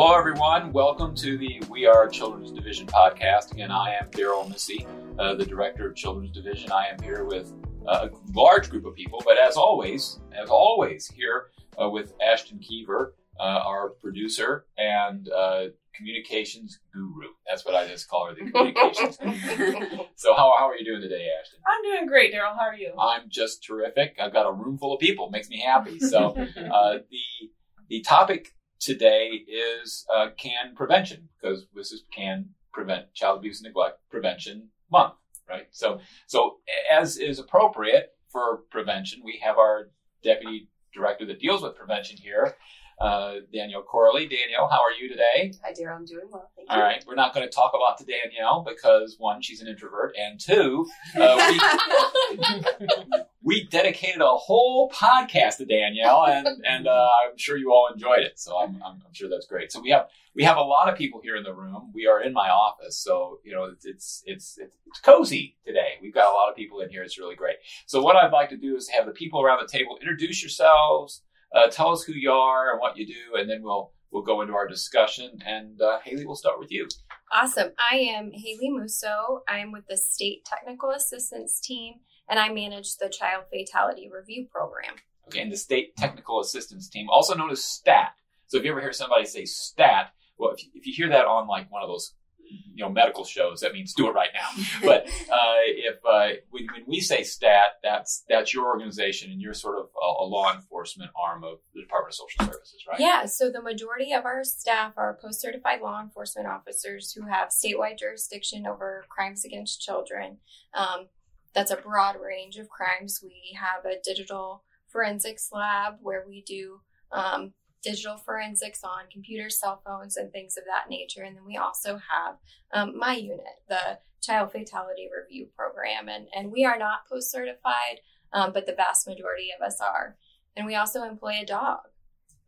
Hello, 0.00 0.16
everyone. 0.16 0.72
Welcome 0.72 1.12
to 1.16 1.36
the 1.36 1.60
We 1.68 1.84
Are 1.84 2.08
Children's 2.08 2.52
Division 2.52 2.86
podcast. 2.86 3.50
Again, 3.50 3.72
I 3.72 3.94
am 3.94 4.08
Daryl 4.12 4.48
Missey, 4.48 4.86
uh, 5.18 5.34
the 5.34 5.44
director 5.44 5.88
of 5.88 5.96
Children's 5.96 6.30
Division. 6.30 6.70
I 6.70 6.86
am 6.86 7.02
here 7.02 7.24
with 7.24 7.52
uh, 7.84 8.06
a 8.08 8.32
large 8.32 8.70
group 8.70 8.86
of 8.86 8.94
people, 8.94 9.20
but 9.24 9.36
as 9.36 9.56
always, 9.56 10.20
as 10.40 10.50
always, 10.50 11.08
here 11.08 11.46
uh, 11.82 11.90
with 11.90 12.14
Ashton 12.24 12.60
Keever, 12.60 13.16
uh, 13.40 13.42
our 13.42 13.88
producer 13.88 14.66
and 14.78 15.28
uh, 15.30 15.64
communications 15.96 16.78
guru. 16.94 17.30
That's 17.48 17.64
what 17.64 17.74
I 17.74 17.88
just 17.88 18.08
call 18.08 18.28
her, 18.28 18.34
the 18.36 18.48
communications 18.52 19.16
guru. 19.16 20.04
So, 20.14 20.32
how, 20.32 20.54
how 20.56 20.68
are 20.68 20.76
you 20.76 20.84
doing 20.84 21.00
today, 21.00 21.26
Ashton? 21.40 21.58
I'm 21.66 21.82
doing 21.82 22.06
great, 22.06 22.32
Daryl. 22.32 22.56
How 22.56 22.68
are 22.68 22.76
you? 22.76 22.92
I'm 22.96 23.22
just 23.28 23.64
terrific. 23.64 24.16
I've 24.22 24.32
got 24.32 24.46
a 24.46 24.52
room 24.52 24.78
full 24.78 24.94
of 24.94 25.00
people. 25.00 25.28
Makes 25.30 25.50
me 25.50 25.58
happy. 25.58 25.98
So, 25.98 26.36
uh, 26.72 26.98
the 27.10 27.50
the 27.88 28.00
topic 28.02 28.52
today 28.80 29.44
is 29.46 30.06
uh, 30.14 30.28
can 30.36 30.74
prevention 30.74 31.28
because 31.40 31.66
this 31.74 31.92
is 31.92 32.04
can 32.14 32.50
prevent 32.72 33.12
child 33.14 33.38
abuse 33.38 33.60
and 33.60 33.66
neglect 33.66 33.98
prevention 34.10 34.68
month, 34.90 35.14
right? 35.48 35.66
So, 35.70 36.00
so 36.26 36.58
as 36.90 37.16
is 37.16 37.38
appropriate 37.38 38.12
for 38.30 38.58
prevention, 38.70 39.22
we 39.24 39.40
have 39.42 39.58
our 39.58 39.90
deputy 40.22 40.68
director 40.94 41.26
that 41.26 41.40
deals 41.40 41.62
with 41.62 41.76
prevention 41.76 42.16
here, 42.16 42.54
uh, 43.00 43.34
Danielle 43.52 43.82
Corley. 43.82 44.26
Danielle, 44.26 44.68
how 44.68 44.80
are 44.80 44.92
you 44.92 45.08
today? 45.08 45.52
Hi, 45.62 45.72
dear. 45.72 45.92
I'm 45.92 46.04
doing 46.04 46.26
well. 46.30 46.50
Thank 46.56 46.70
All 46.70 46.80
right, 46.80 47.02
we're 47.06 47.14
not 47.14 47.34
going 47.34 47.46
to 47.46 47.52
talk 47.52 47.72
a 47.72 47.76
lot 47.76 47.98
to 47.98 48.04
Danielle 48.04 48.64
because 48.66 49.16
one, 49.18 49.40
she's 49.40 49.60
an 49.60 49.68
introvert, 49.68 50.14
and 50.18 50.40
two, 50.40 50.86
uh, 51.16 51.54
we, 52.30 53.22
we 53.42 53.64
dedicated 53.64 54.20
a 54.20 54.28
whole 54.28 54.90
podcast 54.90 55.58
to 55.58 55.64
Danielle, 55.64 56.26
and 56.26 56.48
and 56.64 56.88
uh, 56.88 57.08
I'm 57.24 57.36
sure 57.36 57.56
you 57.56 57.72
all 57.72 57.88
enjoyed 57.92 58.20
it. 58.20 58.38
So 58.38 58.58
I'm, 58.58 58.82
I'm, 58.84 59.02
I'm 59.06 59.14
sure 59.14 59.28
that's 59.28 59.46
great. 59.46 59.70
So 59.72 59.80
we 59.80 59.90
have 59.90 60.08
we 60.34 60.44
have 60.44 60.56
a 60.56 60.62
lot 60.62 60.88
of 60.88 60.96
people 60.96 61.20
here 61.22 61.36
in 61.36 61.42
the 61.42 61.52
room. 61.52 61.90
We 61.94 62.06
are 62.06 62.22
in 62.22 62.32
my 62.32 62.48
office, 62.48 62.98
so 62.98 63.40
you 63.44 63.52
know 63.52 63.64
it's 63.64 63.86
it's 63.86 64.22
it's, 64.26 64.58
it's 64.58 65.00
cozy 65.00 65.56
today. 65.64 65.94
We've 66.02 66.14
got 66.14 66.30
a 66.30 66.34
lot 66.34 66.48
of 66.48 66.56
people 66.56 66.80
in 66.80 66.90
here. 66.90 67.02
It's 67.02 67.18
really 67.18 67.36
great. 67.36 67.56
So 67.86 68.02
what 68.02 68.16
I'd 68.16 68.32
like 68.32 68.48
to 68.50 68.56
do 68.56 68.76
is 68.76 68.88
have 68.88 69.06
the 69.06 69.12
people 69.12 69.40
around 69.40 69.60
the 69.62 69.68
table 69.70 69.98
introduce 70.00 70.42
yourselves, 70.42 71.22
uh, 71.54 71.68
tell 71.68 71.90
us 71.90 72.02
who 72.02 72.12
you 72.12 72.30
are 72.32 72.72
and 72.72 72.80
what 72.80 72.96
you 72.96 73.06
do, 73.06 73.36
and 73.36 73.48
then 73.48 73.62
we'll 73.62 73.92
we'll 74.10 74.22
go 74.22 74.40
into 74.40 74.54
our 74.54 74.66
discussion. 74.66 75.38
And 75.46 75.80
uh, 75.80 75.98
Haylee, 76.06 76.24
we'll 76.24 76.36
start 76.36 76.58
with 76.58 76.70
you. 76.70 76.88
Awesome. 77.32 77.70
I 77.78 77.96
am 77.96 78.30
Haylee 78.30 78.74
Musso. 78.74 79.42
I'm 79.48 79.72
with 79.72 79.84
the 79.88 79.96
State 79.96 80.44
Technical 80.44 80.90
Assistance 80.90 81.60
Team, 81.60 81.94
and 82.28 82.38
I 82.38 82.48
manage 82.52 82.96
the 82.96 83.08
Child 83.08 83.44
Fatality 83.52 84.10
Review 84.12 84.46
Program. 84.50 84.94
Okay, 85.26 85.40
and 85.40 85.52
the 85.52 85.56
State 85.56 85.94
Technical 85.96 86.40
Assistance 86.40 86.88
Team, 86.88 87.08
also 87.10 87.34
known 87.34 87.50
as 87.50 87.62
STAT. 87.62 88.12
So 88.46 88.56
if 88.56 88.64
you 88.64 88.70
ever 88.70 88.80
hear 88.80 88.92
somebody 88.92 89.26
say 89.26 89.44
STAT, 89.44 90.10
well, 90.38 90.52
if 90.52 90.64
you, 90.64 90.70
if 90.74 90.86
you 90.86 90.94
hear 90.94 91.10
that 91.10 91.26
on 91.26 91.46
like 91.48 91.70
one 91.70 91.82
of 91.82 91.88
those 91.88 92.14
you 92.48 92.84
know 92.84 92.90
medical 92.90 93.24
shows 93.24 93.60
that 93.60 93.72
means 93.72 93.94
do 93.94 94.08
it 94.08 94.12
right 94.12 94.30
now. 94.34 94.64
But 94.82 95.06
uh, 95.06 95.60
if 95.64 95.96
uh, 96.08 96.40
when, 96.50 96.66
when, 96.72 96.84
we 96.86 97.00
say 97.00 97.22
stat 97.22 97.78
that's 97.82 98.24
that's 98.28 98.54
your 98.54 98.66
organization 98.66 99.30
and 99.30 99.40
you're 99.40 99.54
sort 99.54 99.78
of 99.78 99.86
a, 100.00 100.22
a, 100.22 100.24
law 100.24 100.54
enforcement 100.54 101.10
arm 101.20 101.44
of 101.44 101.58
the 101.74 101.80
department 101.80 102.14
of 102.14 102.16
social 102.16 102.46
services 102.46 102.84
right? 102.88 103.00
Yeah 103.00 103.26
so 103.26 103.50
the 103.50 103.62
majority 103.62 104.12
of 104.12 104.24
our 104.24 104.44
staff 104.44 104.94
are 104.96 105.18
post-certified 105.20 105.80
law 105.80 106.00
enforcement 106.00 106.48
officers 106.48 107.12
who 107.12 107.26
have 107.26 107.48
statewide 107.48 107.98
jurisdiction 107.98 108.66
over 108.66 109.04
crimes 109.08 109.44
against 109.44 109.80
children. 109.80 110.38
Um, 110.74 111.08
that's 111.54 111.70
a 111.70 111.76
broad 111.76 112.16
range 112.20 112.56
of 112.56 112.68
crimes. 112.68 113.20
We 113.22 113.56
have 113.58 113.84
a 113.84 114.00
digital 114.02 114.62
forensics 114.88 115.50
lab 115.52 115.94
where 116.00 116.24
we 116.26 116.42
do 116.42 116.80
um, 117.12 117.52
digital 117.82 118.16
forensics 118.16 118.82
on 118.82 119.10
computers, 119.10 119.58
cell 119.58 119.80
phones, 119.84 120.16
and 120.16 120.32
things 120.32 120.56
of 120.56 120.64
that 120.64 120.90
nature. 120.90 121.22
And 121.22 121.36
then 121.36 121.44
we 121.46 121.56
also 121.56 122.00
have 122.10 122.36
um, 122.72 122.98
my 122.98 123.14
unit, 123.14 123.44
the 123.68 123.98
Child 124.20 124.52
Fatality 124.52 125.08
Review 125.14 125.48
Program. 125.56 126.08
And, 126.08 126.26
and 126.34 126.52
we 126.52 126.64
are 126.64 126.78
not 126.78 127.08
post 127.10 127.30
certified, 127.30 128.00
um, 128.32 128.52
but 128.52 128.66
the 128.66 128.74
vast 128.74 129.06
majority 129.06 129.48
of 129.56 129.64
us 129.64 129.80
are. 129.80 130.16
And 130.56 130.66
we 130.66 130.74
also 130.74 131.04
employ 131.04 131.40
a 131.42 131.46
dog. 131.46 131.78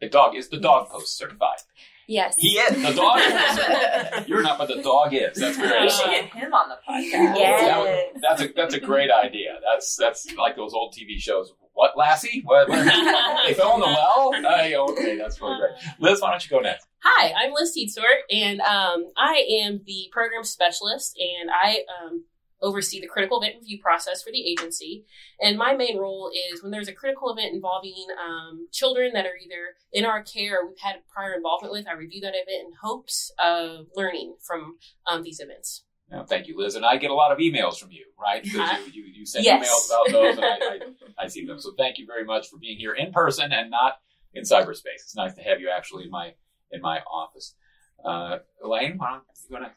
The 0.01 0.09
dog 0.09 0.35
is 0.35 0.49
the 0.49 0.59
dog 0.59 0.87
yes. 0.87 0.93
post 0.93 1.17
certified. 1.17 1.59
Yes. 2.11 2.35
He 2.37 2.59
is. 2.59 2.83
The 2.83 2.93
dog 2.93 3.21
is. 3.21 4.27
You're 4.29 4.43
not, 4.43 4.59
but 4.59 4.67
the 4.67 4.83
dog 4.83 5.15
is. 5.15 5.39
That's 5.39 5.57
very 5.57 5.83
We 5.83 5.91
should 5.91 6.11
get 6.11 6.25
him 6.31 6.53
on 6.53 6.69
the 6.69 6.75
podcast. 6.75 7.37
Yes. 7.39 7.63
That 7.63 7.79
would, 7.79 8.21
that's 8.21 8.43
a 8.43 8.49
that's 8.53 8.75
a 8.75 8.81
great 8.81 9.13
idea. 9.13 9.61
That's 9.65 9.95
that's 9.95 10.27
like 10.35 10.57
those 10.57 10.75
old 10.75 10.93
TV 10.93 11.19
shows. 11.19 11.55
What 11.73 11.97
Lassie? 11.97 12.43
What, 12.45 12.69
what 12.69 12.85
they 13.47 13.55
fell 13.55 13.75
in 13.75 13.81
the 13.81 13.87
well? 13.87 14.33
Uh, 14.35 14.91
okay, 14.91 15.17
that's 15.17 15.41
really 15.41 15.57
great. 15.57 15.71
Liz, 16.01 16.21
why 16.21 16.33
don't 16.33 16.45
you 16.45 16.51
go 16.51 16.59
next? 16.59 16.85
Hi, 17.05 17.33
I'm 17.33 17.53
Liz 17.53 17.79
Teitsort, 17.79 18.23
and 18.29 18.61
um, 18.61 19.07
I 19.17 19.47
am 19.63 19.81
the 19.87 20.09
program 20.11 20.43
specialist, 20.43 21.17
and 21.17 21.49
I 21.49 21.85
um, 22.03 22.25
oversee 22.63 23.01
the 23.01 23.07
critical 23.07 23.41
event 23.41 23.57
review 23.61 23.79
process 23.81 24.23
for 24.23 24.31
the 24.31 24.51
agency. 24.51 25.05
And 25.41 25.57
my 25.57 25.75
main 25.75 25.99
role 25.99 26.31
is 26.53 26.63
when 26.63 26.71
there's 26.71 26.89
a 26.89 26.93
critical 26.93 27.33
event 27.33 27.55
involving 27.55 28.07
um, 28.23 28.69
children 28.73 29.13
that 29.15 29.27
are 29.27 29.37
either 29.43 29.77
in 29.93 30.05
our 30.05 30.23
care 30.23 30.61
or 30.61 30.69
we've 30.69 30.79
had 30.79 30.97
prior 31.13 31.35
involvement 31.35 31.73
with, 31.73 31.89
I 31.89 31.93
review 31.93 32.21
that 32.23 32.35
event 32.35 32.67
in 32.67 32.73
hopes 32.83 33.33
of 33.43 33.87
learning 33.95 34.37
from 34.47 34.77
um, 35.11 35.23
these 35.23 35.41
events. 35.41 35.85
No, 36.11 36.25
thank 36.25 36.49
you, 36.49 36.59
Liz. 36.59 36.75
And 36.75 36.85
I 36.85 36.97
get 36.97 37.11
a 37.11 37.15
lot 37.15 37.31
of 37.31 37.39
emails 37.39 37.79
from 37.79 37.93
you, 37.93 38.05
right? 38.21 38.43
Because 38.51 38.87
you, 38.95 39.05
you, 39.05 39.13
you 39.21 39.27
send 39.27 39.45
yes. 39.45 39.69
emails 39.69 39.87
about 39.87 40.13
those, 40.13 40.37
and 40.37 40.45
I, 40.45 40.49
I, 40.49 40.79
I 41.25 41.27
see 41.29 41.47
them. 41.47 41.61
So 41.61 41.73
thank 41.79 41.99
you 41.99 42.07
very 42.07 42.25
much 42.25 42.49
for 42.49 42.59
being 42.59 42.79
here 42.79 42.95
in 42.95 43.13
person 43.13 43.53
and 43.53 43.71
not 43.71 43.95
in 44.35 44.43
cyberspace. 44.43 45.03
It's 45.05 45.17
nice 45.17 45.35
to 45.35 45.43
have 45.43 45.61
you 45.61 45.71
actually 45.75 46.05
in 46.05 46.11
my 46.11 46.35
in 46.73 46.81
my 46.81 47.01
office. 47.01 47.55
Uh, 48.05 48.39
Elaine, 48.65 48.97
why 48.97 49.11
don't 49.13 49.23
you 49.49 49.55
want 49.55 49.67
to? 49.67 49.73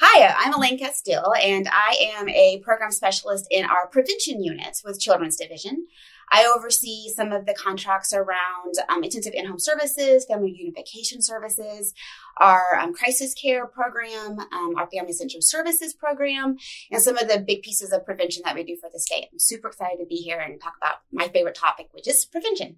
Hi, 0.00 0.32
I'm 0.38 0.54
Elaine 0.54 0.78
Casteel, 0.78 1.36
and 1.42 1.68
I 1.72 2.12
am 2.16 2.28
a 2.28 2.60
program 2.62 2.92
specialist 2.92 3.48
in 3.50 3.64
our 3.64 3.88
prevention 3.88 4.44
units 4.44 4.84
with 4.84 5.00
Children's 5.00 5.34
Division. 5.34 5.88
I 6.30 6.48
oversee 6.56 7.08
some 7.08 7.32
of 7.32 7.46
the 7.46 7.54
contracts 7.54 8.12
around 8.12 8.74
um, 8.88 9.02
intensive 9.02 9.32
in 9.34 9.46
home 9.46 9.58
services, 9.58 10.24
family 10.24 10.54
unification 10.56 11.20
services, 11.20 11.94
our 12.36 12.78
um, 12.80 12.94
crisis 12.94 13.34
care 13.34 13.66
program, 13.66 14.38
um, 14.38 14.76
our 14.76 14.88
family 14.88 15.10
essential 15.10 15.42
services 15.42 15.94
program, 15.94 16.58
and 16.92 17.02
some 17.02 17.18
of 17.18 17.26
the 17.26 17.40
big 17.40 17.62
pieces 17.62 17.92
of 17.92 18.06
prevention 18.06 18.42
that 18.44 18.54
we 18.54 18.62
do 18.62 18.76
for 18.76 18.88
the 18.92 19.00
state. 19.00 19.26
I'm 19.32 19.40
super 19.40 19.66
excited 19.66 19.98
to 19.98 20.06
be 20.06 20.18
here 20.18 20.38
and 20.38 20.60
talk 20.60 20.74
about 20.80 20.98
my 21.10 21.26
favorite 21.26 21.56
topic, 21.56 21.88
which 21.90 22.06
is 22.06 22.24
prevention. 22.24 22.76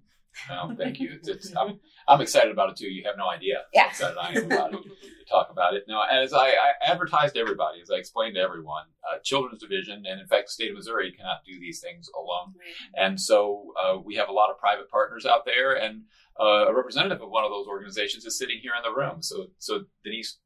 Well, 0.49 0.75
thank 0.77 0.99
you. 0.99 1.11
It's, 1.13 1.27
it's, 1.27 1.55
I'm, 1.55 1.79
I'm 2.07 2.21
excited 2.21 2.51
about 2.51 2.69
it 2.71 2.77
too. 2.77 2.87
You 2.87 3.03
have 3.05 3.17
no 3.17 3.29
idea 3.29 3.63
Yeah. 3.73 3.83
how 3.83 3.87
excited 3.89 4.17
I 4.17 4.31
am 4.33 4.45
about 4.45 4.73
it 4.73 4.83
to 4.83 5.25
talk 5.29 5.49
about 5.51 5.73
it. 5.73 5.83
Now, 5.87 6.03
as 6.03 6.33
I, 6.33 6.47
I 6.49 6.71
advertised 6.85 7.35
to 7.35 7.41
everybody, 7.41 7.81
as 7.81 7.91
I 7.91 7.95
explained 7.95 8.35
to 8.35 8.41
everyone, 8.41 8.85
uh, 9.09 9.19
Children's 9.23 9.61
Division 9.61 10.03
and 10.05 10.19
in 10.21 10.27
fact 10.27 10.47
the 10.47 10.51
state 10.51 10.69
of 10.71 10.77
Missouri 10.77 11.11
cannot 11.11 11.39
do 11.45 11.59
these 11.59 11.79
things 11.79 12.09
alone. 12.17 12.53
And 12.95 13.19
so 13.19 13.73
uh, 13.81 13.97
we 13.99 14.15
have 14.15 14.29
a 14.29 14.33
lot 14.33 14.49
of 14.49 14.57
private 14.57 14.89
partners 14.89 15.25
out 15.25 15.45
there, 15.45 15.73
and 15.73 16.03
uh, 16.39 16.67
a 16.69 16.73
representative 16.75 17.21
of 17.21 17.29
one 17.29 17.43
of 17.43 17.51
those 17.51 17.67
organizations 17.67 18.25
is 18.25 18.37
sitting 18.37 18.59
here 18.61 18.71
in 18.75 18.83
the 18.89 18.97
room. 18.97 19.21
So, 19.21 19.47
so 19.57 19.83
Denise 20.03 20.37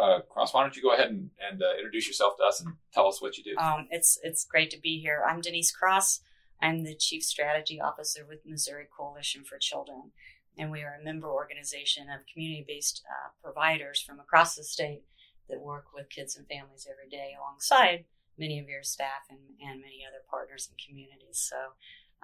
uh, 0.00 0.20
Cross, 0.28 0.54
why 0.54 0.62
don't 0.62 0.74
you 0.74 0.82
go 0.82 0.94
ahead 0.94 1.08
and, 1.08 1.30
and 1.50 1.62
uh, 1.62 1.76
introduce 1.76 2.06
yourself 2.06 2.36
to 2.38 2.44
us 2.44 2.60
and 2.60 2.74
tell 2.92 3.06
us 3.06 3.22
what 3.22 3.36
you 3.38 3.44
do? 3.44 3.56
Um, 3.60 3.86
it's 3.90 4.18
it's 4.22 4.44
great 4.44 4.70
to 4.70 4.80
be 4.80 4.98
here. 5.00 5.22
I'm 5.28 5.40
Denise 5.40 5.70
Cross. 5.70 6.20
I'm 6.64 6.82
the 6.82 6.96
Chief 6.96 7.22
Strategy 7.22 7.78
Officer 7.78 8.24
with 8.26 8.46
Missouri 8.46 8.86
Coalition 8.88 9.44
for 9.44 9.58
Children, 9.60 10.12
and 10.56 10.70
we 10.70 10.80
are 10.80 10.96
a 10.98 11.04
member 11.04 11.28
organization 11.28 12.04
of 12.08 12.24
community-based 12.32 13.02
uh, 13.04 13.28
providers 13.44 14.00
from 14.00 14.18
across 14.18 14.56
the 14.56 14.64
state 14.64 15.02
that 15.50 15.60
work 15.60 15.92
with 15.94 16.08
kids 16.08 16.38
and 16.38 16.48
families 16.48 16.88
every 16.90 17.10
day, 17.10 17.36
alongside 17.38 18.06
many 18.38 18.58
of 18.58 18.66
your 18.66 18.82
staff 18.82 19.28
and, 19.28 19.40
and 19.60 19.82
many 19.82 20.00
other 20.08 20.24
partners 20.30 20.66
and 20.70 20.80
communities. 20.80 21.36
So 21.36 21.56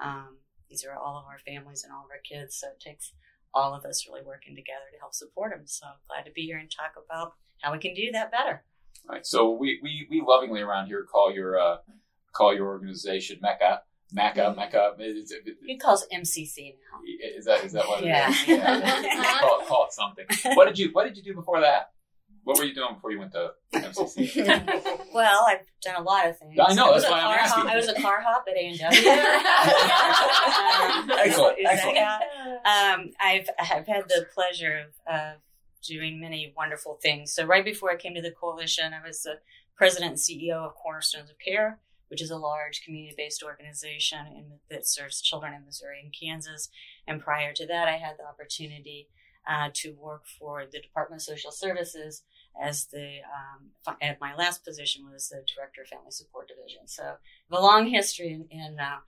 um, 0.02 0.38
these 0.70 0.86
are 0.86 0.96
all 0.96 1.18
of 1.18 1.26
our 1.26 1.40
families 1.46 1.84
and 1.84 1.92
all 1.92 2.06
of 2.06 2.10
our 2.10 2.24
kids. 2.24 2.56
So 2.56 2.68
it 2.68 2.80
takes 2.80 3.12
all 3.52 3.74
of 3.74 3.84
us 3.84 4.08
really 4.08 4.24
working 4.24 4.56
together 4.56 4.88
to 4.90 5.00
help 5.00 5.12
support 5.12 5.52
them. 5.52 5.66
So 5.66 5.84
glad 6.08 6.24
to 6.24 6.32
be 6.32 6.46
here 6.46 6.56
and 6.56 6.70
talk 6.70 6.92
about 6.96 7.34
how 7.60 7.72
we 7.72 7.78
can 7.78 7.92
do 7.92 8.10
that 8.12 8.32
better. 8.32 8.64
All 9.06 9.16
right. 9.16 9.26
So 9.26 9.50
we, 9.50 9.80
we, 9.82 10.06
we 10.08 10.22
lovingly 10.26 10.62
around 10.62 10.86
here 10.86 11.04
call 11.04 11.30
your 11.30 11.60
uh, 11.60 11.76
call 12.32 12.54
your 12.54 12.68
organization 12.68 13.38
Mecca. 13.42 13.82
Mecca, 14.12 14.52
Mecca. 14.56 14.94
Is, 14.98 15.30
it- 15.32 15.56
He 15.64 15.76
calls 15.78 16.06
MCC 16.12 16.74
now. 16.92 17.00
is 17.36 17.44
that 17.46 17.64
is 17.64 17.72
that 17.72 17.86
what 17.86 18.02
it 18.02 18.06
Yeah. 18.06 18.28
is? 18.30 18.44
call, 19.40 19.60
it, 19.60 19.66
call 19.66 19.86
it 19.86 19.92
something. 19.92 20.26
What 20.56 20.66
did 20.66 20.78
you 20.78 20.90
What 20.92 21.04
did 21.04 21.16
you 21.16 21.22
do 21.22 21.34
before 21.34 21.60
that? 21.60 21.90
What 22.42 22.58
were 22.58 22.64
you 22.64 22.74
doing 22.74 22.94
before 22.94 23.12
you 23.12 23.18
went 23.18 23.32
to 23.32 23.52
MCC? 23.74 24.46
well, 25.14 25.44
I've 25.46 25.66
done 25.82 25.96
a 25.96 26.02
lot 26.02 26.26
of 26.26 26.38
things. 26.38 26.58
I 26.58 26.72
know, 26.72 26.90
was 26.90 27.02
that's 27.02 27.10
a 27.10 27.12
why 27.12 27.20
I'm 27.20 27.24
car 27.26 27.36
asking. 27.38 27.62
Hop, 27.64 27.72
I 27.72 27.76
was 27.76 27.88
a 27.88 28.00
car 28.00 28.20
hop 28.22 28.44
at 28.48 28.56
A 28.56 28.66
and 28.66 28.80
Excellent, 31.20 31.56
W. 31.58 31.68
excellent. 31.68 31.98
Um, 32.64 33.10
I've 33.20 33.48
I've 33.58 33.86
had 33.86 34.08
the 34.08 34.26
pleasure 34.34 34.78
of, 34.78 34.94
of 35.14 35.36
doing 35.86 36.18
many 36.20 36.52
wonderful 36.56 36.98
things. 37.02 37.32
So 37.34 37.44
right 37.44 37.64
before 37.64 37.90
I 37.90 37.96
came 37.96 38.14
to 38.14 38.22
the 38.22 38.30
coalition, 38.32 38.92
I 38.94 39.00
was 39.06 39.22
the 39.22 39.34
president 39.76 40.12
and 40.12 40.18
CEO 40.18 40.64
of 40.66 40.74
Cornerstones 40.74 41.28
of 41.30 41.38
Care, 41.38 41.78
which 42.10 42.20
is 42.20 42.30
a 42.30 42.36
large 42.36 42.82
community-based 42.82 43.42
organization 43.42 44.26
in, 44.34 44.44
that 44.68 44.86
serves 44.86 45.20
children 45.20 45.54
in 45.54 45.64
Missouri 45.64 46.00
and 46.02 46.12
Kansas. 46.12 46.68
And 47.06 47.22
prior 47.22 47.52
to 47.54 47.66
that, 47.66 47.86
I 47.88 47.98
had 47.98 48.16
the 48.18 48.26
opportunity 48.26 49.08
uh, 49.48 49.70
to 49.74 49.92
work 49.92 50.24
for 50.38 50.64
the 50.70 50.80
Department 50.80 51.22
of 51.22 51.24
Social 51.24 51.52
Services 51.52 52.24
as 52.60 52.86
the 52.86 53.18
um, 53.24 53.96
at 54.02 54.20
my 54.20 54.34
last 54.34 54.64
position 54.64 55.04
was 55.10 55.28
the 55.28 55.44
director 55.54 55.82
of 55.82 55.88
family 55.88 56.10
support 56.10 56.48
division. 56.48 56.86
So 56.86 57.14
a 57.50 57.62
long 57.62 57.86
history 57.86 58.32
in, 58.32 58.46
in 58.50 58.78
uh, 58.80 58.98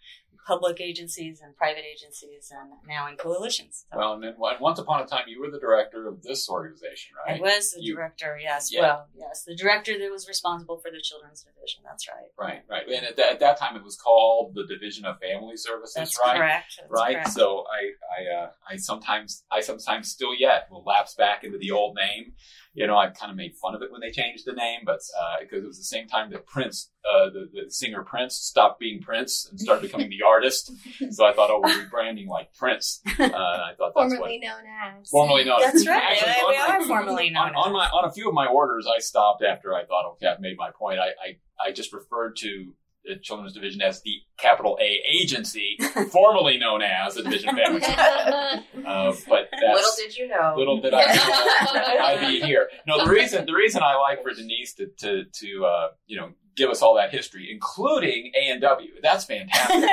public 0.46 0.80
agencies 0.80 1.40
and 1.40 1.56
private 1.56 1.84
agencies, 1.84 2.50
and 2.50 2.70
now 2.88 3.08
in 3.08 3.16
coalitions. 3.16 3.86
So 3.92 3.98
Well, 3.98 4.12
and 4.14 4.22
then 4.22 4.34
once 4.36 4.78
upon 4.78 5.02
a 5.02 5.06
time, 5.06 5.24
you 5.28 5.40
were 5.40 5.50
the 5.50 5.60
director 5.60 6.08
of 6.08 6.22
this 6.22 6.48
organization, 6.48 7.14
right? 7.26 7.38
I 7.38 7.40
was 7.40 7.70
the 7.72 7.82
You- 7.82 7.94
director. 7.94 8.38
Yes, 8.42 8.72
Yeah. 8.72 8.80
well, 8.80 9.08
yes, 9.14 9.44
the 9.44 9.54
director 9.54 9.98
that 9.98 10.10
was 10.10 10.26
responsible 10.26 10.78
for 10.78 10.90
the 10.90 11.00
children's 11.00 11.44
division. 11.44 11.82
That's 11.84 12.08
right. 12.08 12.30
Right, 12.36 12.62
right. 12.68 12.86
And 12.88 13.06
at 13.06 13.16
that, 13.16 13.32
at 13.34 13.40
that 13.40 13.56
time, 13.58 13.76
it 13.76 13.84
was 13.84 13.96
called 13.96 14.54
the 14.54 14.66
Division 14.66 15.04
of 15.04 15.18
Family 15.20 15.56
Services, 15.56 15.94
That's 15.94 16.18
right? 16.24 16.36
correct. 16.36 16.74
That's 16.78 16.90
right. 16.90 17.14
correct. 17.14 17.30
So 17.30 17.64
I, 17.70 17.92
I, 18.20 18.34
uh, 18.44 18.50
I 18.68 18.76
sometimes, 18.76 19.44
I 19.50 19.60
sometimes 19.60 20.10
still 20.10 20.34
yet 20.34 20.68
will 20.70 20.82
lapse 20.84 21.14
back 21.14 21.44
into 21.44 21.58
the 21.58 21.70
old 21.70 21.94
name. 21.96 22.34
You 22.74 22.86
know, 22.86 22.96
I 22.96 23.08
kind 23.08 23.30
of 23.30 23.36
made 23.36 23.54
fun 23.54 23.74
of 23.74 23.82
it 23.82 23.92
when 23.92 24.00
they 24.00 24.10
changed 24.10 24.44
the 24.46 24.54
name, 24.54 24.80
but 24.86 25.00
because 25.40 25.62
it 25.62 25.66
was 25.66 25.76
the 25.76 25.84
same 25.84 26.08
time 26.08 26.30
that 26.30 26.46
Prince, 26.46 26.90
uh, 27.04 27.26
the, 27.28 27.48
the 27.52 27.70
singer 27.70 28.02
Prince, 28.02 28.34
stopped 28.36 28.80
being 28.80 29.02
Prince 29.02 29.46
and 29.50 29.60
started 29.60 29.82
becoming 29.82 30.08
the 30.08 30.22
artist. 30.26 30.72
So 31.10 31.26
I 31.26 31.32
thought, 31.34 31.50
oh, 31.50 31.60
we're 31.62 31.84
rebranding 31.84 32.28
like 32.28 32.54
Prince. 32.54 33.00
Uh, 33.18 33.24
I 33.24 33.72
thought 33.76 33.92
that's 33.94 34.14
Formerly 34.14 34.40
what 34.40 34.48
known 34.48 34.62
as. 35.00 35.08
formerly 35.10 35.44
known. 35.44 35.60
That's 35.60 35.86
right. 35.86 36.02
Actually, 36.02 36.30
Yeah, 36.32 36.48
we 36.48 36.58
my- 36.58 36.76
are 36.76 36.86
formally 36.86 37.30
known 37.30 37.48
on, 37.48 37.54
on 37.56 37.72
my 37.72 37.86
on 37.88 38.04
a 38.08 38.12
few 38.12 38.28
of 38.28 38.34
my 38.34 38.46
orders, 38.46 38.86
I 38.86 39.00
stopped 39.00 39.42
after 39.42 39.74
I 39.74 39.84
thought, 39.84 40.06
okay, 40.12 40.28
I've 40.28 40.40
made 40.40 40.56
my 40.56 40.70
point. 40.70 40.98
I 41.00 41.08
I, 41.08 41.68
I 41.68 41.72
just 41.72 41.92
referred 41.92 42.36
to 42.38 42.48
the 42.48 42.72
The 43.04 43.16
children's 43.16 43.52
Division 43.52 43.82
as 43.82 44.00
the 44.02 44.14
capital 44.38 44.78
A 44.80 45.00
agency, 45.10 45.76
formerly 46.12 46.56
known 46.56 46.82
as 46.82 47.14
the 47.14 47.22
Division 47.22 47.50
of 47.50 47.56
Family. 47.56 47.82
Uh, 48.84 49.14
but 49.28 49.48
that's, 49.52 49.74
Little 49.74 49.90
did 49.96 50.16
you 50.16 50.26
know. 50.28 50.54
little 50.56 50.80
did 50.80 50.92
I 50.92 51.14
know 51.14 52.04
I'd 52.04 52.26
be 52.28 52.40
here. 52.40 52.68
No, 52.86 53.04
the 53.04 53.10
reason 53.10 53.46
the 53.46 53.54
reason 53.54 53.80
I 53.82 53.94
like 53.94 54.22
for 54.22 54.34
Denise 54.34 54.74
to 54.74 54.86
to, 54.98 55.24
to 55.24 55.64
uh, 55.64 55.88
you 56.06 56.16
know 56.16 56.30
give 56.56 56.68
us 56.68 56.82
all 56.82 56.96
that 56.96 57.10
history, 57.10 57.48
including 57.50 58.32
A 58.34 58.50
and 58.50 58.60
W, 58.60 58.90
that's 59.00 59.24
fantastic. 59.24 59.88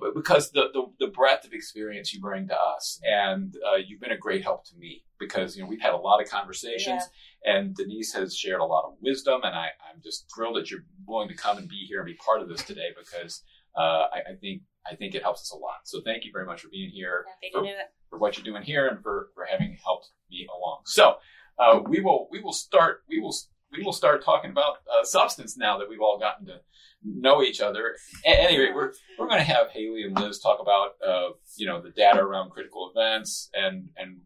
But 0.00 0.14
because 0.14 0.50
the, 0.52 0.68
the 0.72 1.06
the 1.06 1.06
breadth 1.08 1.44
of 1.44 1.52
experience 1.52 2.12
you 2.14 2.20
bring 2.20 2.48
to 2.48 2.54
us, 2.58 3.00
and 3.04 3.54
uh, 3.66 3.76
you've 3.76 4.00
been 4.00 4.12
a 4.12 4.18
great 4.18 4.42
help 4.42 4.64
to 4.66 4.76
me 4.76 5.04
because 5.18 5.56
you 5.56 5.62
know 5.62 5.68
we've 5.68 5.80
had 5.80 5.92
a 5.92 5.98
lot 5.98 6.22
of 6.22 6.28
conversations, 6.30 7.02
and 7.44 7.74
Denise 7.74 8.12
has 8.12 8.36
shared 8.36 8.60
a 8.60 8.64
lot 8.64 8.84
of 8.84 8.94
wisdom, 9.00 9.40
and 9.44 9.54
I, 9.54 9.68
I'm 9.88 10.00
just 10.02 10.30
thrilled 10.34 10.56
that 10.56 10.70
you're 10.70 10.84
willing 11.06 11.28
to 11.28 11.34
come 11.34 11.58
and 11.58 11.68
be 11.68 11.86
here 11.88 12.00
and 12.00 12.06
be 12.06 12.14
part 12.14 12.42
of 12.42 12.48
this 12.48 12.62
today 12.62 12.90
because 12.98 13.42
uh, 13.76 14.06
I, 14.12 14.32
I 14.32 14.34
think 14.40 14.62
I 14.90 14.96
think 14.96 15.14
it 15.14 15.22
helps 15.22 15.40
us 15.42 15.52
a 15.52 15.56
lot. 15.56 15.80
So 15.84 16.00
thank 16.04 16.24
you 16.24 16.30
very 16.32 16.46
much 16.46 16.62
for 16.62 16.68
being 16.68 16.90
here 16.90 17.24
do 17.52 17.66
for 18.08 18.18
what 18.18 18.36
you're 18.36 18.44
doing 18.44 18.62
here 18.62 18.88
and 18.88 19.02
for, 19.02 19.28
for 19.34 19.44
having 19.44 19.76
helped 19.84 20.08
me 20.30 20.46
along. 20.54 20.80
So 20.86 21.16
uh, 21.58 21.80
we 21.86 22.00
will 22.00 22.28
we 22.30 22.40
will 22.40 22.52
start 22.52 23.02
we 23.08 23.20
will 23.20 23.34
we 23.72 23.84
will 23.84 23.92
start 23.92 24.24
talking 24.24 24.50
about 24.50 24.78
uh, 24.88 25.04
substance 25.04 25.56
now 25.56 25.78
that 25.78 25.88
we've 25.88 26.00
all 26.00 26.18
gotten 26.18 26.46
to 26.46 26.60
know 27.04 27.42
each 27.42 27.60
other. 27.60 27.96
At 28.26 28.38
any 28.38 28.58
rate, 28.58 28.74
we're 28.74 28.92
we're 29.18 29.28
going 29.28 29.38
to 29.38 29.44
have 29.44 29.68
Haylee 29.68 30.06
and 30.06 30.18
Liz 30.18 30.40
talk 30.40 30.60
about 30.60 30.90
uh, 31.06 31.32
you 31.56 31.66
know 31.66 31.80
the 31.80 31.90
data 31.90 32.20
around 32.20 32.50
critical 32.50 32.92
events 32.94 33.48
and 33.54 33.88
and 33.96 34.18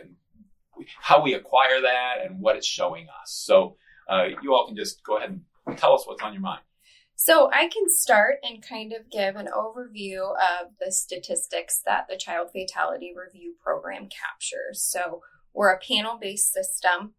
and 0.00 0.14
how 1.00 1.22
we 1.22 1.34
acquire 1.34 1.80
that 1.80 2.16
and 2.24 2.40
what 2.40 2.56
it's 2.56 2.66
showing 2.66 3.06
us. 3.22 3.30
So 3.30 3.76
uh, 4.08 4.26
you 4.42 4.54
all 4.54 4.66
can 4.66 4.76
just 4.76 5.02
go 5.04 5.18
ahead 5.18 5.40
and 5.66 5.78
tell 5.78 5.94
us 5.94 6.06
what's 6.06 6.22
on 6.22 6.32
your 6.32 6.42
mind. 6.42 6.60
So 7.16 7.48
I 7.52 7.68
can 7.68 7.88
start 7.88 8.38
and 8.42 8.60
kind 8.60 8.92
of 8.92 9.10
give 9.10 9.36
an 9.36 9.48
overview 9.56 10.32
of 10.32 10.72
the 10.80 10.90
statistics 10.90 11.80
that 11.86 12.06
the 12.08 12.16
Child 12.16 12.50
Fatality 12.52 13.14
Review 13.16 13.54
Program 13.62 14.08
captures. 14.08 14.82
So 14.82 15.22
we're 15.54 15.70
a 15.70 15.78
panel-based 15.78 16.52
system, 16.52 17.14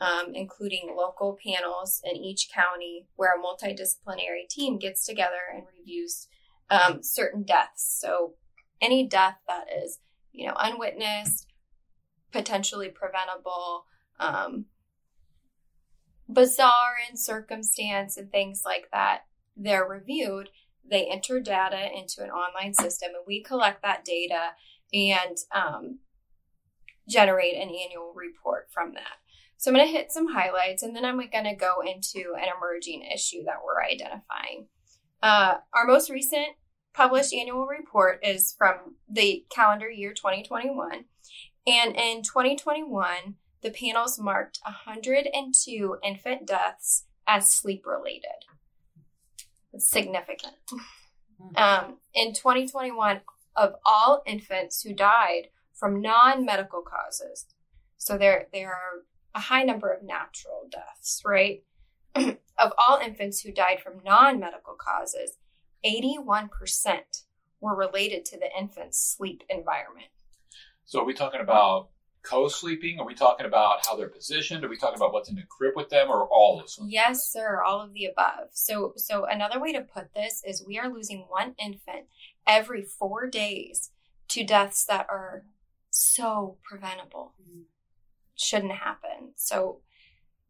um, 0.00 0.34
including 0.34 0.94
local 0.96 1.38
panels 1.44 2.02
in 2.04 2.14
each 2.16 2.50
county, 2.54 3.06
where 3.16 3.32
a 3.34 3.42
multidisciplinary 3.42 4.46
team 4.48 4.78
gets 4.78 5.06
together 5.06 5.40
and 5.52 5.64
reviews 5.76 6.28
um, 6.70 7.02
certain 7.02 7.42
deaths. 7.42 7.98
So 8.00 8.34
any 8.82 9.08
death 9.08 9.38
that 9.48 9.64
is, 9.82 9.98
you 10.30 10.46
know, 10.46 10.54
unwitnessed, 10.58 11.47
potentially 12.32 12.88
preventable, 12.88 13.86
um, 14.18 14.66
bizarre 16.30 16.96
in 17.08 17.16
circumstance, 17.16 18.16
and 18.16 18.30
things 18.30 18.62
like 18.64 18.88
that 18.92 19.22
they're 19.58 19.84
reviewed, 19.84 20.50
they 20.88 21.06
enter 21.06 21.40
data 21.40 21.88
into 21.94 22.22
an 22.22 22.30
online 22.30 22.72
system, 22.72 23.10
and 23.14 23.24
we 23.26 23.42
collect 23.42 23.82
that 23.82 24.04
data 24.04 24.50
and 24.92 25.36
um, 25.54 25.98
generate 27.08 27.54
an 27.54 27.68
annual 27.68 28.12
report 28.14 28.68
from 28.70 28.94
that. 28.94 29.18
So 29.58 29.70
I'm 29.70 29.76
going 29.76 29.86
to 29.86 29.92
hit 29.92 30.12
some 30.12 30.32
highlights, 30.32 30.82
and 30.82 30.94
then 30.94 31.04
I'm 31.04 31.16
going 31.16 31.44
to 31.44 31.54
go 31.54 31.80
into 31.80 32.34
an 32.36 32.48
emerging 32.56 33.02
issue 33.12 33.42
that 33.44 33.56
we're 33.64 33.82
identifying. 33.82 34.68
Uh, 35.20 35.56
our 35.74 35.84
most 35.84 36.10
recent 36.10 36.48
published 36.94 37.34
annual 37.34 37.66
report 37.66 38.20
is 38.22 38.54
from 38.56 38.94
the 39.10 39.44
calendar 39.50 39.90
year 39.90 40.12
2021, 40.12 41.04
and 41.68 41.94
in 41.96 42.22
2021, 42.22 43.34
the 43.62 43.70
panels 43.70 44.18
marked 44.18 44.58
102 44.64 45.96
infant 46.02 46.46
deaths 46.46 47.04
as 47.26 47.52
sleep 47.52 47.84
related. 47.86 48.46
It's 49.74 49.86
significant. 49.86 50.54
Um, 51.56 51.98
in 52.14 52.32
2021, 52.32 53.20
of 53.54 53.74
all 53.84 54.22
infants 54.26 54.82
who 54.82 54.94
died 54.94 55.48
from 55.74 56.00
non-medical 56.00 56.82
causes, 56.82 57.46
so 57.96 58.16
there 58.16 58.46
there 58.52 58.70
are 58.70 59.04
a 59.34 59.40
high 59.40 59.62
number 59.62 59.92
of 59.92 60.02
natural 60.02 60.68
deaths, 60.70 61.22
right? 61.24 61.64
of 62.14 62.72
all 62.78 62.98
infants 62.98 63.42
who 63.42 63.52
died 63.52 63.80
from 63.82 64.02
non-medical 64.04 64.74
causes, 64.74 65.36
81% 65.84 66.48
were 67.60 67.76
related 67.76 68.24
to 68.24 68.38
the 68.38 68.48
infant's 68.58 68.98
sleep 68.98 69.42
environment. 69.48 70.08
So 70.88 71.00
are 71.00 71.04
we 71.04 71.12
talking 71.12 71.42
about 71.42 71.90
co-sleeping? 72.22 72.98
Are 72.98 73.04
we 73.04 73.14
talking 73.14 73.44
about 73.44 73.84
how 73.84 73.94
they're 73.94 74.08
positioned? 74.08 74.64
Are 74.64 74.70
we 74.70 74.78
talking 74.78 74.96
about 74.96 75.12
what's 75.12 75.28
in 75.28 75.34
the 75.36 75.42
crib 75.42 75.74
with 75.76 75.90
them, 75.90 76.08
or 76.08 76.24
all 76.24 76.60
of 76.60 76.74
them? 76.74 76.86
Yes, 76.88 77.30
sir, 77.30 77.62
all 77.62 77.82
of 77.82 77.92
the 77.92 78.06
above. 78.06 78.48
So 78.54 78.94
so 78.96 79.26
another 79.26 79.60
way 79.60 79.74
to 79.74 79.82
put 79.82 80.14
this 80.14 80.42
is 80.46 80.64
we 80.66 80.78
are 80.78 80.88
losing 80.88 81.26
one 81.28 81.54
infant 81.62 82.06
every 82.46 82.82
4 82.82 83.26
days 83.26 83.90
to 84.28 84.44
deaths 84.44 84.86
that 84.86 85.04
are 85.10 85.44
so 85.90 86.56
preventable. 86.62 87.34
Shouldn't 88.34 88.72
happen. 88.72 89.32
So 89.36 89.80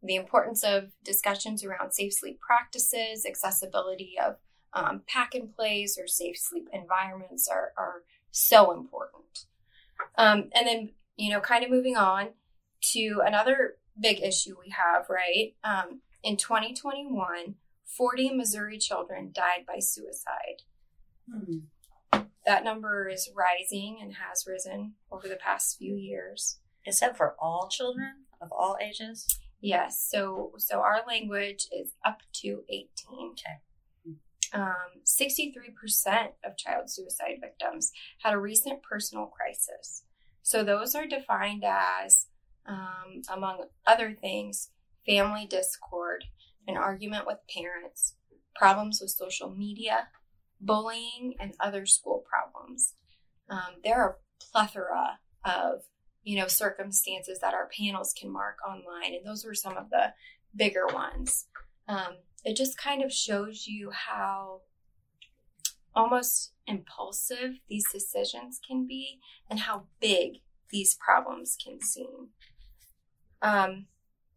the 0.01 0.15
importance 0.15 0.63
of 0.63 0.91
discussions 1.03 1.65
around 1.65 1.91
safe 1.91 2.13
sleep 2.13 2.39
practices, 2.39 3.25
accessibility 3.25 4.15
of 4.17 4.37
um, 4.71 5.01
pack 5.05 5.35
and 5.35 5.53
plays 5.53 5.99
or 5.99 6.07
safe 6.07 6.37
sleep 6.37 6.69
environments 6.71 7.49
are, 7.49 7.73
are 7.77 8.03
so 8.31 8.71
important. 8.71 9.47
Um, 10.17 10.49
and 10.53 10.67
then, 10.67 10.89
you 11.15 11.31
know, 11.31 11.39
kind 11.39 11.63
of 11.63 11.69
moving 11.69 11.95
on 11.95 12.29
to 12.93 13.21
another 13.25 13.75
big 13.99 14.21
issue 14.21 14.55
we 14.59 14.71
have, 14.71 15.09
right? 15.09 15.55
Um, 15.63 16.01
in 16.23 16.37
2021, 16.37 17.55
40 17.85 18.33
Missouri 18.35 18.77
children 18.77 19.31
died 19.33 19.65
by 19.67 19.79
suicide. 19.79 20.63
Hmm. 21.29 22.21
That 22.45 22.63
number 22.63 23.09
is 23.09 23.29
rising 23.35 23.99
and 24.01 24.13
has 24.13 24.45
risen 24.47 24.93
over 25.11 25.27
the 25.27 25.35
past 25.35 25.77
few 25.77 25.95
years. 25.95 26.59
Is 26.85 26.99
that 26.99 27.17
for 27.17 27.35
all 27.39 27.69
children 27.69 28.25
of 28.41 28.51
all 28.51 28.77
ages? 28.81 29.39
Yes, 29.61 30.07
so 30.09 30.53
so 30.57 30.79
our 30.79 31.01
language 31.05 31.67
is 31.71 31.91
up 32.05 32.21
to 32.41 32.63
18. 32.69 32.87
Okay. 33.31 33.59
Um, 34.53 35.03
63% 35.05 36.29
of 36.43 36.57
child 36.57 36.89
suicide 36.89 37.37
victims 37.41 37.91
had 38.23 38.33
a 38.33 38.39
recent 38.39 38.81
personal 38.83 39.27
crisis. 39.27 40.03
So 40.41 40.63
those 40.63 40.95
are 40.95 41.05
defined 41.05 41.63
as, 41.63 42.27
um, 42.65 43.21
among 43.31 43.65
other 43.85 44.13
things, 44.13 44.69
family 45.05 45.45
discord, 45.45 46.25
an 46.67 46.77
argument 46.77 47.25
with 47.27 47.37
parents, 47.53 48.15
problems 48.55 48.99
with 49.01 49.11
social 49.11 49.49
media, 49.49 50.07
bullying, 50.59 51.35
and 51.39 51.53
other 51.59 51.85
school 51.85 52.23
problems. 52.29 52.93
Um, 53.49 53.75
there 53.83 54.01
are 54.01 54.17
plethora 54.51 55.19
of 55.45 55.81
you 56.23 56.37
know 56.37 56.47
circumstances 56.47 57.39
that 57.39 57.53
our 57.53 57.69
panels 57.77 58.13
can 58.19 58.31
mark 58.31 58.57
online, 58.67 59.13
and 59.13 59.25
those 59.25 59.45
were 59.45 59.55
some 59.55 59.77
of 59.77 59.89
the 59.89 60.13
bigger 60.55 60.85
ones. 60.87 61.45
Um, 61.87 62.17
it 62.43 62.55
just 62.55 62.77
kind 62.77 63.03
of 63.03 63.11
shows 63.11 63.67
you 63.67 63.91
how 63.91 64.61
almost 65.95 66.53
impulsive 66.67 67.55
these 67.67 67.85
decisions 67.91 68.59
can 68.65 68.87
be 68.87 69.19
and 69.49 69.61
how 69.61 69.83
big 69.99 70.41
these 70.69 70.95
problems 70.95 71.57
can 71.63 71.81
seem. 71.81 72.29
Um, 73.41 73.87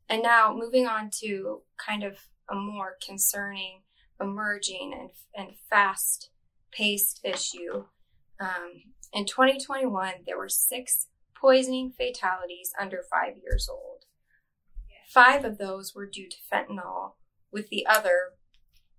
and 0.09 0.23
now 0.23 0.55
moving 0.55 0.87
on 0.87 1.11
to 1.21 1.63
kind 1.85 2.03
of 2.03 2.19
a 2.49 2.55
more 2.55 2.97
concerning, 3.05 3.83
emerging, 4.21 4.93
and, 4.99 5.11
and 5.35 5.57
fast 5.71 6.31
paced 6.73 7.21
issue. 7.25 7.85
Um, 8.41 8.83
in 9.13 9.27
2021, 9.27 10.15
there 10.27 10.39
were 10.39 10.49
six 10.49 11.09
poisoning 11.39 11.93
fatalities 11.97 12.73
under 12.81 13.03
five 13.11 13.37
years 13.43 13.69
old. 13.71 14.05
Five 15.09 15.45
of 15.45 15.59
those 15.59 15.95
were 15.95 16.07
due 16.07 16.29
to 16.29 16.37
fentanyl, 16.51 17.13
with 17.53 17.69
the 17.69 17.87
other 17.87 18.31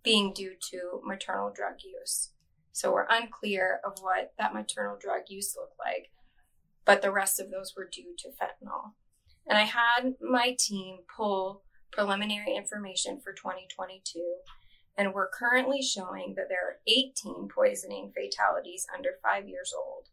being 0.04 0.34
due 0.34 0.54
to 0.72 1.02
maternal 1.04 1.52
drug 1.54 1.76
use. 1.84 2.32
So 2.72 2.92
we're 2.92 3.08
unclear 3.10 3.80
of 3.86 4.00
what 4.02 4.34
that 4.38 4.54
maternal 4.54 4.98
drug 5.00 5.24
use 5.30 5.56
looked 5.58 5.78
like, 5.80 6.12
but 6.86 7.02
the 7.02 7.12
rest 7.12 7.40
of 7.40 7.52
those 7.52 7.74
were 7.76 7.90
due 7.90 8.16
to 8.20 8.30
fentanyl. 8.30 8.94
And 9.48 9.58
I 9.58 9.64
had 9.64 10.16
my 10.22 10.56
team 10.58 11.00
pull 11.16 11.64
preliminary 11.92 12.56
information 12.56 13.20
for 13.24 13.32
2022, 13.34 14.20
and 14.98 15.14
we're 15.14 15.30
currently 15.30 15.82
showing 15.82 16.34
that 16.36 16.50
there 16.50 16.66
are 16.68 16.80
18 16.88 17.48
poisoning 17.54 18.12
fatalities 18.14 18.88
under 18.94 19.12
five 19.22 19.48
years 19.48 19.74
old. 19.78 20.10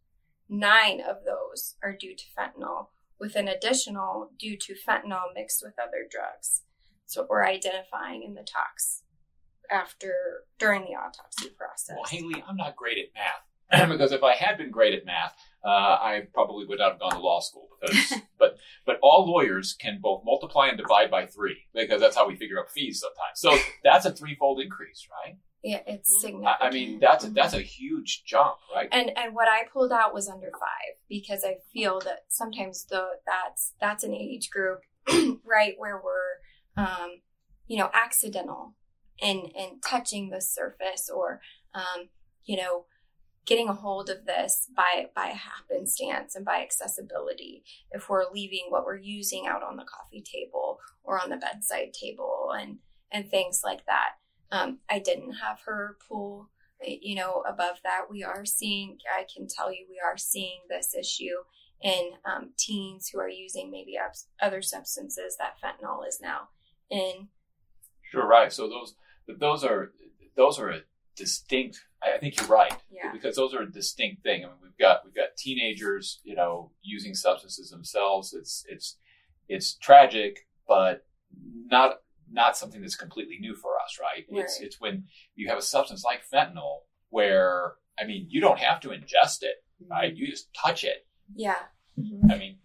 Nine 0.49 1.01
of 1.01 1.25
those 1.25 1.77
are 1.83 1.93
due 1.93 2.15
to 2.15 2.25
fentanyl, 2.37 2.89
with 3.19 3.37
an 3.37 3.49
additional 3.49 4.33
due 4.39 4.57
to 4.59 4.75
fentanyl 4.75 5.33
mixed 5.35 5.63
with 5.63 5.79
other 5.79 6.07
drugs. 6.11 6.63
So 7.11 7.27
we're 7.29 7.45
identifying 7.45 8.23
in 8.23 8.35
the 8.35 8.43
tox 8.45 9.03
after 9.71 10.15
during 10.59 10.83
the 10.83 10.95
autopsy 10.95 11.51
process. 11.57 11.97
Well, 11.97 12.05
Haylee, 12.05 12.43
I'm 12.49 12.57
not 12.57 12.77
great 12.77 12.99
at 12.99 13.07
math 13.15 13.89
because 13.89 14.13
if 14.13 14.23
I 14.23 14.35
had 14.35 14.59
been 14.59 14.71
great 14.71 14.95
at 14.95 15.05
math, 15.05 15.35
uh, 15.65 15.69
I 15.69 16.29
probably 16.33 16.67
would 16.67 16.79
not 16.79 16.93
have 16.93 17.01
gone 17.01 17.13
to 17.13 17.19
law 17.19 17.41
school. 17.41 17.69
Because, 17.81 18.15
but 18.39 18.59
but 18.87 18.99
all 19.03 19.29
lawyers 19.29 19.75
can 19.75 19.99
both 20.01 20.23
multiply 20.25 20.69
and 20.69 20.79
divide 20.79 21.11
by 21.11 21.27
three 21.27 21.67
because 21.75 22.01
that's 22.01 22.17
how 22.17 22.29
we 22.29 22.37
figure 22.37 22.61
out 22.61 22.71
fees 22.71 23.01
sometimes. 23.01 23.41
So 23.41 23.57
that's 23.83 24.07
a 24.07 24.13
threefold 24.13 24.61
increase, 24.61 25.09
right? 25.25 25.37
Yeah, 25.65 25.81
it's 25.87 26.21
significant. 26.21 26.57
I 26.61 26.71
mean, 26.71 27.01
that's 27.01 27.25
a, 27.25 27.31
that's 27.31 27.55
a 27.55 27.61
huge 27.61 28.23
jump, 28.25 28.55
right? 28.75 28.89
and 28.93 29.11
and 29.19 29.35
what 29.35 29.49
I 29.49 29.65
pulled 29.71 29.93
out 29.93 30.15
was 30.15 30.29
under 30.29 30.51
five 30.53 30.97
because 31.09 31.45
I 31.45 31.57
feel 31.73 32.01
that 32.01 32.25
sometimes 32.29 32.87
the 32.87 33.05
that's 33.27 33.75
that's 33.81 34.05
an 34.05 34.15
age 34.15 34.49
group, 34.51 34.81
right, 35.45 35.75
where 35.77 36.01
we're, 36.03 36.39
um, 36.81 37.21
you 37.67 37.79
know, 37.79 37.91
accidental 37.93 38.75
and 39.23 39.41
and 39.57 39.83
touching 39.85 40.31
the 40.31 40.41
surface 40.41 41.11
or, 41.15 41.41
um, 41.75 42.09
you 42.45 42.57
know, 42.57 42.87
getting 43.47 43.69
a 43.69 43.75
hold 43.75 44.11
of 44.11 44.27
this 44.27 44.69
by 44.75 45.07
by 45.15 45.27
happenstance 45.27 46.35
and 46.35 46.45
by 46.45 46.63
accessibility. 46.63 47.65
If 47.91 48.09
we're 48.09 48.31
leaving 48.33 48.67
what 48.69 48.85
we're 48.85 48.97
using 48.97 49.47
out 49.47 49.63
on 49.63 49.77
the 49.77 49.85
coffee 49.85 50.23
table 50.23 50.79
or 51.03 51.21
on 51.21 51.31
the 51.31 51.37
bedside 51.37 51.93
table 51.93 52.53
and 52.59 52.79
and 53.13 53.29
things 53.29 53.63
like 53.65 53.85
that. 53.87 54.13
Um, 54.53 54.79
I 54.89 54.99
didn't 54.99 55.35
have 55.35 55.61
her 55.67 55.97
pull 56.09 56.51
you 56.83 57.15
know, 57.15 57.43
above 57.49 57.77
that, 57.85 58.07
we 58.11 58.25
are 58.25 58.45
seeing, 58.45 58.99
I 59.15 59.27
can 59.35 59.47
tell 59.47 59.73
you, 59.73 59.87
we 59.89 60.01
are 60.05 60.17
seeing 60.17 60.61
this 60.69 60.95
issue 60.95 61.45
in 61.83 62.13
um, 62.25 62.51
teens 62.59 63.09
who 63.09 63.19
are 63.21 63.29
using 63.29 63.71
maybe 63.71 63.97
other 64.41 64.63
substances 64.63 65.37
that 65.39 65.57
fentanyl 65.63 66.07
is 66.07 66.21
now 66.21 66.49
in. 66.91 67.29
Sure, 68.11 68.27
right. 68.27 68.53
So 68.53 68.69
those 68.69 68.95
those 69.39 69.65
are 69.65 69.93
those 70.37 70.59
are 70.59 70.71
a 70.71 70.81
distinct. 71.17 71.81
I 72.03 72.15
I 72.17 72.19
think 72.19 72.37
you're 72.37 72.47
right 72.49 72.75
Yeah. 72.91 73.13
because 73.13 73.37
those 73.37 73.55
are 73.55 73.63
a 73.63 73.71
distinct 73.71 74.23
thing. 74.23 74.45
I 74.45 74.49
mean, 74.49 74.57
we've 74.63 74.77
got 74.79 75.05
we've 75.05 75.15
got 75.15 75.37
teenagers, 75.37 76.21
you 76.25 76.35
know, 76.35 76.73
using 76.83 77.15
substances 77.15 77.71
themselves. 77.71 78.35
It's 78.35 78.65
it's 78.69 78.97
it's 79.49 79.75
tragic, 79.75 80.47
but 80.67 81.07
not 81.67 81.99
not 82.33 82.57
something 82.57 82.81
that's 82.81 82.97
completely 82.97 83.39
new 83.41 83.55
for 83.55 83.73
us, 83.85 83.99
right? 84.01 84.25
It's 84.29 84.59
Right. 84.59 84.67
it's 84.67 84.81
when 84.81 85.05
you 85.35 85.49
have 85.49 85.59
a 85.59 85.63
substance 85.63 86.05
like 86.05 86.23
fentanyl 86.33 86.81
where 87.11 87.75
I 87.99 88.07
mean, 88.07 88.27
you 88.29 88.41
don't 88.41 88.59
have 88.59 88.81
to 88.81 88.89
ingest 88.89 89.43
it, 89.43 89.57
mm-hmm. 89.83 89.93
right? 89.93 90.17
You 90.17 90.27
just 90.27 90.49
touch 90.55 90.85
it. 90.85 91.07
Yeah. 91.35 91.57
Mm-hmm. 91.99 92.31
I 92.31 92.39
mean, 92.39 92.59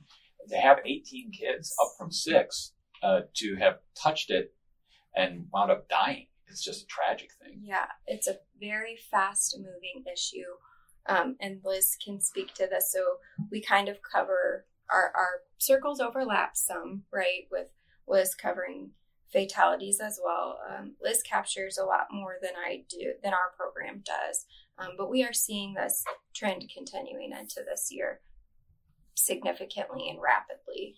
to 0.49 0.55
have 0.57 0.79
18 0.85 1.31
kids 1.31 1.75
up 1.81 1.91
from 1.97 2.11
six 2.11 2.73
uh, 3.05 3.21
to 3.35 3.55
have 3.55 3.75
touched 3.95 4.31
it 4.31 4.53
and 5.15 5.45
wound 5.53 5.71
up 5.71 5.87
dying, 5.87 6.27
it's 6.47 6.63
just 6.63 6.83
a 6.83 6.87
tragic 6.87 7.29
thing. 7.41 7.61
Yeah. 7.63 7.85
It's 8.07 8.27
a 8.27 8.39
very 8.59 8.97
fast 9.11 9.57
moving 9.57 10.03
issue. 10.11 10.51
Um, 11.07 11.35
and 11.39 11.61
Liz 11.63 11.97
can 12.03 12.19
speak 12.19 12.53
to 12.55 12.67
this. 12.67 12.91
So 12.91 12.99
we 13.51 13.61
kind 13.61 13.87
of 13.89 13.97
cover 14.01 14.65
our, 14.89 15.11
our 15.15 15.41
circles 15.59 15.99
overlap 15.99 16.57
some, 16.57 17.03
right? 17.13 17.43
With 17.51 17.67
Liz 18.07 18.33
covering 18.33 18.91
fatalities 19.31 19.99
as 19.99 20.19
well. 20.23 20.57
Um, 20.67 20.95
Liz 21.03 21.21
captures 21.21 21.77
a 21.77 21.85
lot 21.85 22.07
more 22.11 22.37
than 22.41 22.53
I 22.57 22.85
do, 22.89 23.13
than 23.23 23.33
our 23.33 23.51
program 23.55 24.01
does. 24.03 24.45
Um, 24.79 24.95
but 24.97 25.11
we 25.11 25.23
are 25.23 25.33
seeing 25.33 25.73
this 25.73 26.03
trend 26.33 26.69
continuing 26.73 27.31
into 27.31 27.61
this 27.67 27.89
year 27.91 28.21
significantly 29.15 30.09
and 30.09 30.19
rapidly. 30.21 30.95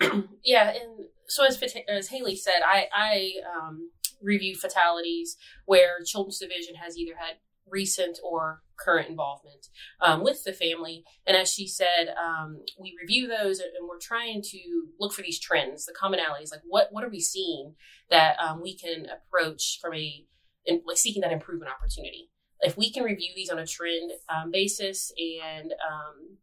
yeah, 0.44 0.70
and 0.70 1.06
so 1.26 1.44
as 1.44 1.60
as 1.88 2.10
Haylee 2.10 2.38
said, 2.38 2.60
I 2.64 2.86
I 2.94 3.32
um, 3.56 3.90
review 4.22 4.56
fatalities 4.56 5.36
where 5.66 5.98
Children's 6.04 6.38
Division 6.38 6.76
has 6.76 6.96
either 6.96 7.14
had 7.18 7.36
recent 7.70 8.18
or 8.24 8.62
current 8.78 9.08
involvement 9.08 9.66
um, 10.00 10.22
with 10.22 10.44
the 10.44 10.52
family, 10.52 11.04
and 11.26 11.36
as 11.36 11.52
she 11.52 11.66
said, 11.66 12.14
um, 12.18 12.60
we 12.78 12.94
review 13.00 13.26
those 13.26 13.58
and 13.60 13.88
we're 13.88 13.98
trying 14.00 14.40
to 14.42 14.58
look 14.98 15.12
for 15.12 15.22
these 15.22 15.40
trends, 15.40 15.84
the 15.84 15.94
commonalities, 16.00 16.52
like 16.52 16.62
what 16.66 16.88
what 16.90 17.04
are 17.04 17.10
we 17.10 17.20
seeing 17.20 17.74
that 18.10 18.38
um, 18.38 18.62
we 18.62 18.76
can 18.76 19.06
approach 19.06 19.78
from 19.80 19.94
a 19.94 20.24
in, 20.64 20.82
like 20.86 20.96
seeking 20.96 21.22
that 21.22 21.32
improvement 21.32 21.72
opportunity. 21.72 22.30
If 22.60 22.76
we 22.76 22.90
can 22.90 23.04
review 23.04 23.30
these 23.34 23.50
on 23.50 23.58
a 23.58 23.66
trend 23.66 24.12
um, 24.28 24.50
basis, 24.50 25.12
and 25.44 25.72
um, 25.72 26.38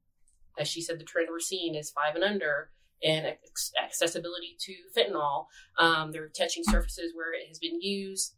as 0.57 0.67
she 0.67 0.81
said, 0.81 0.99
the 0.99 1.03
trend 1.03 1.27
we're 1.29 1.39
seeing 1.39 1.75
is 1.75 1.91
five 1.91 2.15
and 2.15 2.23
under 2.23 2.69
and 3.03 3.35
accessibility 3.83 4.55
to 4.59 4.73
fentanyl. 4.95 5.45
Um, 5.77 6.11
they're 6.11 6.29
touching 6.29 6.63
surfaces 6.63 7.11
where 7.13 7.33
it 7.33 7.47
has 7.47 7.59
been 7.59 7.81
used. 7.81 8.35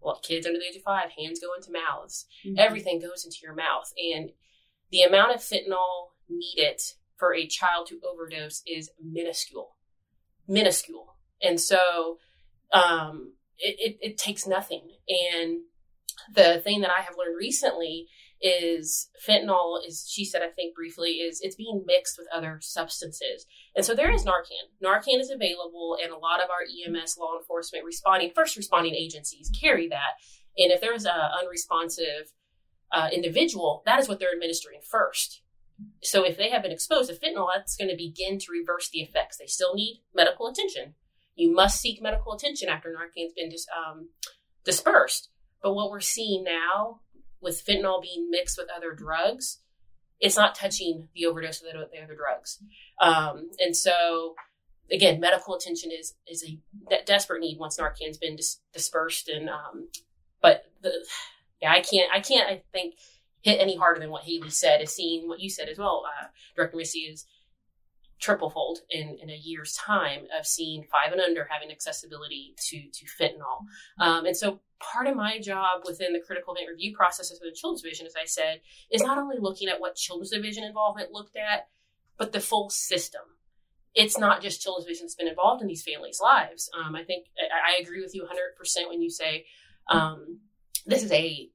Well, 0.00 0.20
kids 0.22 0.46
under 0.46 0.58
the 0.58 0.66
age 0.66 0.76
of 0.76 0.82
five, 0.82 1.10
hands 1.16 1.40
go 1.40 1.54
into 1.54 1.70
mouths. 1.72 2.26
Everything 2.58 3.00
goes 3.00 3.24
into 3.24 3.38
your 3.42 3.54
mouth. 3.54 3.92
And 3.96 4.30
the 4.90 5.02
amount 5.02 5.34
of 5.34 5.40
fentanyl 5.40 6.10
needed 6.28 6.80
for 7.16 7.34
a 7.34 7.46
child 7.46 7.86
to 7.86 8.00
overdose 8.04 8.62
is 8.66 8.90
minuscule. 9.00 9.76
Minuscule. 10.48 11.14
And 11.40 11.60
so 11.60 12.18
um, 12.72 13.34
it, 13.58 13.76
it, 13.78 13.98
it 14.10 14.18
takes 14.18 14.46
nothing. 14.46 14.82
And 15.08 15.60
the 16.34 16.60
thing 16.62 16.80
that 16.80 16.90
I 16.90 17.02
have 17.02 17.14
learned 17.16 17.36
recently 17.38 18.08
is 18.42 19.08
fentanyl 19.26 19.78
is 19.86 20.10
she 20.10 20.24
said 20.24 20.42
i 20.42 20.48
think 20.48 20.74
briefly 20.74 21.10
is 21.10 21.40
it's 21.40 21.54
being 21.54 21.84
mixed 21.86 22.18
with 22.18 22.26
other 22.34 22.58
substances. 22.60 23.46
And 23.76 23.84
so 23.84 23.94
there 23.94 24.12
is 24.12 24.24
narcan. 24.24 24.66
Narcan 24.84 25.20
is 25.20 25.30
available 25.30 25.96
and 26.02 26.12
a 26.12 26.18
lot 26.18 26.42
of 26.42 26.50
our 26.50 26.64
ems 26.86 27.16
law 27.18 27.38
enforcement 27.38 27.84
responding 27.84 28.32
first 28.34 28.56
responding 28.56 28.94
agencies 28.94 29.50
carry 29.58 29.88
that. 29.88 30.14
And 30.58 30.72
if 30.72 30.80
there's 30.80 31.06
a 31.06 31.30
unresponsive 31.40 32.32
uh, 32.90 33.08
individual 33.12 33.82
that 33.86 34.00
is 34.00 34.08
what 34.08 34.18
they're 34.18 34.34
administering 34.34 34.80
first. 34.82 35.42
So 36.02 36.24
if 36.24 36.36
they 36.36 36.50
have 36.50 36.62
been 36.62 36.72
exposed 36.72 37.10
to 37.10 37.16
fentanyl 37.16 37.48
that's 37.54 37.76
going 37.76 37.90
to 37.90 37.96
begin 37.96 38.38
to 38.40 38.46
reverse 38.50 38.90
the 38.90 39.00
effects. 39.00 39.38
They 39.38 39.46
still 39.46 39.74
need 39.74 40.02
medical 40.14 40.48
attention. 40.48 40.94
You 41.36 41.54
must 41.54 41.80
seek 41.80 42.02
medical 42.02 42.32
attention 42.34 42.68
after 42.68 42.90
narcan's 42.90 43.32
been 43.34 43.48
dis- 43.48 43.66
um, 43.74 44.08
dispersed. 44.64 45.30
But 45.62 45.74
what 45.74 45.90
we're 45.90 46.00
seeing 46.00 46.42
now 46.42 47.00
with 47.42 47.64
fentanyl 47.66 48.00
being 48.00 48.30
mixed 48.30 48.56
with 48.56 48.68
other 48.74 48.92
drugs, 48.94 49.58
it's 50.20 50.36
not 50.36 50.54
touching 50.54 51.08
the 51.14 51.26
overdose 51.26 51.60
of 51.60 51.72
the, 51.72 51.88
the 51.92 52.02
other 52.02 52.14
drugs. 52.14 52.62
Um, 53.00 53.50
and 53.58 53.76
so, 53.76 54.36
again, 54.90 55.20
medical 55.20 55.54
attention 55.56 55.90
is 55.90 56.14
is 56.26 56.44
a 56.44 56.58
de- 56.88 57.04
desperate 57.04 57.40
need 57.40 57.58
once 57.58 57.78
Narcan's 57.78 58.18
been 58.18 58.36
dis- 58.36 58.60
dispersed. 58.72 59.28
And 59.28 59.50
um, 59.50 59.88
but 60.40 60.70
the 60.80 60.92
yeah, 61.60 61.72
I 61.72 61.80
can't 61.80 62.10
I 62.14 62.20
can't 62.20 62.48
I 62.48 62.62
think 62.72 62.94
hit 63.42 63.60
any 63.60 63.76
harder 63.76 64.00
than 64.00 64.10
what 64.10 64.22
Haylee 64.22 64.52
said. 64.52 64.80
Is 64.80 64.94
seeing 64.94 65.28
what 65.28 65.40
you 65.40 65.50
said 65.50 65.68
as 65.68 65.78
well, 65.78 66.04
uh, 66.06 66.28
Director 66.54 66.76
Missey 66.76 67.00
is 67.00 67.26
triple 68.22 68.48
fold 68.48 68.78
in, 68.88 69.18
in 69.20 69.28
a 69.28 69.34
year's 69.34 69.74
time 69.74 70.22
of 70.38 70.46
seeing 70.46 70.84
five 70.84 71.12
and 71.12 71.20
under 71.20 71.46
having 71.50 71.70
accessibility 71.70 72.54
to 72.56 72.80
to 72.92 73.04
fentanyl. 73.04 73.66
Um, 73.98 74.24
and 74.24 74.36
so 74.36 74.60
part 74.78 75.08
of 75.08 75.16
my 75.16 75.38
job 75.40 75.82
within 75.84 76.12
the 76.12 76.20
critical 76.20 76.54
event 76.54 76.70
review 76.70 76.94
process 76.96 77.32
of 77.32 77.40
the 77.40 77.52
children's 77.52 77.82
division, 77.82 78.06
as 78.06 78.14
I 78.16 78.24
said, 78.24 78.60
is 78.90 79.02
not 79.02 79.18
only 79.18 79.36
looking 79.38 79.68
at 79.68 79.80
what 79.80 79.96
children's 79.96 80.30
division 80.30 80.64
involvement 80.64 81.12
looked 81.12 81.36
at, 81.36 81.68
but 82.16 82.32
the 82.32 82.40
full 82.40 82.70
system. 82.70 83.22
It's 83.94 84.16
not 84.16 84.40
just 84.40 84.62
children's 84.62 84.86
division 84.86 85.06
that's 85.06 85.16
been 85.16 85.28
involved 85.28 85.60
in 85.60 85.68
these 85.68 85.82
families' 85.82 86.20
lives. 86.22 86.70
Um, 86.78 86.94
I 86.94 87.02
think 87.02 87.26
I, 87.38 87.72
I 87.72 87.82
agree 87.82 88.00
with 88.00 88.14
you 88.14 88.22
100% 88.22 88.88
when 88.88 89.02
you 89.02 89.10
say 89.10 89.46
um, 89.88 90.38
this 90.86 91.02
is 91.02 91.12
a 91.12 91.50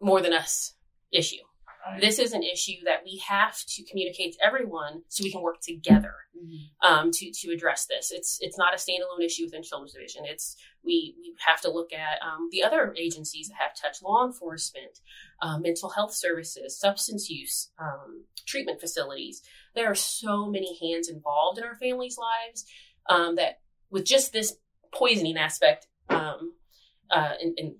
more 0.00 0.20
than 0.20 0.32
us 0.32 0.74
issue. 1.12 1.42
Right? 1.86 2.00
This 2.00 2.18
is 2.18 2.32
an 2.32 2.42
issue 2.42 2.84
that 2.84 3.02
we 3.04 3.22
have 3.26 3.56
to 3.66 3.84
communicate 3.84 4.34
to 4.34 4.44
everyone 4.44 5.02
so 5.08 5.24
we 5.24 5.32
can 5.32 5.40
work 5.42 5.60
together 5.60 6.14
Mhm. 6.36 6.70
um, 6.82 7.10
to 7.10 7.30
to 7.30 7.52
address 7.52 7.86
this. 7.86 8.10
It's 8.10 8.38
it's 8.40 8.58
not 8.58 8.74
a 8.74 8.76
standalone 8.76 9.24
issue 9.24 9.44
within 9.44 9.62
children's 9.62 9.92
division. 9.92 10.24
It's 10.24 10.56
we, 10.82 11.14
we 11.18 11.34
have 11.46 11.60
to 11.62 11.70
look 11.70 11.92
at 11.92 12.22
um, 12.22 12.48
the 12.50 12.62
other 12.62 12.94
agencies 12.96 13.48
that 13.48 13.56
have 13.56 13.74
touched 13.74 14.02
law 14.02 14.24
enforcement, 14.24 15.00
uh, 15.42 15.58
mental 15.58 15.90
health 15.90 16.14
services, 16.14 16.78
substance 16.78 17.28
use 17.28 17.70
um, 17.78 18.24
treatment 18.46 18.80
facilities. 18.80 19.42
There 19.74 19.90
are 19.90 19.94
so 19.94 20.46
many 20.46 20.78
hands 20.80 21.08
involved 21.08 21.58
in 21.58 21.64
our 21.64 21.76
families' 21.76 22.18
lives 22.18 22.64
um, 23.08 23.36
that, 23.36 23.60
with 23.90 24.04
just 24.04 24.32
this 24.32 24.56
poisoning 24.92 25.36
aspect 25.36 25.86
um, 26.08 26.54
uh, 27.10 27.34
in, 27.40 27.54
in, 27.56 27.76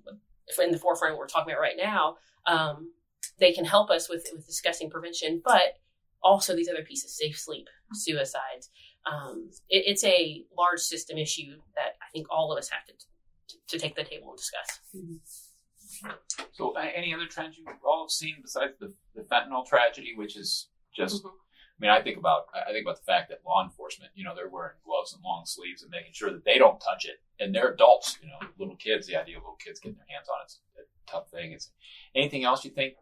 in, 0.63 0.71
the 0.71 0.79
forefront 0.79 1.17
we're 1.17 1.27
talking 1.27 1.53
about 1.53 1.61
right 1.61 1.77
now, 1.77 2.17
um, 2.47 2.93
they 3.41 3.53
can 3.53 3.65
help 3.65 3.91
us 3.91 4.09
with, 4.09 4.27
with 4.33 4.47
discussing 4.47 4.91
prevention, 4.91 5.43
but 5.45 5.79
also 6.23 6.55
these 6.55 6.69
other 6.69 6.85
pieces 6.85 7.17
safe 7.17 7.39
sleep, 7.39 7.67
suicides. 7.93 8.71
Um, 9.11 9.51
it, 9.69 9.85
it's 9.87 10.05
a 10.05 10.45
large 10.57 10.81
system 10.81 11.19
issue 11.19 11.57
that 11.75 11.97
I 12.03 12.11
think 12.13 12.27
all 12.31 12.53
of 12.53 12.59
us 12.59 12.69
have 12.69 12.85
to, 12.87 12.93
to, 12.93 13.57
to 13.69 13.79
take 13.79 13.97
the 13.97 14.05
table 14.05 14.31
and 14.31 14.39
discuss. 14.39 14.79
Mm-hmm. 14.95 16.11
So, 16.53 16.73
uh, 16.77 16.87
any 16.95 17.13
other 17.13 17.27
trends 17.27 17.59
you 17.59 17.65
all 17.85 18.05
have 18.05 18.11
seen 18.11 18.37
besides 18.43 18.75
the, 18.79 18.93
the 19.15 19.23
fentanyl 19.23 19.67
tragedy, 19.67 20.15
which 20.17 20.37
is 20.37 20.69
just, 20.95 21.25
mm-hmm. 21.25 21.29
I 21.29 21.79
mean, 21.81 21.91
I 21.91 22.03
think 22.03 22.19
about 22.19 22.45
I 22.55 22.73
think 22.73 22.85
about 22.85 22.99
the 22.99 23.11
fact 23.11 23.31
that 23.31 23.41
law 23.45 23.65
enforcement, 23.65 24.13
you 24.15 24.23
know, 24.23 24.35
they're 24.37 24.51
wearing 24.51 24.77
gloves 24.85 25.15
and 25.15 25.23
long 25.25 25.45
sleeves 25.47 25.83
and 25.83 25.91
making 25.91 26.13
sure 26.13 26.31
that 26.31 26.45
they 26.45 26.59
don't 26.59 26.79
touch 26.79 27.07
it, 27.07 27.25
and 27.43 27.55
they're 27.55 27.73
adults, 27.73 28.19
you 28.23 28.29
know, 28.29 28.47
little 28.59 28.77
kids. 28.77 29.07
The 29.07 29.17
idea 29.17 29.39
of 29.39 29.43
little 29.43 29.57
kids 29.65 29.81
getting 29.81 29.97
their 29.97 30.07
hands 30.15 30.29
on 30.29 30.45
it's 30.45 30.61
a 30.77 31.11
tough 31.11 31.31
thing. 31.31 31.53
It's 31.53 31.73
anything 32.15 32.45
else 32.45 32.65
you 32.67 32.71
think, 32.71 32.95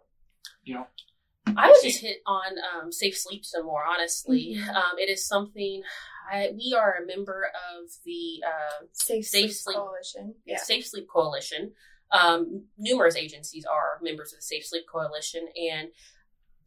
you 0.64 0.74
know, 0.74 0.86
I 1.56 1.68
would 1.68 1.82
just 1.82 2.00
hit 2.00 2.18
on 2.26 2.52
um, 2.58 2.92
safe 2.92 3.16
sleep 3.16 3.44
some 3.44 3.66
more. 3.66 3.84
Honestly, 3.84 4.56
mm-hmm. 4.58 4.70
um, 4.70 4.98
it 4.98 5.08
is 5.08 5.26
something. 5.26 5.82
I, 6.30 6.50
we 6.52 6.76
are 6.76 6.96
a 7.02 7.06
member 7.06 7.44
of 7.44 7.90
the 8.04 8.42
uh, 8.46 8.84
Safe, 8.92 9.24
safe 9.24 9.56
Sleep, 9.56 9.76
Coalition. 9.76 10.34
Yeah. 10.44 10.58
Safe 10.58 10.86
Sleep 10.86 11.08
Coalition. 11.08 11.72
Um, 12.12 12.64
numerous 12.78 13.16
agencies 13.16 13.64
are 13.64 13.98
members 14.02 14.32
of 14.32 14.40
the 14.40 14.42
Safe 14.42 14.66
Sleep 14.66 14.84
Coalition, 14.90 15.48
and 15.56 15.88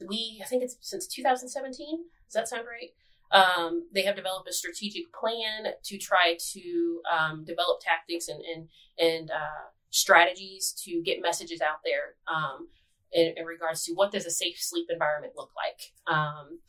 we 0.08 0.42
I 0.44 0.48
think 0.48 0.64
it's 0.64 0.78
since 0.82 1.08
2017. 1.08 2.06
Does 2.28 2.34
that 2.34 2.48
sound 2.48 2.66
right? 2.68 2.90
Um, 3.32 3.88
they 3.94 4.02
have 4.04 4.16
developed 4.16 4.50
a 4.50 4.54
strategic 4.54 5.14
plan 5.14 5.74
to 5.84 5.98
try 5.98 6.38
to 6.54 7.02
um, 7.12 7.46
develop 7.46 7.82
tactics 7.82 8.28
and 8.28 8.42
and, 8.42 8.68
and 8.98 9.32
uh, 9.32 9.70
strategies 9.90 10.74
to 10.86 11.02
get 11.04 11.22
messages 11.22 11.62
out 11.62 11.80
there. 11.86 12.16
In, 13.14 13.34
in, 13.36 13.46
regards 13.46 13.84
to 13.86 13.94
what 13.94 14.12
does 14.12 14.26
a 14.26 14.32
safe 14.32 14.58
sleep 14.58 14.88
environment 14.90 15.34
look 15.36 15.52
like. 15.54 15.92
Um, 16.08 16.60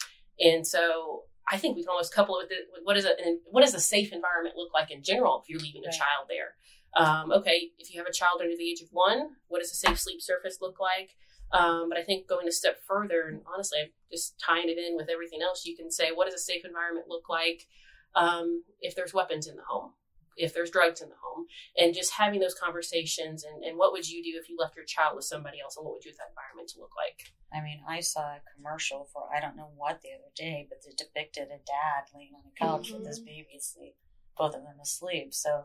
and 0.40 0.66
so 0.66 1.22
I 1.50 1.56
think 1.56 1.76
we 1.76 1.82
can 1.82 1.90
almost 1.90 2.12
couple 2.12 2.38
it 2.38 2.44
with 2.44 2.50
it, 2.50 2.84
what 2.84 2.96
is 2.96 3.04
a 3.04 3.14
what 3.50 3.62
does 3.62 3.74
a 3.74 3.80
safe 3.80 4.12
environment 4.12 4.56
look 4.56 4.74
like 4.74 4.90
in 4.90 5.02
general 5.02 5.40
if 5.40 5.48
you're 5.48 5.60
leaving 5.60 5.82
a 5.84 5.92
child 5.92 6.26
there. 6.28 6.54
Um, 6.94 7.32
okay, 7.32 7.70
if 7.78 7.92
you 7.92 8.00
have 8.00 8.08
a 8.08 8.12
child 8.12 8.40
under 8.40 8.56
the 8.56 8.68
age 8.68 8.82
of 8.82 8.88
one, 8.90 9.36
what 9.48 9.60
does 9.60 9.72
a 9.72 9.76
safe 9.76 9.98
sleep 9.98 10.20
surface 10.20 10.58
look 10.60 10.78
like? 10.78 11.10
Um, 11.52 11.88
but 11.88 11.98
I 11.98 12.02
think 12.02 12.28
going 12.28 12.48
a 12.48 12.52
step 12.52 12.80
further, 12.86 13.28
and 13.28 13.40
honestly, 13.52 13.78
I'm 13.82 13.90
just 14.10 14.34
tying 14.38 14.68
it 14.68 14.78
in 14.78 14.96
with 14.96 15.08
everything 15.08 15.42
else, 15.42 15.64
you 15.64 15.76
can 15.76 15.90
say, 15.90 16.10
what 16.12 16.24
does 16.24 16.34
a 16.34 16.38
safe 16.38 16.64
environment 16.64 17.06
look 17.08 17.28
like 17.28 17.66
um, 18.14 18.64
if 18.80 18.94
there's 18.94 19.14
weapons 19.14 19.46
in 19.46 19.56
the 19.56 19.62
home? 19.62 19.92
If 20.36 20.54
there's 20.54 20.70
drugs 20.70 21.00
in 21.00 21.08
the 21.08 21.14
home. 21.22 21.46
And 21.76 21.94
just 21.94 22.12
having 22.12 22.40
those 22.40 22.54
conversations 22.54 23.44
and, 23.44 23.64
and 23.64 23.78
what 23.78 23.92
would 23.92 24.08
you 24.08 24.22
do 24.22 24.38
if 24.40 24.48
you 24.48 24.56
left 24.58 24.76
your 24.76 24.84
child 24.84 25.16
with 25.16 25.24
somebody 25.24 25.60
else 25.60 25.76
and 25.76 25.84
what 25.84 25.94
would 25.94 26.04
you 26.04 26.12
that 26.12 26.30
environment 26.30 26.68
to 26.70 26.80
look 26.80 26.92
like? 26.96 27.32
I 27.54 27.60
mean 27.60 27.80
i 27.86 28.00
saw 28.00 28.20
a 28.20 28.40
commercial 28.56 29.10
for 29.12 29.28
i 29.36 29.38
don't 29.38 29.56
know 29.56 29.68
what 29.76 30.00
the 30.00 30.08
other 30.08 30.32
day 30.34 30.66
but 30.70 30.78
it 30.88 30.96
depicted 30.96 31.48
a 31.48 31.60
dad 31.68 32.08
laying 32.14 32.32
on 32.34 32.40
a 32.48 32.58
couch 32.58 32.88
mm-hmm. 32.88 33.00
with 33.00 33.06
his 33.06 33.20
baby 33.20 33.48
asleep 33.58 33.94
both 34.38 34.54
of 34.54 34.62
them 34.62 34.80
asleep. 34.80 35.34
So 35.34 35.64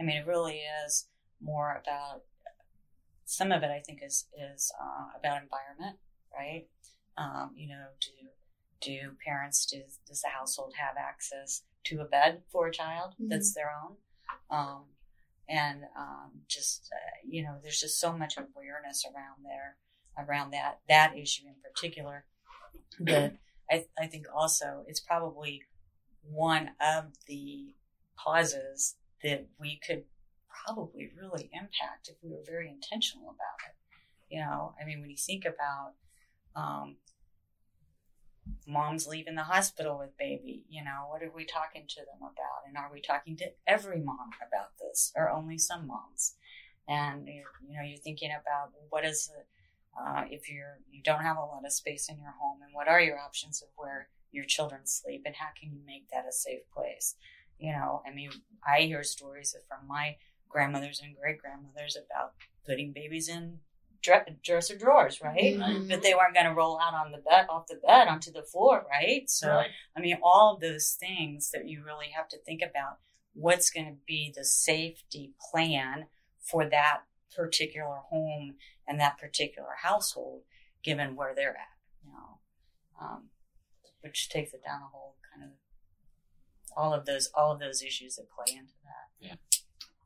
i 0.00 0.02
mean 0.02 0.16
it 0.16 0.26
really 0.26 0.62
is 0.84 1.06
more 1.40 1.80
about 1.80 2.22
some 3.24 3.52
of 3.52 3.62
it 3.62 3.70
i 3.70 3.78
think 3.78 4.00
is 4.02 4.26
is 4.36 4.72
uh, 4.82 5.16
about 5.16 5.42
environment 5.42 5.98
right? 6.36 6.66
Um, 7.16 7.50
you 7.56 7.68
know 7.68 7.86
do 8.00 8.28
do 8.80 9.10
parents 9.24 9.66
do, 9.66 9.82
does 10.06 10.20
the 10.20 10.28
household 10.28 10.74
have 10.78 10.94
access 10.96 11.62
to 11.84 12.00
a 12.00 12.04
bed 12.04 12.42
for 12.50 12.68
a 12.68 12.72
child 12.72 13.14
mm-hmm. 13.14 13.28
that's 13.28 13.52
their 13.54 13.72
own 13.84 13.96
um, 14.50 14.84
and 15.48 15.82
um, 15.98 16.30
just 16.48 16.90
uh, 16.92 17.18
you 17.26 17.42
know, 17.42 17.56
there's 17.62 17.80
just 17.80 18.00
so 18.00 18.12
much 18.12 18.36
awareness 18.36 19.04
around 19.04 19.44
there, 19.44 19.76
around 20.18 20.52
that 20.52 20.80
that 20.88 21.16
issue 21.16 21.44
in 21.46 21.54
particular. 21.62 22.24
That 23.00 23.34
I, 23.70 23.84
I 23.98 24.06
think 24.06 24.26
also 24.34 24.84
it's 24.86 25.00
probably 25.00 25.62
one 26.22 26.70
of 26.80 27.04
the 27.26 27.74
causes 28.18 28.96
that 29.22 29.46
we 29.58 29.80
could 29.86 30.04
probably 30.66 31.10
really 31.20 31.50
impact 31.52 32.08
if 32.08 32.16
we 32.22 32.30
were 32.30 32.42
very 32.46 32.68
intentional 32.68 33.30
about 33.30 33.68
it. 33.68 34.34
You 34.34 34.40
know, 34.40 34.74
I 34.80 34.84
mean, 34.84 35.00
when 35.00 35.10
you 35.10 35.16
think 35.16 35.44
about 35.44 35.94
um, 36.54 36.96
mom's 38.66 39.06
leaving 39.06 39.34
the 39.34 39.44
hospital 39.44 39.98
with 39.98 40.16
baby. 40.16 40.64
You 40.68 40.84
know, 40.84 41.06
what 41.08 41.22
are 41.22 41.32
we 41.34 41.44
talking 41.44 41.84
to 41.88 42.00
them 42.00 42.20
about? 42.20 42.66
And 42.66 42.76
are 42.76 42.90
we 42.92 43.00
talking 43.00 43.36
to 43.38 43.50
every 43.66 44.00
mom 44.00 44.30
about 44.46 44.70
this 44.78 45.12
or 45.16 45.30
only 45.30 45.58
some 45.58 45.86
moms? 45.86 46.34
And, 46.88 47.26
you 47.26 47.76
know, 47.76 47.82
you're 47.84 47.98
thinking 47.98 48.30
about 48.30 48.72
what 48.88 49.04
is 49.04 49.30
it, 49.38 49.46
uh, 49.98 50.24
if 50.30 50.48
you're, 50.50 50.78
you 50.90 51.02
don't 51.02 51.22
have 51.22 51.36
a 51.36 51.40
lot 51.40 51.64
of 51.64 51.72
space 51.72 52.08
in 52.08 52.18
your 52.18 52.34
home 52.40 52.60
and 52.62 52.72
what 52.72 52.88
are 52.88 53.00
your 53.00 53.18
options 53.18 53.62
of 53.62 53.68
where 53.76 54.08
your 54.30 54.44
children 54.44 54.82
sleep 54.84 55.22
and 55.26 55.36
how 55.36 55.48
can 55.58 55.72
you 55.72 55.80
make 55.86 56.08
that 56.10 56.24
a 56.28 56.32
safe 56.32 56.60
place? 56.74 57.16
You 57.58 57.72
know, 57.72 58.02
I 58.06 58.14
mean, 58.14 58.30
I 58.66 58.82
hear 58.82 59.02
stories 59.02 59.54
from 59.68 59.88
my 59.88 60.16
grandmothers 60.48 61.00
and 61.02 61.16
great 61.16 61.38
grandmothers 61.38 61.96
about 61.96 62.34
putting 62.66 62.92
babies 62.92 63.28
in 63.28 63.58
dresser 64.02 64.76
drawers, 64.76 65.20
right? 65.22 65.56
Mm-hmm. 65.56 65.88
But 65.88 66.02
they 66.02 66.14
weren't 66.14 66.34
going 66.34 66.46
to 66.46 66.54
roll 66.54 66.80
out 66.80 66.94
on 66.94 67.12
the 67.12 67.18
bed, 67.18 67.46
off 67.48 67.66
the 67.66 67.80
bed 67.84 68.08
onto 68.08 68.32
the 68.32 68.42
floor, 68.42 68.86
right? 68.90 69.28
So, 69.28 69.48
right. 69.48 69.70
I 69.96 70.00
mean, 70.00 70.18
all 70.22 70.54
of 70.54 70.60
those 70.60 70.96
things 70.98 71.50
that 71.50 71.68
you 71.68 71.82
really 71.84 72.08
have 72.14 72.28
to 72.28 72.38
think 72.38 72.62
about 72.62 72.98
what's 73.34 73.70
going 73.70 73.86
to 73.86 73.98
be 74.06 74.32
the 74.34 74.44
safety 74.44 75.32
plan 75.50 76.06
for 76.40 76.68
that 76.68 77.02
particular 77.34 77.96
home 78.08 78.54
and 78.86 78.98
that 79.00 79.18
particular 79.18 79.70
household, 79.82 80.42
given 80.82 81.14
where 81.14 81.34
they're 81.34 81.50
at, 81.50 81.76
you 82.04 82.12
know, 82.12 82.38
um, 83.00 83.24
which 84.00 84.28
takes 84.28 84.54
it 84.54 84.64
down 84.64 84.80
a 84.82 84.90
whole 84.90 85.16
kind 85.32 85.44
of 85.44 85.56
all 86.76 86.94
of 86.94 87.04
those 87.06 87.28
all 87.34 87.52
of 87.52 87.58
those 87.58 87.82
issues 87.82 88.16
that 88.16 88.26
play 88.30 88.56
into 88.56 88.72
that. 88.84 89.26
Yeah. 89.26 89.34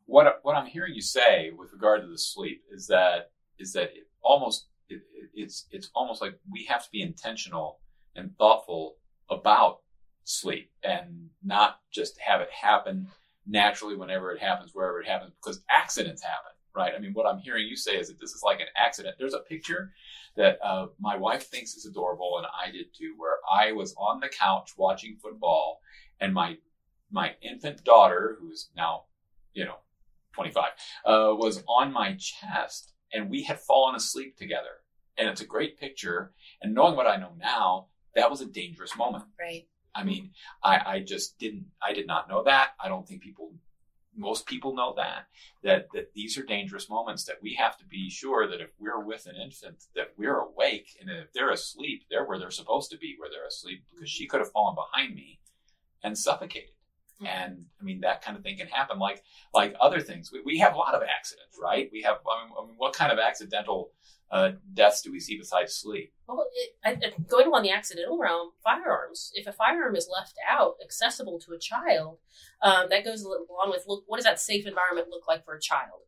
What 0.07 0.41
what 0.43 0.57
I'm 0.57 0.67
hearing 0.67 0.95
you 0.95 1.03
say 1.03 1.51
with 1.57 1.73
regard 1.73 2.03
to 2.03 2.09
the 2.09 2.19
sleep 2.19 2.63
is 2.71 2.87
that 2.89 3.31
is 3.63 3.73
that 3.73 3.91
it 3.95 4.09
almost 4.23 4.67
it, 4.89 5.01
it's 5.35 5.67
it's 5.71 5.91
almost 5.95 6.21
like 6.21 6.39
we 6.51 6.65
have 6.65 6.85
to 6.85 6.91
be 6.91 7.03
intentional 7.03 7.81
and 8.15 8.37
thoughtful 8.37 8.97
about 9.31 9.79
sleep 10.25 10.71
and 10.85 11.31
not 11.43 11.81
just 11.93 12.19
have 12.21 12.41
it 12.41 12.51
happen 12.51 13.09
naturally 13.47 13.97
whenever 13.97 14.31
it 14.33 14.41
happens 14.41 14.71
wherever 14.73 15.01
it 15.01 15.09
happens 15.09 15.33
because 15.43 15.63
accidents 15.71 16.23
happen 16.23 16.53
right? 16.75 16.93
I 16.97 17.01
mean 17.01 17.13
what 17.13 17.27
i'm 17.27 17.39
hearing 17.39 17.67
you 17.67 17.77
say 17.77 17.97
is 17.97 18.09
that 18.09 18.21
this 18.21 18.33
is 18.33 18.43
like 18.45 18.61
an 18.61 18.67
accident. 18.77 19.17
There's 19.19 19.35
a 19.35 19.41
picture 19.41 19.93
that 20.37 20.59
uh, 20.65 20.87
my 20.99 21.17
wife 21.17 21.45
thinks 21.49 21.75
is 21.75 21.87
adorable 21.87 22.39
and 22.39 22.47
i 22.47 22.71
did 22.71 22.87
too 22.97 23.15
where 23.19 23.37
i 23.53 23.73
was 23.73 23.95
on 23.99 24.21
the 24.21 24.29
couch 24.29 24.73
watching 24.77 25.17
football 25.23 25.81
and 26.21 26.33
my 26.33 26.57
my 27.11 27.33
infant 27.43 27.85
daughter 27.85 28.39
who's 28.41 28.71
now 28.77 29.03
you 29.53 29.65
know 29.65 29.77
25 30.35 30.65
uh, 31.05 31.35
was 31.37 31.63
on 31.69 31.93
my 31.93 32.17
chest 32.19 32.92
and 33.13 33.31
we 33.31 33.43
had 33.43 33.61
fallen 33.61 33.95
asleep 33.95 34.37
together. 34.37 34.81
And 35.19 35.29
it's 35.29 35.41
a 35.41 35.47
great 35.47 35.79
picture. 35.79 36.33
And 36.63 36.75
knowing 36.75 36.97
what 36.97 37.07
I 37.07 37.17
know 37.17 37.33
now, 37.39 37.89
that 38.15 38.31
was 38.31 38.41
a 38.41 38.47
dangerous 38.47 38.97
moment. 38.97 39.25
Right. 39.39 39.67
I 39.95 40.05
mean, 40.05 40.31
I, 40.65 40.81
I 40.87 41.01
just 41.01 41.39
didn't, 41.39 41.67
I 41.83 41.93
did 41.93 42.07
not 42.07 42.29
know 42.29 42.45
that. 42.45 42.71
I 42.83 42.89
don't 42.89 43.07
think 43.07 43.23
people, 43.23 43.53
most 44.17 44.47
people 44.47 44.75
know 44.75 44.95
that, 44.97 45.27
that, 45.63 45.89
that 45.93 46.13
these 46.15 46.39
are 46.39 46.43
dangerous 46.43 46.89
moments 46.89 47.25
that 47.25 47.43
we 47.43 47.55
have 47.55 47.77
to 47.79 47.85
be 47.85 48.09
sure 48.09 48.49
that 48.49 48.61
if 48.61 48.71
we're 48.79 49.05
with 49.05 49.27
an 49.27 49.37
infant, 49.37 49.85
that 49.95 50.13
we're 50.17 50.39
awake. 50.39 50.97
And 51.01 51.11
if 51.11 51.33
they're 51.33 51.51
asleep, 51.51 52.05
they're 52.11 52.25
where 52.25 52.39
they're 52.39 52.51
supposed 52.51 52.91
to 52.91 52.99
be, 52.99 53.17
where 53.19 53.29
they're 53.31 53.47
asleep, 53.47 53.85
because 53.95 54.11
she 54.11 54.27
could 54.27 54.41
have 54.41 54.53
fallen 54.53 54.75
behind 54.75 55.15
me 55.15 55.41
and 56.03 56.17
suffocated. 56.17 56.71
And 57.27 57.67
I 57.81 57.85
mean, 57.85 58.01
that 58.01 58.23
kind 58.23 58.37
of 58.37 58.43
thing 58.43 58.57
can 58.57 58.69
happen. 58.69 58.99
Like, 58.99 59.23
like 59.53 59.75
other 59.81 60.01
things, 60.01 60.31
we, 60.33 60.41
we 60.45 60.59
have 60.59 60.75
a 60.75 60.79
lot 60.79 60.95
of 60.95 61.03
accidents, 61.03 61.59
right? 61.61 61.89
We 61.93 62.03
have, 62.03 62.17
I 62.17 62.45
mean, 62.45 62.55
I 62.61 62.67
mean 62.67 62.75
what 62.77 62.95
kind 62.95 63.13
of 63.13 63.19
accidental 63.19 63.93
uh, 64.31 64.53
deaths 64.73 65.03
do 65.03 65.13
we 65.13 65.21
see 65.21 65.37
besides 65.37 65.75
sleep? 65.75 66.13
Well, 66.27 66.47
it, 66.55 66.71
I, 66.85 67.13
going 67.29 67.49
on 67.49 67.63
the 67.63 67.71
accidental 67.71 68.19
realm, 68.19 68.53
firearms. 68.65 69.31
If 69.35 69.47
a 69.47 69.53
firearm 69.53 69.95
is 69.95 70.09
left 70.11 70.35
out, 70.49 70.77
accessible 70.83 71.39
to 71.41 71.53
a 71.53 71.59
child, 71.59 72.19
um, 72.63 72.87
that 72.89 73.05
goes 73.05 73.23
along 73.23 73.71
with 73.71 73.85
look, 73.87 74.05
what 74.07 74.17
does 74.17 74.25
that 74.25 74.41
safe 74.41 74.67
environment 74.67 75.09
look 75.11 75.29
like 75.29 75.45
for 75.45 75.55
a 75.55 75.61
child? 75.61 76.01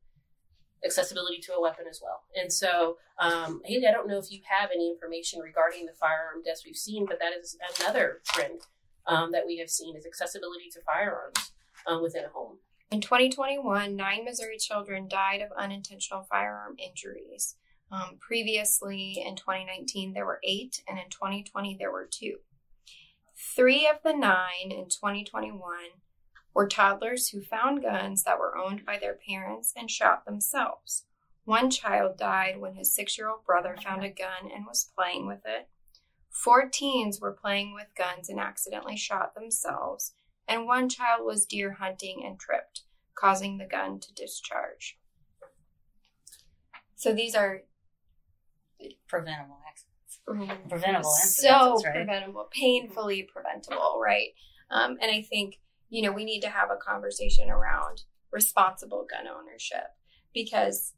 Accessibility 0.84 1.38
to 1.42 1.52
a 1.52 1.60
weapon 1.60 1.84
as 1.88 2.00
well. 2.02 2.22
And 2.34 2.52
so, 2.52 2.96
um, 3.18 3.60
Haylee, 3.68 3.88
I 3.88 3.92
don't 3.92 4.08
know 4.08 4.18
if 4.18 4.30
you 4.30 4.40
have 4.48 4.70
any 4.74 4.90
information 4.90 5.40
regarding 5.40 5.86
the 5.86 5.92
firearm 5.92 6.42
deaths 6.44 6.62
we've 6.64 6.76
seen, 6.76 7.06
but 7.06 7.18
that 7.20 7.32
is 7.38 7.58
another 7.80 8.20
trend 8.24 8.60
um, 9.06 9.32
that 9.32 9.46
we 9.46 9.58
have 9.58 9.70
seen 9.70 9.96
is 9.96 10.06
accessibility 10.06 10.68
to 10.72 10.80
firearms 10.80 11.52
um, 11.86 12.02
within 12.02 12.24
a 12.24 12.28
home. 12.28 12.58
In 12.90 13.00
2021, 13.00 13.96
nine 13.96 14.24
Missouri 14.24 14.58
children 14.58 15.08
died 15.08 15.40
of 15.40 15.50
unintentional 15.58 16.26
firearm 16.30 16.76
injuries. 16.78 17.56
Um, 17.90 18.18
previously, 18.20 19.22
in 19.24 19.36
2019, 19.36 20.12
there 20.12 20.26
were 20.26 20.40
eight, 20.44 20.82
and 20.88 20.98
in 20.98 21.10
2020, 21.10 21.76
there 21.78 21.92
were 21.92 22.08
two. 22.10 22.36
Three 23.56 23.88
of 23.88 23.96
the 24.04 24.12
nine 24.12 24.70
in 24.70 24.88
2021 24.88 25.60
were 26.54 26.68
toddlers 26.68 27.28
who 27.28 27.42
found 27.42 27.82
guns 27.82 28.22
that 28.22 28.38
were 28.38 28.56
owned 28.56 28.86
by 28.86 28.98
their 28.98 29.18
parents 29.28 29.72
and 29.76 29.90
shot 29.90 30.24
themselves. 30.24 31.04
One 31.44 31.70
child 31.70 32.16
died 32.16 32.58
when 32.58 32.74
his 32.74 32.94
six 32.94 33.18
year 33.18 33.28
old 33.28 33.44
brother 33.44 33.76
found 33.82 34.04
a 34.04 34.08
gun 34.08 34.50
and 34.54 34.64
was 34.66 34.90
playing 34.96 35.26
with 35.26 35.40
it. 35.44 35.68
Four 36.34 36.68
teens 36.68 37.20
were 37.20 37.32
playing 37.32 37.74
with 37.74 37.86
guns 37.96 38.28
and 38.28 38.40
accidentally 38.40 38.96
shot 38.96 39.34
themselves, 39.34 40.14
and 40.48 40.66
one 40.66 40.88
child 40.88 41.24
was 41.24 41.46
deer 41.46 41.74
hunting 41.74 42.22
and 42.26 42.38
tripped, 42.38 42.82
causing 43.14 43.56
the 43.56 43.64
gun 43.64 44.00
to 44.00 44.12
discharge. 44.12 44.98
So 46.96 47.14
these 47.14 47.36
are 47.36 47.62
Preventable 49.06 49.58
accidents. 49.66 50.20
mm, 50.28 50.68
Preventable 50.68 51.10
so 51.10 51.80
right? 51.84 51.94
preventable, 51.94 52.48
painfully 52.50 53.22
preventable, 53.22 54.00
right? 54.04 54.30
Um, 54.70 54.98
and 55.00 55.12
I 55.12 55.22
think 55.22 55.60
you 55.88 56.02
know 56.02 56.10
we 56.10 56.24
need 56.24 56.40
to 56.40 56.50
have 56.50 56.70
a 56.72 56.76
conversation 56.76 57.48
around 57.48 58.02
responsible 58.32 59.06
gun 59.08 59.28
ownership 59.28 59.94
because 60.34 60.94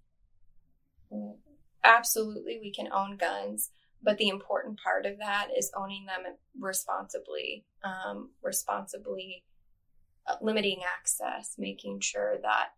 absolutely 1.84 2.58
we 2.58 2.72
can 2.72 2.90
own 2.90 3.18
guns, 3.18 3.70
but 4.06 4.18
the 4.18 4.28
important 4.28 4.78
part 4.78 5.04
of 5.04 5.18
that 5.18 5.48
is 5.58 5.72
owning 5.76 6.06
them 6.06 6.32
responsibly, 6.58 7.66
um, 7.82 8.30
responsibly 8.40 9.44
uh, 10.28 10.36
limiting 10.40 10.80
access, 10.96 11.56
making 11.58 11.98
sure 11.98 12.36
that 12.40 12.68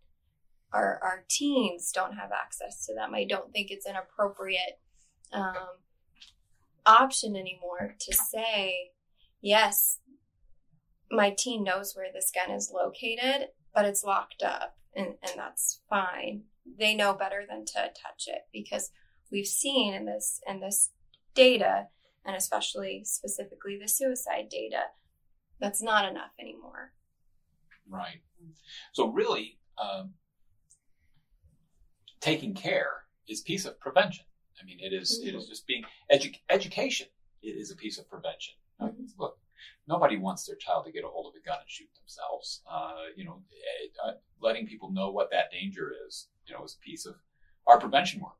our 0.72 0.98
our 1.02 1.24
teens 1.28 1.92
don't 1.94 2.14
have 2.14 2.30
access 2.32 2.86
to 2.86 2.94
them. 2.94 3.14
I 3.14 3.24
don't 3.24 3.52
think 3.52 3.70
it's 3.70 3.84
an 3.84 3.96
appropriate 3.96 4.80
um, 5.30 5.54
option 6.86 7.36
anymore 7.36 7.94
to 8.00 8.14
say, 8.14 8.92
yes, 9.42 10.00
my 11.10 11.34
teen 11.38 11.62
knows 11.62 11.94
where 11.94 12.10
this 12.10 12.32
gun 12.34 12.56
is 12.56 12.72
located, 12.74 13.48
but 13.74 13.84
it's 13.84 14.02
locked 14.02 14.42
up, 14.42 14.78
and, 14.96 15.08
and 15.22 15.32
that's 15.36 15.82
fine. 15.90 16.44
They 16.78 16.94
know 16.94 17.12
better 17.12 17.44
than 17.46 17.66
to 17.66 17.72
touch 17.74 18.28
it 18.28 18.46
because 18.50 18.90
we've 19.30 19.46
seen 19.46 19.92
in 19.92 20.06
this 20.06 20.40
in 20.48 20.60
this 20.60 20.90
data, 21.38 21.86
and 22.26 22.34
especially 22.36 23.02
specifically 23.04 23.78
the 23.80 23.88
suicide 23.88 24.48
data, 24.50 24.82
that's 25.60 25.80
not 25.80 26.08
enough 26.10 26.32
anymore. 26.38 26.92
Right. 27.88 28.20
So 28.92 29.06
really, 29.08 29.58
um, 29.78 30.14
taking 32.20 32.54
care 32.54 33.04
is 33.28 33.40
piece 33.40 33.64
of 33.64 33.78
prevention. 33.78 34.24
I 34.60 34.64
mean, 34.64 34.78
it 34.80 34.92
is, 34.92 35.20
it 35.24 35.34
is 35.34 35.46
just 35.48 35.66
being 35.66 35.84
edu- 36.12 36.36
education. 36.50 37.06
It 37.42 37.54
is 37.56 37.70
a 37.70 37.76
piece 37.76 37.98
of 37.98 38.08
prevention. 38.08 38.54
Uh, 38.80 38.88
Mhm. 38.88 39.06
look, 39.16 39.38
nobody 39.86 40.16
wants 40.16 40.44
their 40.44 40.56
child 40.56 40.84
to 40.86 40.92
get 40.92 41.04
a 41.04 41.08
hold 41.08 41.26
of 41.32 41.40
a 41.40 41.44
gun 41.44 41.60
and 41.60 41.70
shoot 41.70 41.88
themselves. 41.94 42.62
Uh, 42.66 43.06
you 43.16 43.24
know, 43.24 43.44
eh, 43.52 43.88
uh, 44.04 44.14
letting 44.40 44.66
people 44.66 44.90
know 44.90 45.10
what 45.12 45.30
that 45.30 45.52
danger 45.52 45.94
is, 46.06 46.28
you 46.46 46.54
know, 46.54 46.64
is 46.64 46.74
a 46.74 46.80
piece 46.80 47.06
of 47.06 47.14
our 47.68 47.78
prevention 47.78 48.20
work. 48.20 48.38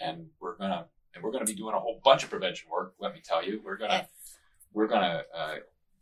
And 0.00 0.30
we're 0.40 0.56
gonna, 0.56 0.90
and 1.14 1.22
we're 1.22 1.32
gonna 1.32 1.44
be 1.44 1.54
doing 1.54 1.74
a 1.74 1.80
whole 1.80 2.00
bunch 2.04 2.24
of 2.24 2.30
prevention 2.30 2.68
work. 2.70 2.94
Let 2.98 3.14
me 3.14 3.20
tell 3.24 3.44
you, 3.44 3.60
we're 3.64 3.76
gonna, 3.76 4.08
we're 4.72 4.88
gonna 4.88 5.22
uh, 5.36 5.54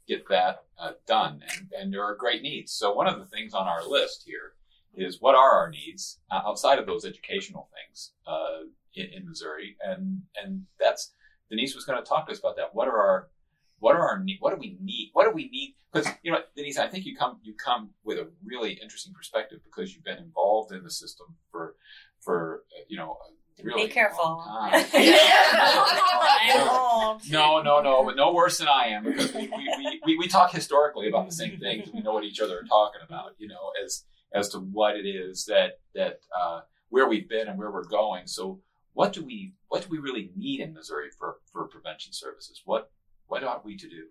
get 0.09 0.29
that 0.29 0.65
uh, 0.79 0.93
done, 1.07 1.43
and, 1.57 1.69
and 1.79 1.93
there 1.93 2.05
are 2.05 2.15
great 2.15 2.43
needs. 2.43 2.73
So 2.73 2.93
one 2.93 3.07
of 3.07 3.19
the 3.19 3.27
things 3.27 3.55
on 3.55 3.67
our 3.67 3.87
list 3.87 4.25
here 4.27 4.53
is 4.95 5.21
what 5.21 5.35
are 5.35 5.53
our 5.53 5.71
needs 5.71 6.21
uh, 6.31 6.41
outside 6.45 6.79
of 6.79 6.87
those 6.87 7.05
educational 7.05 7.69
things 7.75 8.13
uh, 8.27 8.67
in, 8.95 9.07
in 9.07 9.29
Missouri, 9.29 9.77
and 9.83 10.23
and 10.43 10.65
that's 10.81 11.13
Denise 11.51 11.75
was 11.75 11.85
going 11.85 12.03
to 12.03 12.09
talk 12.09 12.27
to 12.27 12.33
us 12.33 12.39
about 12.39 12.57
that. 12.57 12.75
What 12.75 12.89
are 12.89 12.97
our 12.97 13.29
what 13.79 13.97
are 13.97 14.09
our? 14.09 14.25
What 14.41 14.55
do 14.55 14.61
we 14.61 14.79
need? 14.81 15.11
What 15.13 15.25
do 15.25 15.33
we 15.33 15.49
need? 15.49 15.75
Because 15.93 16.11
you 16.23 16.33
know, 16.33 16.39
Denise, 16.57 16.79
I 16.79 16.89
think 16.89 17.05
you 17.05 17.17
come 17.17 17.39
you 17.43 17.55
come 17.55 17.91
with 18.05 18.19
a 18.19 18.29
really 18.45 18.73
interesting 18.83 19.13
perspective 19.13 19.61
because 19.65 19.95
you've 19.95 20.05
been 20.05 20.19
involved 20.19 20.73
in 20.73 20.83
the 20.83 20.91
system 20.91 21.27
for 21.51 21.75
for 22.21 22.63
uh, 22.79 22.85
you 22.89 22.97
know 22.97 23.17
really 23.63 23.87
Be 23.87 23.93
careful. 23.93 24.25
long 24.25 24.71
time. 24.73 24.85
I'm 24.93 26.69
old. 26.69 27.31
No, 27.31 27.63
no, 27.63 27.81
no, 27.81 28.05
but 28.05 28.17
no 28.17 28.33
worse 28.33 28.59
than 28.59 28.69
I 28.69 28.89
am 28.89 29.05
because 29.05 29.33
we, 29.33 29.43
we, 29.43 29.75
we, 29.79 30.01
we, 30.05 30.19
we 30.19 30.29
talk 30.29 30.51
historically 30.51 31.09
about 31.09 31.29
the 31.29 31.35
same 31.35 31.59
things. 31.59 31.89
We 31.93 32.01
know 32.01 32.13
what 32.13 32.25
each 32.25 32.41
other 32.41 32.59
are 32.59 32.65
talking 32.65 33.01
about, 33.07 33.33
you 33.39 33.49
know, 33.49 33.73
as 33.85 34.05
as 34.35 34.49
to 34.51 34.59
what 34.59 34.97
it 34.97 35.07
is 35.07 35.45
that 35.47 35.81
that 35.95 36.21
uh, 36.39 36.61
where 36.89 37.09
we've 37.09 37.29
been 37.29 37.49
and 37.49 37.59
where 37.59 37.71
we're 37.71 37.85
going. 37.85 38.27
So, 38.27 38.61
what 38.93 39.13
do 39.13 39.25
we 39.25 39.55
what 39.69 39.83
do 39.83 39.89
we 39.91 39.99
really 39.99 40.31
need 40.37 40.61
in 40.61 40.75
Missouri 40.75 41.09
for 41.19 41.37
for 41.53 41.69
prevention 41.69 42.13
services? 42.13 42.63
What 42.65 42.91
what 43.27 43.45
ought 43.45 43.65
we 43.65 43.77
to 43.77 43.89
do? 43.89 44.07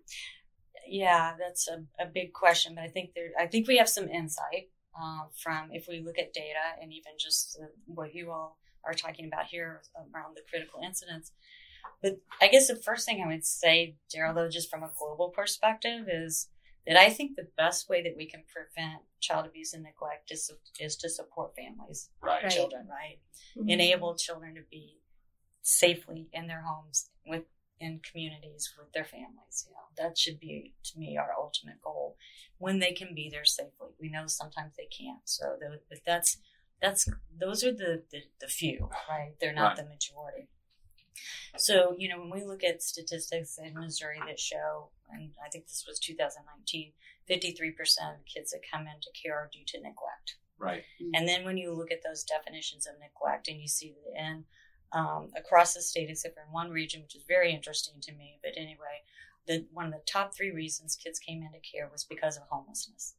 Yeah, 0.86 1.34
that's 1.38 1.68
a, 1.68 1.84
a 2.02 2.06
big 2.06 2.32
question, 2.32 2.74
but 2.74 2.84
I 2.84 2.88
think 2.88 3.10
there, 3.14 3.30
I 3.38 3.46
think 3.46 3.68
we 3.68 3.76
have 3.76 3.88
some 3.88 4.08
insight 4.08 4.70
uh, 5.00 5.26
from 5.42 5.70
if 5.72 5.86
we 5.88 6.02
look 6.04 6.18
at 6.18 6.32
data 6.32 6.74
and 6.80 6.92
even 6.92 7.12
just 7.18 7.58
uh, 7.62 7.66
what 7.86 8.14
you 8.14 8.30
all 8.30 8.58
are 8.84 8.94
talking 8.94 9.26
about 9.26 9.46
here 9.46 9.82
around 9.96 10.36
the 10.36 10.42
critical 10.48 10.80
incidents. 10.84 11.32
But 12.02 12.18
I 12.40 12.48
guess 12.48 12.66
the 12.68 12.76
first 12.76 13.06
thing 13.06 13.22
I 13.22 13.28
would 13.28 13.44
say, 13.44 13.96
Daryl, 14.14 14.34
though, 14.34 14.48
just 14.48 14.70
from 14.70 14.82
a 14.82 14.90
global 14.98 15.30
perspective, 15.30 16.06
is 16.08 16.48
that 16.86 16.96
I 16.96 17.10
think 17.10 17.36
the 17.36 17.48
best 17.56 17.88
way 17.88 18.02
that 18.02 18.16
we 18.16 18.26
can 18.26 18.42
prevent 18.52 19.02
child 19.20 19.46
abuse 19.46 19.72
and 19.72 19.84
neglect 19.84 20.30
is, 20.32 20.50
is 20.80 20.96
to 20.96 21.08
support 21.08 21.54
families, 21.54 22.10
Right. 22.20 22.42
Right. 22.42 22.52
children, 22.52 22.88
right? 22.88 23.18
Mhm. 23.56 23.68
enable 23.70 24.16
children 24.16 24.54
to 24.56 24.62
be 24.70 24.98
safely 25.62 26.28
in 26.32 26.46
their 26.48 26.62
homes 26.62 27.10
with 27.26 27.44
in 27.80 28.00
communities 28.00 28.72
with 28.78 28.92
their 28.92 29.04
families 29.04 29.64
you 29.66 29.72
know 29.74 29.80
that 29.96 30.16
should 30.16 30.38
be 30.38 30.72
to 30.84 30.98
me 30.98 31.16
our 31.16 31.32
ultimate 31.36 31.80
goal 31.82 32.16
when 32.58 32.78
they 32.78 32.92
can 32.92 33.14
be 33.14 33.28
there 33.28 33.44
safely 33.44 33.88
we 34.00 34.08
know 34.08 34.26
sometimes 34.26 34.72
they 34.76 34.86
can't 34.86 35.20
so 35.24 35.56
tho- 35.60 35.78
but 35.88 35.98
that's 36.06 36.38
that's 36.82 37.08
those 37.40 37.64
are 37.64 37.72
the 37.72 38.02
the, 38.10 38.20
the 38.40 38.46
few 38.48 38.90
right 39.08 39.32
they're 39.40 39.54
not 39.54 39.68
Right. 39.68 39.76
the 39.78 39.84
majority 39.84 40.48
so 41.56 41.94
you 41.98 42.08
know 42.08 42.18
when 42.20 42.30
we 42.30 42.44
look 42.44 42.62
at 42.64 42.82
statistics 42.82 43.58
in 43.58 43.74
missouri 43.74 44.18
that 44.26 44.40
show 44.40 44.90
and 45.10 45.30
i 45.44 45.48
think 45.48 45.66
this 45.66 45.84
was 45.88 45.98
2019 45.98 46.92
53% 47.30 47.38
of 48.18 48.26
kids 48.26 48.50
that 48.50 48.60
come 48.70 48.86
into 48.88 49.08
care 49.22 49.36
are 49.36 49.48
due 49.52 49.64
to 49.68 49.78
neglect 49.78 50.36
Right. 50.58 50.82
and 51.14 51.26
then 51.28 51.44
when 51.44 51.56
you 51.56 51.72
look 51.72 51.90
at 51.90 52.02
those 52.04 52.24
definitions 52.24 52.86
of 52.86 52.94
neglect 53.00 53.48
and 53.48 53.60
you 53.60 53.68
see 53.68 53.94
that 54.04 54.20
in 54.20 54.44
um, 54.94 55.30
across 55.34 55.72
the 55.72 55.80
state, 55.80 56.10
except 56.10 56.34
for 56.34 56.42
in 56.42 56.52
one 56.52 56.70
region, 56.70 57.00
which 57.00 57.16
is 57.16 57.22
very 57.26 57.50
interesting 57.50 57.94
to 58.02 58.12
me, 58.12 58.38
but 58.42 58.52
anyway, 58.58 59.00
the 59.46 59.66
one 59.72 59.86
of 59.86 59.92
the 59.92 60.02
top 60.06 60.34
three 60.34 60.50
reasons 60.50 60.96
kids 61.02 61.18
came 61.18 61.42
into 61.42 61.58
care 61.60 61.88
was 61.90 62.04
because 62.04 62.36
of 62.36 62.42
homelessness. 62.50 63.14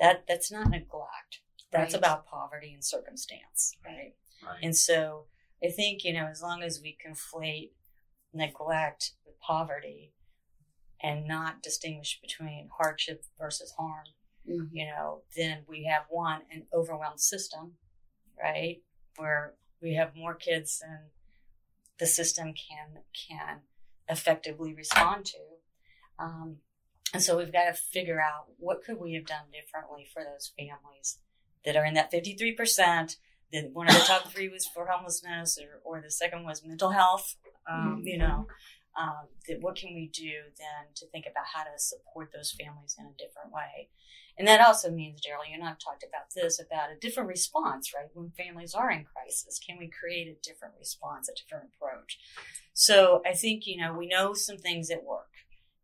That 0.00 0.24
that's 0.26 0.50
not 0.50 0.68
neglect. 0.70 1.40
That's 1.70 1.94
Right. 1.94 1.98
about 1.98 2.26
poverty 2.26 2.72
and 2.72 2.84
circumstance, 2.84 3.76
right? 3.84 4.14
Right. 4.42 4.62
And 4.62 4.76
so 4.76 5.26
I 5.62 5.68
think, 5.70 6.04
you 6.04 6.12
know, 6.12 6.26
as 6.26 6.40
long 6.42 6.62
as 6.62 6.80
we 6.80 6.96
conflate 6.96 7.72
neglect 8.32 9.14
with 9.24 9.38
poverty 9.40 10.12
and 11.00 11.26
not 11.26 11.62
distinguish 11.62 12.20
between 12.20 12.68
hardship 12.68 13.24
versus 13.36 13.72
harm, 13.72 14.06
Mhm. 14.46 14.70
you 14.72 14.86
know, 14.86 15.24
then 15.34 15.64
we 15.66 15.84
have 15.84 16.08
one, 16.08 16.46
an 16.50 16.66
overwhelmed 16.72 17.20
system, 17.20 17.78
right? 18.36 18.82
Where 19.16 19.56
we 19.80 19.94
have 19.94 20.16
more 20.16 20.34
kids 20.34 20.78
than 20.78 21.10
the 21.98 22.06
system 22.06 22.54
can 22.54 23.04
can 23.12 23.66
effectively 24.08 24.72
respond 24.72 25.26
to. 25.26 25.58
Um, 26.18 26.62
and 27.12 27.22
so 27.22 27.36
we've 27.36 27.52
got 27.52 27.64
to 27.66 27.74
figure 27.74 28.20
out 28.20 28.58
what 28.58 28.82
could 28.82 28.98
we 28.98 29.14
have 29.14 29.26
done 29.26 29.50
differently 29.50 30.04
for 30.04 30.24
those 30.24 30.48
families 30.48 31.20
that 31.64 31.76
are 31.76 31.84
in 31.84 31.94
that 31.94 32.12
53% 32.12 33.16
that 33.52 33.70
one 33.72 33.88
of 33.88 33.94
the 33.94 34.00
top 34.00 34.28
three 34.28 34.48
was 34.48 34.66
for 34.66 34.86
homelessness 34.86 35.58
or, 35.58 35.80
or 35.84 36.02
the 36.02 36.10
second 36.10 36.44
was 36.44 36.64
mental 36.64 36.90
health 36.90 37.36
um, 37.70 38.02
you 38.04 38.18
know 38.18 38.46
um, 38.98 39.28
that 39.46 39.60
what 39.60 39.76
can 39.76 39.94
we 39.94 40.10
do 40.12 40.32
then 40.58 40.90
to 40.96 41.06
think 41.06 41.24
about 41.30 41.44
how 41.54 41.62
to 41.62 41.78
support 41.78 42.30
those 42.34 42.50
families 42.50 42.96
in 42.98 43.06
a 43.06 43.16
different 43.16 43.52
way? 43.52 43.88
And 44.36 44.46
that 44.48 44.60
also 44.60 44.90
means 44.90 45.20
daryl 45.20 45.48
you 45.48 45.54
and 45.54 45.64
i've 45.64 45.78
talked 45.78 46.04
about 46.04 46.30
this 46.34 46.60
about 46.60 46.92
a 46.92 46.98
different 46.98 47.28
response 47.28 47.92
right? 47.94 48.06
When 48.14 48.30
families 48.30 48.74
are 48.74 48.90
in 48.90 49.04
crisis 49.04 49.58
can 49.64 49.78
we 49.78 49.88
create 49.88 50.28
a 50.28 50.48
different 50.48 50.74
response 50.78 51.28
a 51.28 51.34
different 51.34 51.70
approach? 51.74 52.18
So 52.72 53.22
i 53.26 53.32
think 53.32 53.66
you 53.66 53.76
know 53.80 53.92
we 53.92 54.06
know 54.06 54.34
some 54.34 54.58
things 54.58 54.88
that 54.88 55.04
work 55.04 55.30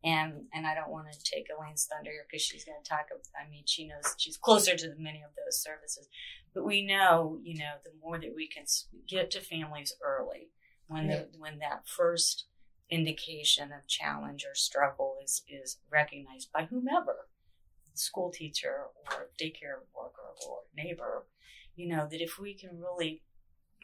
and 0.04 0.44
and 0.52 0.66
I 0.66 0.74
don't 0.74 0.90
want 0.90 1.10
to 1.10 1.18
take 1.18 1.46
Elaine's 1.48 1.86
thunder 1.90 2.10
here 2.10 2.26
because 2.30 2.42
she's 2.42 2.64
going 2.64 2.82
to 2.82 2.88
talk. 2.88 3.06
I 3.34 3.48
mean, 3.48 3.62
she 3.66 3.88
knows 3.88 4.14
she's 4.18 4.36
closer 4.36 4.76
to 4.76 4.94
many 4.98 5.22
of 5.22 5.30
those 5.34 5.60
services, 5.60 6.08
but 6.54 6.64
we 6.64 6.84
know, 6.84 7.38
you 7.42 7.58
know, 7.58 7.72
the 7.82 7.90
more 8.02 8.18
that 8.18 8.34
we 8.36 8.46
can 8.46 8.64
get 9.08 9.30
to 9.32 9.40
families 9.40 9.94
early, 10.04 10.50
when 10.86 11.08
the 11.08 11.28
when 11.38 11.58
that 11.60 11.88
first 11.88 12.44
indication 12.90 13.72
of 13.72 13.88
challenge 13.88 14.44
or 14.44 14.54
struggle 14.54 15.16
is 15.24 15.42
is 15.48 15.78
recognized 15.90 16.52
by 16.52 16.66
whomever, 16.66 17.28
school 17.94 18.30
teacher 18.30 18.84
or 19.10 19.30
daycare 19.40 19.80
worker 19.96 20.34
or 20.46 20.60
neighbor, 20.76 21.26
you 21.76 21.88
know, 21.88 22.06
that 22.10 22.20
if 22.20 22.38
we 22.38 22.54
can 22.54 22.78
really 22.78 23.22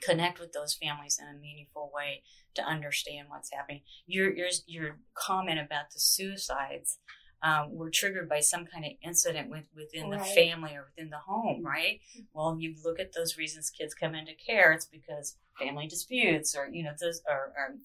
connect 0.01 0.41
with 0.41 0.53
those 0.53 0.75
families 0.75 1.19
in 1.21 1.27
a 1.35 1.39
meaningful 1.39 1.91
way 1.95 2.23
to 2.55 2.63
understand 2.63 3.29
what's 3.29 3.53
happening. 3.53 3.83
Your 4.07 4.33
your 4.33 4.49
your 4.67 4.99
comment 5.15 5.61
about 5.61 5.91
the 5.93 6.01
suicides 6.01 6.99
um, 7.43 7.75
were 7.75 7.91
triggered 7.91 8.29
by 8.29 8.41
some 8.41 8.67
kind 8.67 8.85
of 8.85 8.93
incident 9.03 9.49
with, 9.51 9.65
within 9.75 10.11
the 10.11 10.19
family 10.19 10.73
or 10.75 10.89
within 10.95 11.11
the 11.11 11.19
home, 11.19 11.65
right? 11.65 12.01
Well, 12.35 12.57
you 12.59 12.75
look 12.85 13.01
at 13.01 13.15
those 13.15 13.39
reasons 13.39 13.71
kids 13.71 13.95
come 13.95 14.15
into 14.15 14.33
care. 14.35 14.73
It's 14.73 14.85
because 14.85 15.37
family 15.59 15.87
disputes 15.87 16.55
or 16.55 16.69
you 16.69 16.83
know 16.85 16.93
those 17.01 17.23
or 17.27 17.53
or, 17.57 17.77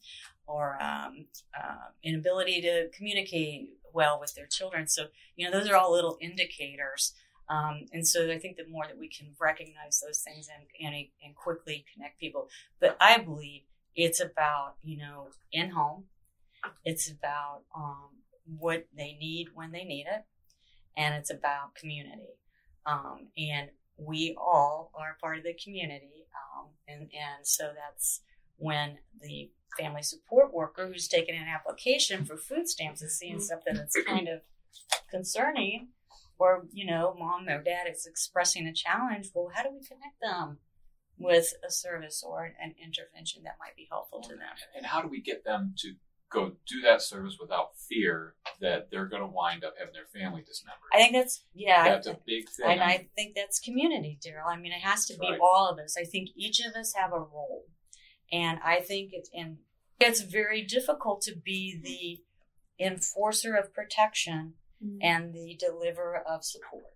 or 0.48 0.84
um, 0.84 1.26
uh, 1.58 1.90
inability 2.04 2.62
to 2.62 2.90
communicate 2.90 3.70
well 3.94 4.20
with 4.20 4.36
their 4.36 4.48
children. 4.48 4.88
So 4.88 5.08
you 5.36 5.50
know 5.50 5.58
those 5.58 5.70
are 5.70 5.76
all 5.76 5.94
little 5.94 6.18
indicators. 6.20 7.14
Um, 7.50 7.86
and 7.94 8.08
so 8.08 8.32
I 8.32 8.40
think 8.40 8.58
the 8.58 8.68
more 8.70 8.86
that 8.88 8.98
we 8.98 9.08
can 9.08 9.28
recognize 9.40 10.02
those 10.06 10.20
things 10.20 10.48
and, 10.54 10.66
and 10.86 11.06
and 11.24 11.36
quickly 11.36 11.86
connect 11.94 12.20
people, 12.20 12.50
but 12.80 12.98
I 13.00 13.20
believe 13.20 13.62
it's 13.96 14.20
about 14.20 14.76
you 14.84 14.98
know 14.98 15.30
in 15.52 15.70
home, 15.70 16.06
it's 16.84 17.10
about 17.10 17.62
um, 17.76 18.10
what 18.58 18.88
they 18.96 19.18
need 19.20 19.50
when 19.54 19.72
they 19.72 19.84
need 19.84 20.06
it, 20.12 20.26
and 20.98 21.14
it's 21.14 21.30
about 21.30 21.76
community. 21.76 22.40
Um, 22.86 23.28
and 23.38 23.70
we 23.98 24.36
all 24.38 24.92
are 24.96 25.18
part 25.22 25.38
of 25.38 25.44
the 25.44 25.54
community, 25.54 26.26
um, 26.58 26.68
and 26.88 27.02
and 27.02 27.46
so 27.46 27.72
that's 27.76 28.22
when 28.58 28.98
the 29.22 29.52
family 29.78 30.02
support 30.02 30.54
worker 30.54 30.88
who's 30.88 31.08
taken 31.08 31.36
an 31.36 31.48
application 31.48 32.26
for 32.26 32.38
food 32.38 32.68
stamps 32.68 33.02
is 33.02 33.18
seeing 33.18 33.40
something 33.40 33.76
that's 33.76 33.98
kind 34.08 34.28
of 34.28 34.42
concerning 35.10 35.90
or 36.38 36.66
you 36.72 36.86
know 36.86 37.16
mom 37.18 37.48
or 37.48 37.62
dad 37.64 37.88
is 37.92 38.06
expressing 38.06 38.68
a 38.68 38.74
challenge 38.74 39.30
well 39.34 39.50
how 39.54 39.64
do 39.64 39.70
we 39.72 39.80
connect 39.86 40.20
them 40.22 40.58
with 41.18 41.54
a 41.66 41.72
service 41.72 42.24
or 42.28 42.44
an 42.62 42.74
intervention 42.84 43.44
that 43.44 43.56
might 43.60 43.76
be 43.76 43.88
helpful 43.90 44.22
to 44.22 44.30
them 44.36 44.42
And 44.76 44.86
how 44.86 45.02
do 45.02 45.08
we 45.08 45.22
get 45.22 45.46
them 45.46 45.74
to 45.78 45.94
go 46.30 46.54
do 46.68 46.82
that 46.82 47.02
service 47.02 47.38
without 47.40 47.78
fear 47.78 48.34
that 48.60 48.90
they're 48.92 49.06
going 49.08 49.22
to 49.22 49.28
wind 49.28 49.64
up 49.64 49.76
having 49.80 49.94
their 49.94 50.08
family 50.22 50.42
dismembered? 50.46 50.90
i 50.92 50.98
think 50.98 51.14
that's 51.14 51.46
yeah 51.54 51.84
I- 51.84 51.90
That's 51.90 52.08
a 52.08 52.18
big 52.26 52.50
thing. 52.50 52.66
and 52.70 52.82
I 52.82 53.08
think 53.16 53.34
that's 53.36 53.60
community, 53.60 54.20
Daryl. 54.26 54.48
I 54.54 54.58
mean, 54.58 54.74
it 54.74 54.82
has 54.82 55.06
to 55.06 55.18
be 55.18 55.30
Right. 55.30 55.40
all 55.42 55.70
of 55.70 55.80
us. 55.80 55.96
I 55.98 56.04
think 56.04 56.30
each 56.36 56.60
of 56.60 56.74
us 56.76 56.94
have 56.96 57.14
a 57.14 57.20
role, 57.20 57.64
and 58.32 58.60
I 58.64 58.82
think 58.82 59.12
it's 59.14 59.30
and 59.34 59.60
it's 60.02 60.20
very 60.20 60.64
difficult 60.66 61.22
to 61.22 61.34
be 61.36 61.80
the 61.82 62.86
enforcer 62.86 63.56
of 63.56 63.74
protection 63.74 64.56
and 65.02 65.34
the 65.34 65.58
deliverer 65.60 66.24
of 66.28 66.44
support. 66.44 66.94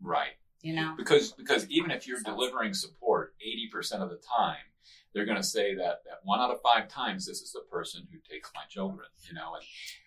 right. 0.00 0.32
You 0.62 0.74
know, 0.74 0.94
because 0.96 1.32
because 1.32 1.68
even 1.68 1.90
if 1.90 2.06
you're 2.06 2.22
delivering 2.22 2.72
support 2.72 3.34
80% 3.70 4.00
of 4.00 4.08
the 4.08 4.16
time 4.16 4.56
they're 5.14 5.24
going 5.24 5.40
to 5.40 5.42
say 5.42 5.74
that, 5.76 6.02
that 6.04 6.18
one 6.24 6.40
out 6.40 6.50
of 6.50 6.60
five 6.60 6.88
times 6.88 7.24
this 7.26 7.40
is 7.40 7.52
the 7.52 7.60
person 7.70 8.06
who 8.10 8.18
takes 8.28 8.50
my 8.54 8.62
children 8.68 9.06
you 9.26 9.34
know 9.34 9.54
and 9.54 9.64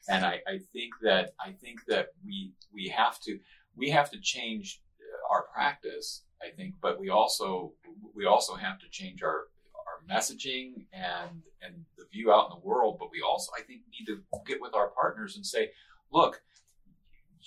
and 0.09 0.25
I, 0.25 0.41
I 0.47 0.59
think 0.73 0.93
that 1.01 1.31
i 1.39 1.51
think 1.51 1.85
that 1.87 2.09
we 2.23 2.51
we 2.73 2.89
have 2.89 3.19
to 3.21 3.39
we 3.75 3.89
have 3.89 4.11
to 4.11 4.19
change 4.19 4.81
uh, 4.99 5.33
our 5.33 5.43
practice 5.53 6.23
i 6.41 6.49
think 6.55 6.75
but 6.81 6.99
we 6.99 7.09
also 7.09 7.73
we 8.13 8.25
also 8.25 8.55
have 8.55 8.79
to 8.79 8.89
change 8.89 9.23
our 9.23 9.47
our 9.87 10.01
messaging 10.09 10.85
and 10.93 11.41
and 11.61 11.85
the 11.97 12.05
view 12.11 12.31
out 12.31 12.49
in 12.51 12.59
the 12.59 12.67
world 12.67 12.97
but 12.99 13.09
we 13.11 13.21
also 13.21 13.51
i 13.57 13.61
think 13.61 13.81
need 13.91 14.05
to 14.05 14.21
get 14.45 14.61
with 14.61 14.75
our 14.75 14.89
partners 14.89 15.35
and 15.35 15.45
say 15.45 15.71
look 16.11 16.41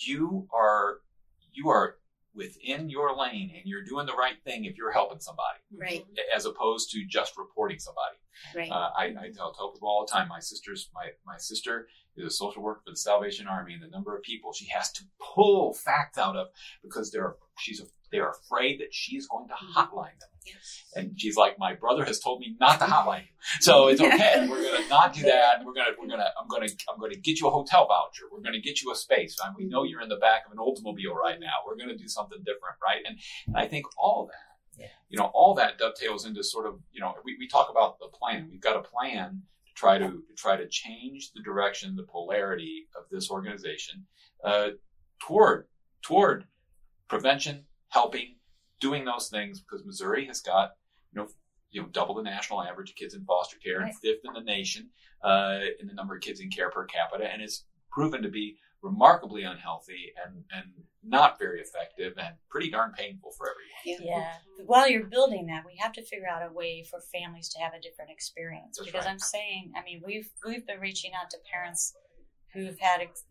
you 0.00 0.48
are 0.54 0.98
you 1.52 1.68
are 1.68 1.96
within 2.32 2.88
your 2.88 3.16
lane 3.16 3.50
and 3.56 3.62
you're 3.64 3.82
doing 3.84 4.06
the 4.06 4.14
right 4.14 4.36
thing 4.44 4.64
if 4.64 4.76
you're 4.76 4.92
helping 4.92 5.18
somebody 5.18 5.58
Right, 5.76 6.06
as 6.34 6.44
opposed 6.46 6.90
to 6.92 7.04
just 7.04 7.36
reporting 7.36 7.78
somebody. 7.80 8.16
right. 8.54 8.70
Uh, 8.70 8.90
I, 8.96 9.04
I 9.06 9.30
tell, 9.34 9.52
tell 9.52 9.72
people 9.72 9.88
all 9.88 10.06
the 10.06 10.12
time. 10.12 10.28
My 10.28 10.38
sister's 10.38 10.90
my 10.94 11.08
my 11.26 11.36
sister 11.38 11.88
is 12.16 12.24
a 12.26 12.30
social 12.30 12.62
worker 12.62 12.82
for 12.84 12.90
the 12.92 12.96
Salvation 12.96 13.46
Army, 13.48 13.74
and 13.74 13.82
the 13.82 13.88
number 13.88 14.16
of 14.16 14.22
people 14.22 14.52
she 14.52 14.68
has 14.68 14.92
to 14.92 15.02
pull 15.34 15.74
facts 15.74 16.18
out 16.18 16.36
of 16.36 16.48
because 16.84 17.10
there 17.10 17.24
are, 17.24 17.36
she's 17.58 17.82
they're 18.12 18.30
afraid 18.30 18.80
that 18.80 18.92
she's 18.92 19.26
going 19.26 19.48
to 19.48 19.54
hotline 19.54 20.18
them. 20.18 20.28
And 20.96 21.20
she's 21.20 21.36
like, 21.36 21.58
my 21.58 21.74
brother 21.74 22.04
has 22.04 22.18
told 22.18 22.40
me 22.40 22.56
not 22.58 22.80
to 22.80 22.86
hotline 22.86 23.22
you, 23.22 23.34
so 23.60 23.88
it's 23.88 24.00
okay. 24.00 24.46
We're 24.48 24.62
gonna 24.62 24.88
not 24.88 25.12
do 25.12 25.22
that. 25.22 25.64
We're 25.64 25.74
gonna 25.74 25.90
we're 26.00 26.08
gonna 26.08 26.28
I'm 26.40 26.48
gonna 26.48 26.66
I'm 26.92 26.98
gonna 26.98 27.14
get 27.14 27.38
you 27.40 27.46
a 27.46 27.50
hotel 27.50 27.86
voucher. 27.86 28.24
We're 28.32 28.40
gonna 28.40 28.58
get 28.60 28.80
you 28.82 28.90
a 28.90 28.96
space. 28.96 29.36
And 29.44 29.54
we 29.56 29.66
know 29.66 29.84
you're 29.84 30.00
in 30.00 30.08
the 30.08 30.16
back 30.16 30.46
of 30.46 30.52
an 30.52 30.58
Oldsmobile 30.58 31.14
right 31.14 31.38
now. 31.38 31.52
We're 31.66 31.76
gonna 31.76 31.96
do 31.96 32.08
something 32.08 32.38
different, 32.38 32.76
right? 32.82 33.02
And, 33.06 33.18
and 33.46 33.56
I 33.56 33.68
think 33.68 33.86
all 33.98 34.26
that, 34.32 34.80
Yeah. 34.82 34.88
you 35.10 35.18
know, 35.18 35.30
all 35.34 35.54
that 35.56 35.78
dovetails 35.78 36.24
into 36.26 36.42
sort 36.42 36.66
of 36.66 36.80
you 36.90 37.00
know 37.00 37.14
we, 37.24 37.36
we 37.38 37.46
talk 37.46 37.68
about 37.70 37.98
the 38.00 38.08
plan. 38.08 38.48
We've 38.50 38.60
got 38.62 38.76
a 38.76 38.82
plan 38.82 39.42
to 39.66 39.72
try 39.74 39.98
to, 39.98 40.06
to 40.08 40.34
try 40.36 40.56
to 40.56 40.66
change 40.68 41.32
the 41.34 41.42
direction, 41.42 41.94
the 41.96 42.02
polarity 42.04 42.88
of 42.96 43.04
this 43.10 43.30
organization 43.30 44.06
uh, 44.42 44.70
toward 45.20 45.66
toward 46.02 46.46
prevention, 47.08 47.64
helping, 47.90 48.36
doing 48.80 49.04
those 49.04 49.28
things 49.28 49.60
because 49.60 49.84
Missouri 49.84 50.26
has 50.26 50.40
got 50.40 50.70
you 51.12 51.20
know 51.20 51.28
you 51.70 51.82
know 51.82 51.88
double 51.88 52.14
the 52.14 52.22
national 52.22 52.62
average 52.62 52.90
of 52.90 52.96
kids 52.96 53.14
in 53.14 53.24
foster 53.24 53.58
care 53.64 53.80
and 53.80 53.94
fifth 53.98 54.20
in 54.24 54.32
the 54.32 54.40
nation 54.40 54.88
uh, 55.22 55.58
in 55.80 55.86
the 55.86 55.94
number 55.94 56.14
of 56.14 56.22
kids 56.22 56.40
in 56.40 56.50
care 56.50 56.70
per 56.70 56.84
capita, 56.86 57.30
and 57.30 57.42
it's 57.42 57.64
proven 57.92 58.22
to 58.22 58.28
be 58.28 58.56
remarkably 58.82 59.42
unhealthy 59.42 60.12
and 60.24 60.44
and 60.52 60.66
not 61.02 61.38
very 61.38 61.60
effective 61.60 62.12
and 62.18 62.34
pretty 62.50 62.70
darn 62.70 62.92
painful 62.92 63.30
for 63.36 63.48
everyone. 63.48 64.04
yeah. 64.06 64.32
While 64.66 64.90
you're 64.90 65.06
building 65.06 65.46
that, 65.46 65.64
we 65.64 65.76
have 65.78 65.92
to 65.94 66.02
figure 66.02 66.28
out 66.28 66.46
a 66.46 66.52
way 66.52 66.84
for 66.88 67.00
families 67.00 67.48
to 67.50 67.58
have 67.60 67.72
a 67.72 67.80
different 67.80 68.10
experience. 68.10 68.76
That's 68.76 68.90
because 68.90 69.06
right. 69.06 69.12
I'm 69.12 69.18
saying, 69.18 69.72
I 69.76 69.82
mean, 69.82 70.02
we've 70.04 70.28
we've 70.46 70.66
been 70.66 70.80
reaching 70.80 71.12
out 71.20 71.30
to 71.30 71.38
parents 71.50 71.94
who've 72.52 72.78
had 72.78 73.00
ex- 73.00 73.24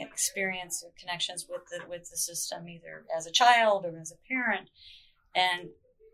experience 0.00 0.82
or 0.84 0.90
connections 0.98 1.46
with 1.48 1.62
the 1.70 1.86
with 1.88 2.08
the 2.10 2.16
system, 2.16 2.68
either 2.68 3.04
as 3.16 3.26
a 3.26 3.32
child 3.32 3.84
or 3.84 3.98
as 3.98 4.12
a 4.12 4.16
parent, 4.28 4.70
and 5.34 5.68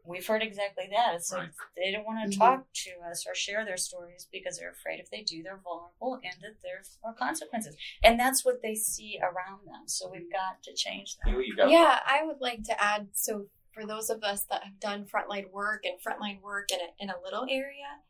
we've 0.06 0.26
heard 0.26 0.42
exactly 0.42 0.84
that. 0.90 1.14
It's 1.14 1.32
like 1.32 1.48
they 1.76 1.90
don't 1.90 2.04
want 2.04 2.30
to 2.30 2.36
Mhm. 2.36 2.38
talk 2.38 2.66
to 2.72 2.90
us 3.10 3.26
or 3.26 3.34
share 3.34 3.64
their 3.64 3.78
stories 3.78 4.28
because 4.30 4.58
they're 4.58 4.70
afraid 4.70 5.00
if 5.00 5.08
they 5.10 5.22
do, 5.22 5.42
they're 5.42 5.56
vulnerable 5.56 6.20
and 6.22 6.34
that 6.42 6.60
there 6.62 6.82
are 7.02 7.14
consequences. 7.14 7.74
And 8.02 8.20
that's 8.20 8.44
what 8.44 8.60
they 8.60 8.74
see 8.74 9.18
around 9.22 9.66
them. 9.66 9.88
So 9.88 10.10
we've 10.10 10.30
got 10.30 10.62
to 10.64 10.74
change 10.74 11.16
that. 11.16 11.28
Haylee, 11.28 11.46
you 11.46 11.56
Yeah, 11.70 12.00
I 12.06 12.22
would 12.22 12.40
like 12.40 12.64
to 12.64 12.82
add 12.82 13.08
so 13.14 13.48
for 13.72 13.86
those 13.86 14.10
of 14.10 14.22
us 14.22 14.44
that 14.44 14.62
have 14.62 14.78
done 14.78 15.06
frontline 15.06 15.50
work 15.50 15.84
and 15.84 15.98
frontline 16.00 16.40
work 16.42 16.70
in 16.70 16.80
a, 16.80 17.02
in 17.02 17.08
a 17.10 17.20
little 17.22 17.46
area, 17.48 18.02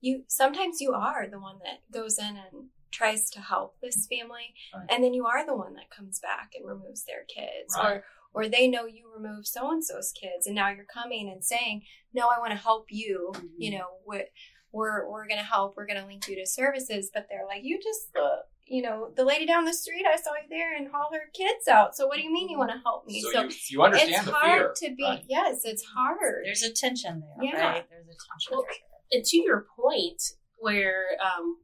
you 0.00 0.24
sometimes 0.28 0.80
you 0.80 0.94
are 0.94 1.26
the 1.28 1.40
one 1.40 1.58
that 1.64 1.80
goes 1.90 2.16
in 2.18 2.36
and 2.36 2.70
tries 2.90 3.30
to 3.30 3.40
help 3.40 3.76
this 3.80 4.06
family 4.06 4.54
Right. 4.74 4.86
and 4.90 5.02
then 5.04 5.14
you 5.14 5.26
are 5.26 5.44
the 5.46 5.56
one 5.56 5.74
that 5.74 5.90
comes 5.90 6.18
back 6.20 6.52
and 6.56 6.66
removes 6.66 7.04
their 7.04 7.24
kids 7.24 7.74
Right. 7.76 7.96
or 7.98 8.04
or 8.32 8.48
they 8.48 8.68
know 8.68 8.86
you 8.86 9.10
remove 9.12 9.46
so 9.46 9.70
and 9.70 9.84
so's 9.84 10.12
kids 10.12 10.46
and 10.46 10.54
now 10.54 10.70
you're 10.70 10.84
coming 10.84 11.28
and 11.28 11.44
saying, 11.44 11.82
"No, 12.14 12.28
I 12.28 12.38
want 12.38 12.52
to 12.52 12.56
help 12.56 12.86
you." 12.90 13.32
You 13.58 13.78
know, 13.78 13.86
what 14.04 14.26
we're 14.72 15.08
we're 15.10 15.26
going 15.26 15.40
to 15.40 15.44
help. 15.44 15.74
We're 15.76 15.86
going 15.86 16.00
to 16.00 16.06
link 16.06 16.28
you 16.28 16.36
to 16.36 16.46
services, 16.46 17.10
but 17.12 17.26
they're 17.28 17.44
like, 17.44 17.62
"You 17.64 17.78
just 17.82 18.14
uh, 18.16 18.36
you 18.66 18.82
know, 18.82 19.10
the 19.16 19.24
lady 19.24 19.46
down 19.46 19.64
the 19.64 19.72
street, 19.74 20.04
I 20.06 20.14
saw 20.14 20.30
you 20.34 20.48
there 20.48 20.76
and 20.76 20.86
haul 20.92 21.08
her 21.12 21.28
kids 21.34 21.66
out. 21.66 21.96
So 21.96 22.06
what 22.06 22.18
do 22.18 22.22
you 22.22 22.32
mean 22.32 22.48
you 22.48 22.56
want 22.56 22.70
to 22.70 22.78
help 22.84 23.04
me? 23.04 23.20
so, 23.20 23.32
So, 23.32 23.42
you, 23.42 23.50
you 23.70 23.82
understand 23.82 24.12
it's 24.12 24.24
the 24.26 24.30
hard 24.30 24.78
fear. 24.78 24.90
to 24.90 24.94
be. 24.94 25.02
right? 25.02 25.24
Yes, 25.28 25.62
it's 25.64 25.82
hard. 25.82 26.44
There's 26.44 26.62
a 26.62 26.72
tension 26.72 27.20
there, 27.40 27.50
Yeah. 27.52 27.66
right? 27.68 27.86
There's 27.90 28.06
a 28.06 28.14
tension 28.30 28.52
Well, 28.52 28.62
there. 28.62 29.18
and 29.18 29.24
to 29.24 29.36
your 29.38 29.66
point, 29.76 30.22
where 30.58 31.06
um, 31.20 31.56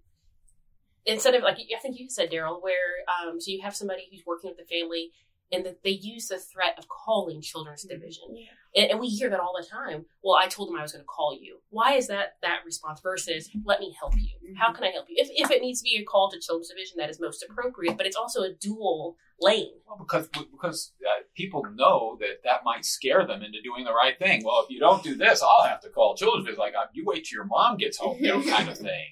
instead 1.07 1.35
of 1.35 1.43
like 1.43 1.57
I 1.57 1.81
think 1.81 1.99
you 1.99 2.09
said, 2.09 2.31
Daryl, 2.31 2.63
where 2.63 3.05
um, 3.09 3.41
so 3.41 3.51
you 3.51 3.63
have 3.63 3.75
somebody 3.75 4.09
who's 4.11 4.25
working 4.27 4.51
with 4.51 4.59
the 4.59 4.65
family, 4.65 5.13
and 5.53 5.65
that 5.65 5.83
they 5.83 5.91
use 5.91 6.29
the 6.29 6.39
threat 6.39 6.75
of 6.79 6.89
calling 6.89 7.41
children's 7.41 7.83
division, 7.83 8.37
Yeah. 8.37 8.47
And, 8.77 8.91
and 8.91 9.01
we 9.01 9.09
hear 9.09 9.31
that 9.31 9.41
all 9.41 9.55
the 9.59 9.67
time. 9.67 10.05
Well, 10.23 10.37
I 10.37 10.47
told 10.49 10.69
them 10.69 10.77
I 10.77 10.83
was 10.83 10.93
going 10.93 11.03
to 11.03 11.07
call 11.07 11.37
you. 11.41 11.59
Why 11.71 11.95
is 11.95 12.09
that 12.09 12.35
that 12.43 12.61
response 12.65 13.01
versus 13.01 13.51
let 13.65 13.81
me 13.81 13.95
help 13.99 14.15
you? 14.17 14.55
How 14.57 14.73
can 14.73 14.85
I 14.85 14.91
help 14.91 15.07
you? 15.09 15.17
If 15.19 15.29
if 15.33 15.51
it 15.51 15.63
needs 15.63 15.81
to 15.81 15.85
be 15.85 15.97
a 15.97 16.05
call 16.05 16.31
to 16.31 16.39
children's 16.39 16.69
division, 16.69 16.97
that 16.99 17.09
is 17.09 17.19
most 17.21 17.45
appropriate, 17.49 17.97
but 17.97 18.07
it's 18.07 18.17
also 18.17 18.43
a 18.43 18.53
dual 18.53 19.17
lane. 19.41 19.73
Well, 19.87 19.99
because 19.99 20.29
because 20.29 20.93
uh, 21.07 21.23
people 21.35 21.65
know 21.75 22.17
that 22.21 22.43
that 22.45 22.65
might 22.65 22.85
scare 22.85 23.27
them 23.27 23.43
into 23.43 23.63
doing 23.63 23.85
the 23.85 23.95
right 23.95 24.19
thing. 24.19 24.43
Well, 24.45 24.63
if 24.63 24.71
you 24.71 24.79
don't 24.79 25.03
do 25.03 25.15
this, 25.15 25.43
I'll 25.43 25.67
have 25.67 25.81
to 25.81 25.89
call 25.89 26.15
children's. 26.15 26.47
division. 26.47 26.61
like 26.61 26.75
you 26.93 27.05
wait 27.07 27.25
till 27.25 27.39
your 27.39 27.47
mom 27.47 27.79
gets 27.79 27.99
home, 27.99 28.19
you 28.21 28.29
know, 28.29 28.43
kind 28.57 28.69
of 28.69 28.77
thing, 28.77 29.07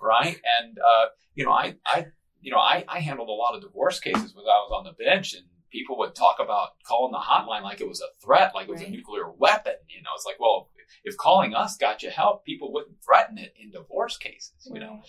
right? 0.00 0.38
And 0.60 0.78
uh, 0.78 1.06
you 1.34 1.44
know, 1.44 1.52
I 1.52 1.76
I 1.86 2.06
you 2.40 2.50
know 2.50 2.58
I 2.58 2.84
I 2.88 3.00
handled 3.00 3.28
a 3.28 3.32
lot 3.32 3.54
of 3.54 3.62
divorce 3.62 4.00
cases 4.00 4.34
when 4.34 4.44
I 4.44 4.60
was 4.68 4.72
on 4.74 4.84
the 4.84 4.92
bench, 5.04 5.34
and 5.34 5.44
people 5.70 5.98
would 5.98 6.14
talk 6.14 6.36
about 6.40 6.70
calling 6.86 7.12
the 7.12 7.18
hotline 7.18 7.62
like 7.62 7.80
it 7.80 7.88
was 7.88 8.00
a 8.00 8.24
threat, 8.24 8.54
like 8.54 8.68
it 8.68 8.72
was 8.72 8.82
a 8.82 8.88
nuclear 8.88 9.30
weapon. 9.30 9.74
You 9.88 10.02
know, 10.02 10.10
it's 10.14 10.26
like, 10.26 10.40
well, 10.40 10.70
if 11.04 11.16
calling 11.16 11.54
us 11.54 11.76
got 11.76 12.02
you 12.02 12.10
help, 12.10 12.44
people 12.44 12.72
wouldn't 12.72 12.96
threaten 13.04 13.38
it 13.38 13.54
in 13.60 13.70
divorce 13.70 14.16
cases. 14.16 14.70
You 14.72 14.80
know, 14.80 15.00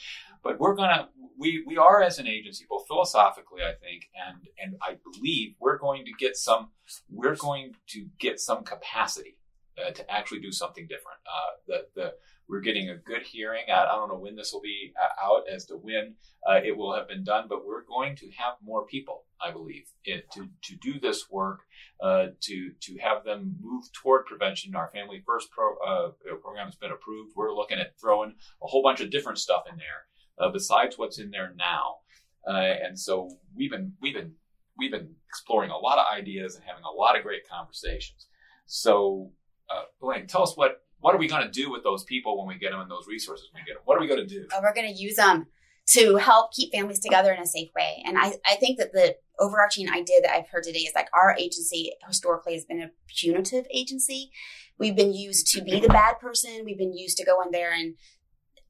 but 0.44 0.60
we're 0.60 0.76
gonna 0.76 1.10
we 1.38 1.64
we 1.66 1.78
are 1.78 2.02
as 2.02 2.20
an 2.20 2.28
agency 2.28 2.66
both 2.70 2.88
philosophically, 2.88 3.62
I 3.62 3.74
think, 3.74 4.10
and 4.28 4.48
and 4.62 4.78
I 4.82 4.98
believe 5.12 5.56
we're 5.60 5.78
going 5.78 6.06
to 6.06 6.12
get 6.20 6.36
some 6.36 6.70
we're 7.10 7.36
going 7.36 7.74
to 7.90 8.08
get 8.20 8.40
some 8.40 8.64
capacity 8.64 9.38
uh, 9.78 9.92
to 9.92 10.12
actually 10.12 10.40
do 10.40 10.52
something 10.52 10.86
different. 10.88 11.20
Uh, 11.26 11.52
the 11.68 11.86
the 11.96 12.14
we're 12.50 12.62
getting 12.62 12.90
a 12.90 12.98
good 12.98 13.22
hearing. 13.22 13.66
I, 13.72 13.86
don't 13.86 14.10
know 14.10 14.18
when 14.18 14.36
this 14.36 14.52
will 14.52 14.62
be 14.62 14.92
uh, 15.00 15.26
out 15.26 15.44
as 15.54 15.66
to 15.66 15.76
when 15.76 16.16
uh, 16.50 16.60
it 16.64 16.76
will 16.76 16.96
have 16.96 17.08
been 17.08 17.24
done, 17.24 17.46
but 17.48 17.66
we're 17.66 17.84
going 17.84 18.16
to 18.18 18.30
have 18.38 18.56
more 18.64 18.88
people, 18.88 19.26
I 19.40 19.52
believe, 19.52 19.86
it, 20.04 20.30
to 20.32 20.50
to 20.64 20.76
do 20.78 21.00
this 21.00 21.30
work, 21.30 21.60
uh, 22.02 22.28
to 22.42 22.72
to 22.82 22.98
have 22.98 23.24
them 23.24 23.56
move 23.62 23.84
toward 23.94 24.26
prevention. 24.26 24.76
Our 24.76 24.90
Family 24.92 25.22
First 25.26 25.52
pro, 25.52 25.76
uh, 25.78 26.12
program 26.42 26.66
has 26.66 26.76
been 26.76 26.92
approved. 26.92 27.34
We're 27.36 27.54
looking 27.54 27.78
at 27.78 28.00
throwing 28.02 28.34
a 28.64 28.68
whole 28.68 28.82
bunch 28.82 29.00
of 29.00 29.12
different 29.12 29.38
stuff 29.38 29.64
in 29.72 29.78
there 29.78 30.52
besides 30.52 30.98
what's 30.98 31.20
in 31.20 31.32
there 31.32 31.54
now, 31.56 31.98
and 32.46 32.98
so 32.98 33.30
we've 33.56 33.72
been 33.72 33.94
we've 34.02 34.16
been 34.16 34.34
we've 34.78 34.92
been 34.92 35.14
exploring 35.28 35.70
a 35.70 35.78
lot 35.78 36.00
of 36.00 36.06
ideas 36.12 36.56
and 36.56 36.64
having 36.66 36.84
a 36.84 36.92
lot 36.92 37.18
of 37.18 37.24
great 37.24 37.48
conversations. 37.48 38.28
So, 38.66 39.32
uh, 39.70 39.84
Elaine, 40.02 40.26
tell 40.26 40.44
us 40.44 40.56
what 40.56 40.82
what 41.00 41.16
are 41.16 41.18
we 41.18 41.28
going 41.28 41.44
to 41.44 41.52
do 41.52 41.72
with 41.72 41.84
those 41.84 42.04
people 42.04 42.38
when 42.38 42.48
we 42.48 42.60
get 42.60 42.72
them 42.72 42.82
and 42.82 42.92
those 42.92 43.08
resources 43.08 43.50
when 43.52 43.64
we 43.64 43.68
get 43.68 43.76
them? 43.76 43.84
What 43.86 43.98
are 43.98 44.02
we 44.02 44.08
going 44.08 44.20
to 44.20 44.28
do? 44.28 44.48
Oh, 44.54 44.60
we're 44.62 44.74
going 44.74 44.94
to 44.94 45.02
use 45.02 45.16
them 45.16 45.48
to 45.88 46.18
help 46.18 46.54
keep 46.54 46.72
families 46.72 47.00
together 47.00 47.32
in 47.32 47.42
a 47.42 47.46
safe 47.46 47.70
way. 47.76 48.04
And 48.06 48.18
I, 48.18 48.34
I 48.46 48.56
think 48.56 48.78
that 48.78 48.92
the 48.94 49.16
overarching 49.40 49.90
idea 49.90 50.18
that 50.22 50.32
I've 50.32 50.50
heard 50.50 50.64
today 50.64 50.80
is 50.80 50.94
like 50.94 51.08
our 51.14 51.36
agency 51.38 51.94
historically 52.08 52.54
has 52.54 52.66
been 52.66 52.82
a 52.82 52.92
punitive 53.08 53.66
agency. 53.74 54.32
We've 54.78 54.96
been 54.96 55.14
used 55.14 55.48
to 55.54 55.62
be 55.62 55.80
the 55.80 55.88
bad 55.88 56.20
person. 56.20 56.64
We've 56.64 56.78
been 56.78 56.96
used 56.96 57.18
to 57.18 57.26
go 57.26 57.42
in 57.42 57.52
there 57.52 57.74
and 57.74 57.96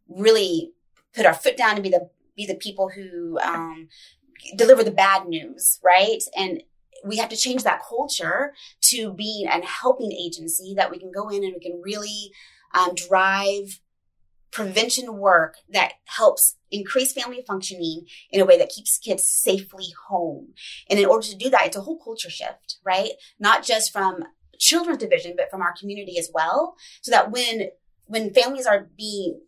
really 0.08 0.72
put 1.14 1.26
our 1.26 1.34
foot 1.34 1.58
down 1.58 1.76
and 1.76 1.84
be 1.84 1.90
the 1.90 2.10
be 2.36 2.46
the 2.46 2.56
people 2.56 2.90
who 2.90 3.38
um, 3.40 3.90
deliver 4.56 4.84
the 4.84 4.92
bad 4.92 5.28
news, 5.28 5.80
right? 5.84 6.24
And 6.38 6.64
we 7.04 7.18
have 7.18 7.30
to 7.30 7.38
change 7.38 7.64
that 7.64 7.82
culture 7.88 8.54
to 8.82 9.14
being 9.14 9.48
an 9.48 9.64
helping 9.64 10.12
agency 10.12 10.74
that 10.76 10.92
we 10.92 11.00
can 11.00 11.12
go 11.12 11.30
in 11.30 11.44
and 11.44 11.54
we 11.54 11.60
can 11.60 11.82
really 11.84 12.32
um, 12.74 12.94
drive 12.96 13.80
prevention 14.52 15.18
work 15.18 15.56
that 15.70 15.94
helps 16.06 16.58
increase 16.72 17.14
family 17.14 17.44
functioning 17.46 18.06
in 18.32 18.42
a 18.42 18.46
way 18.46 18.58
that 18.58 18.70
keeps 18.70 18.98
kids 18.98 19.24
safely 19.24 19.86
home. 20.08 20.54
And 20.90 21.00
in 21.00 21.06
order 21.06 21.28
to 21.28 21.38
do 21.38 21.50
that, 21.50 21.68
it's 21.68 21.78
a 21.78 21.82
whole 21.82 22.00
culture 22.00 22.30
shift, 22.30 22.78
right? 22.84 23.12
Not 23.40 23.64
just 23.64 23.92
from 23.92 24.24
children's 24.58 25.00
division, 25.00 25.34
but 25.38 25.50
from 25.52 25.62
our 25.62 25.74
community 25.80 26.18
as 26.18 26.30
well. 26.34 26.76
So 27.02 27.12
that 27.12 27.32
when, 27.32 27.70
when 28.06 28.34
families 28.34 28.66
are 28.66 28.90
being, 28.98 29.42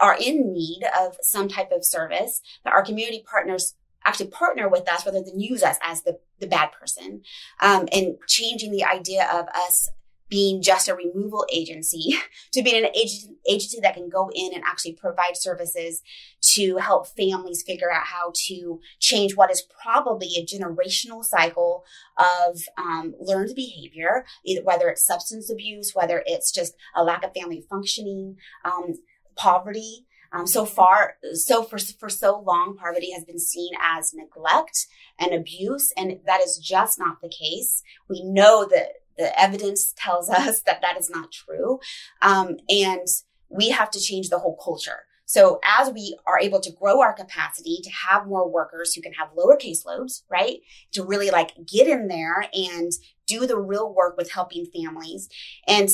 are 0.00 0.16
in 0.16 0.52
need 0.52 0.82
of 0.98 1.16
some 1.20 1.48
type 1.48 1.70
of 1.72 1.84
service, 1.84 2.40
that 2.64 2.72
our 2.72 2.82
community 2.82 3.24
partners 3.28 3.74
actually 4.04 4.28
partner 4.28 4.68
with 4.68 4.88
us 4.88 5.04
rather 5.04 5.22
than 5.22 5.40
use 5.40 5.62
us 5.62 5.76
as 5.82 6.02
the, 6.02 6.18
the 6.38 6.46
bad 6.46 6.70
person 6.72 7.22
um, 7.60 7.88
and 7.92 8.16
changing 8.26 8.72
the 8.72 8.84
idea 8.84 9.28
of 9.32 9.46
us 9.48 9.90
being 10.30 10.62
just 10.62 10.88
a 10.88 10.94
removal 10.94 11.44
agency 11.52 12.16
to 12.52 12.62
being 12.62 12.84
an 12.84 12.90
agency, 12.96 13.80
that 13.82 13.94
can 13.94 14.08
go 14.08 14.30
in 14.32 14.52
and 14.54 14.62
actually 14.64 14.92
provide 14.92 15.36
services 15.36 16.02
to 16.40 16.76
help 16.76 17.06
families 17.08 17.62
figure 17.66 17.92
out 17.92 18.06
how 18.06 18.32
to 18.34 18.80
change 19.00 19.34
what 19.36 19.50
is 19.50 19.66
probably 19.82 20.28
a 20.36 20.46
generational 20.46 21.24
cycle 21.24 21.84
of 22.16 22.60
um, 22.78 23.14
learned 23.18 23.54
behavior, 23.54 24.24
whether 24.62 24.88
it's 24.88 25.04
substance 25.04 25.50
abuse, 25.50 25.92
whether 25.94 26.22
it's 26.26 26.52
just 26.52 26.74
a 26.94 27.02
lack 27.02 27.24
of 27.24 27.34
family 27.34 27.64
functioning, 27.68 28.36
um, 28.64 28.94
poverty. 29.36 30.06
Um, 30.32 30.46
so 30.46 30.64
far, 30.64 31.16
so 31.32 31.62
for, 31.62 31.78
for 31.78 32.08
so 32.08 32.38
long, 32.38 32.76
poverty 32.76 33.10
has 33.12 33.24
been 33.24 33.40
seen 33.40 33.72
as 33.82 34.14
neglect 34.14 34.86
and 35.18 35.34
abuse, 35.34 35.92
and 35.96 36.20
that 36.26 36.40
is 36.40 36.58
just 36.58 36.98
not 36.98 37.20
the 37.20 37.28
case. 37.28 37.82
We 38.08 38.22
know 38.22 38.64
that 38.70 38.92
the 39.18 39.38
evidence 39.40 39.92
tells 39.96 40.30
us 40.30 40.62
that 40.62 40.82
that 40.82 40.98
is 40.98 41.10
not 41.10 41.32
true. 41.32 41.80
Um, 42.22 42.58
and 42.68 43.06
we 43.48 43.70
have 43.70 43.90
to 43.90 44.00
change 44.00 44.28
the 44.28 44.38
whole 44.38 44.56
culture. 44.62 45.04
So 45.26 45.60
as 45.64 45.92
we 45.92 46.16
are 46.26 46.40
able 46.40 46.58
to 46.58 46.72
grow 46.72 47.00
our 47.00 47.12
capacity 47.12 47.78
to 47.84 47.90
have 47.90 48.26
more 48.26 48.50
workers 48.50 48.94
who 48.94 49.00
can 49.00 49.12
have 49.12 49.28
lower 49.36 49.56
caseloads, 49.56 50.22
right? 50.28 50.58
To 50.92 51.04
really 51.04 51.30
like 51.30 51.52
get 51.64 51.86
in 51.86 52.08
there 52.08 52.46
and 52.52 52.90
do 53.28 53.46
the 53.46 53.56
real 53.56 53.94
work 53.94 54.16
with 54.16 54.32
helping 54.32 54.66
families. 54.66 55.28
And 55.68 55.88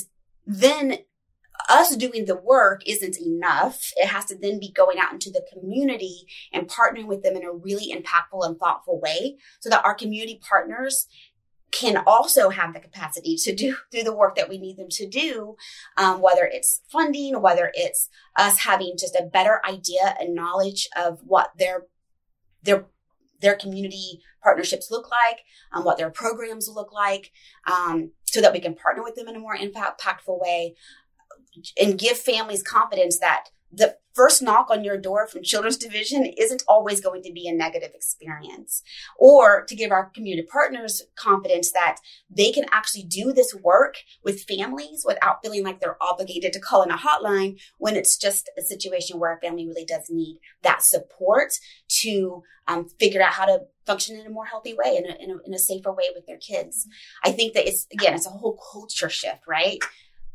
then 0.46 1.00
us 1.68 1.96
doing 1.96 2.24
the 2.24 2.36
work 2.36 2.82
isn't 2.86 3.18
enough. 3.20 3.92
It 3.96 4.08
has 4.08 4.26
to 4.26 4.38
then 4.38 4.58
be 4.58 4.72
going 4.72 4.98
out 4.98 5.12
into 5.12 5.30
the 5.30 5.44
community 5.52 6.26
and 6.52 6.68
partnering 6.68 7.06
with 7.06 7.22
them 7.22 7.36
in 7.36 7.44
a 7.44 7.52
really 7.52 7.92
impactful 7.92 8.44
and 8.44 8.58
thoughtful 8.58 9.00
way 9.00 9.36
so 9.60 9.70
that 9.70 9.84
our 9.84 9.94
community 9.94 10.40
partners 10.48 11.06
can 11.72 12.02
also 12.06 12.48
have 12.48 12.72
the 12.72 12.80
capacity 12.80 13.36
to 13.36 13.54
do 13.54 13.76
do 13.90 14.02
the 14.02 14.14
work 14.14 14.36
that 14.36 14.48
we 14.48 14.58
need 14.58 14.76
them 14.76 14.88
to 14.90 15.06
do, 15.06 15.56
um, 15.96 16.20
whether 16.20 16.44
it's 16.44 16.82
funding, 16.90 17.40
whether 17.40 17.70
it's 17.74 18.08
us 18.36 18.58
having 18.58 18.94
just 18.98 19.16
a 19.16 19.28
better 19.30 19.60
idea 19.68 20.14
and 20.20 20.34
knowledge 20.34 20.88
of 20.96 21.20
what 21.24 21.50
their 21.58 21.86
their 22.62 22.86
their 23.40 23.54
community 23.54 24.20
partnerships 24.42 24.90
look 24.90 25.10
like, 25.10 25.40
um, 25.72 25.84
what 25.84 25.98
their 25.98 26.10
programs 26.10 26.68
look 26.68 26.92
like, 26.92 27.32
um, 27.70 28.12
so 28.24 28.40
that 28.40 28.52
we 28.52 28.60
can 28.60 28.74
partner 28.74 29.02
with 29.02 29.14
them 29.14 29.28
in 29.28 29.36
a 29.36 29.40
more 29.40 29.56
impactful 29.56 30.40
way 30.40 30.74
and 31.80 31.98
give 31.98 32.18
families 32.18 32.62
confidence 32.62 33.18
that 33.18 33.46
the 33.72 33.96
first 34.14 34.40
knock 34.40 34.70
on 34.70 34.82
your 34.82 34.96
door 34.96 35.26
from 35.26 35.42
children's 35.42 35.76
division 35.76 36.24
isn't 36.38 36.62
always 36.66 37.00
going 37.00 37.22
to 37.22 37.32
be 37.32 37.46
a 37.46 37.54
negative 37.54 37.90
experience. 37.94 38.82
Or 39.18 39.64
to 39.66 39.76
give 39.76 39.90
our 39.90 40.06
community 40.10 40.48
partners 40.50 41.02
confidence 41.16 41.72
that 41.72 41.98
they 42.30 42.50
can 42.52 42.64
actually 42.72 43.02
do 43.02 43.32
this 43.32 43.54
work 43.54 43.96
with 44.24 44.44
families 44.44 45.04
without 45.06 45.42
feeling 45.42 45.64
like 45.64 45.80
they're 45.80 46.02
obligated 46.02 46.54
to 46.54 46.60
call 46.60 46.82
in 46.82 46.90
a 46.90 46.96
hotline 46.96 47.60
when 47.76 47.96
it's 47.96 48.16
just 48.16 48.48
a 48.56 48.62
situation 48.62 49.18
where 49.18 49.36
a 49.36 49.40
family 49.40 49.66
really 49.66 49.84
does 49.84 50.08
need 50.08 50.38
that 50.62 50.82
support 50.82 51.52
to 51.88 52.42
um, 52.68 52.88
figure 52.98 53.22
out 53.22 53.34
how 53.34 53.44
to 53.44 53.60
function 53.84 54.18
in 54.18 54.26
a 54.26 54.30
more 54.30 54.46
healthy 54.46 54.74
way 54.74 54.96
in 54.96 55.04
a, 55.04 55.22
in 55.22 55.30
a, 55.30 55.38
in 55.46 55.54
a 55.54 55.58
safer 55.58 55.92
way 55.92 56.06
with 56.14 56.26
their 56.26 56.38
kids. 56.38 56.88
I 57.22 57.30
think 57.32 57.52
that 57.54 57.68
it's 57.68 57.86
again 57.92 58.14
it's 58.14 58.26
a 58.26 58.30
whole 58.30 58.58
culture 58.72 59.10
shift 59.10 59.46
right? 59.46 59.78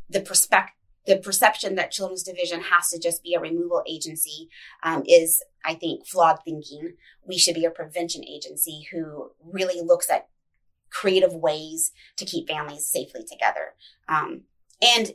The 0.10 0.22
perspective 0.22 0.76
the 1.12 1.18
perception 1.18 1.76
that 1.76 1.92
children's 1.92 2.24
division 2.24 2.62
has 2.62 2.90
to 2.90 3.00
just 3.00 3.22
be 3.22 3.34
a 3.34 3.40
removal 3.40 3.84
agency 3.88 4.48
um, 4.84 5.04
is 5.06 5.44
i 5.66 5.74
think 5.74 6.08
flawed 6.08 6.40
thinking 6.46 6.94
we 7.28 7.38
should 7.38 7.56
be 7.56 7.66
a 7.66 7.72
prevention 7.72 8.24
agency 8.26 8.88
who 8.92 9.32
really 9.44 9.82
looks 9.82 10.10
at 10.10 10.30
creative 10.90 11.34
ways 11.34 11.92
to 12.16 12.26
keep 12.26 12.48
families 12.48 12.88
safely 12.88 13.22
together 13.30 13.76
um, 14.08 14.44
and 14.82 15.12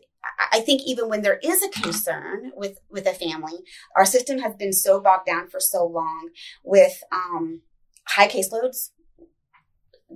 I 0.53 0.59
think 0.61 0.83
even 0.85 1.09
when 1.09 1.23
there 1.23 1.39
is 1.41 1.63
a 1.63 1.69
concern 1.69 2.51
with 2.57 2.79
with 2.91 3.07
a 3.07 3.13
family, 3.13 3.59
our 3.95 4.05
system 4.05 4.41
has 4.41 4.57
been 4.57 4.73
so 4.73 5.01
bogged 5.01 5.27
down 5.27 5.49
for 5.49 5.61
so 5.61 5.87
long 5.87 6.31
with 6.65 7.01
um, 7.13 7.61
high 8.09 8.27
caseloads, 8.27 8.91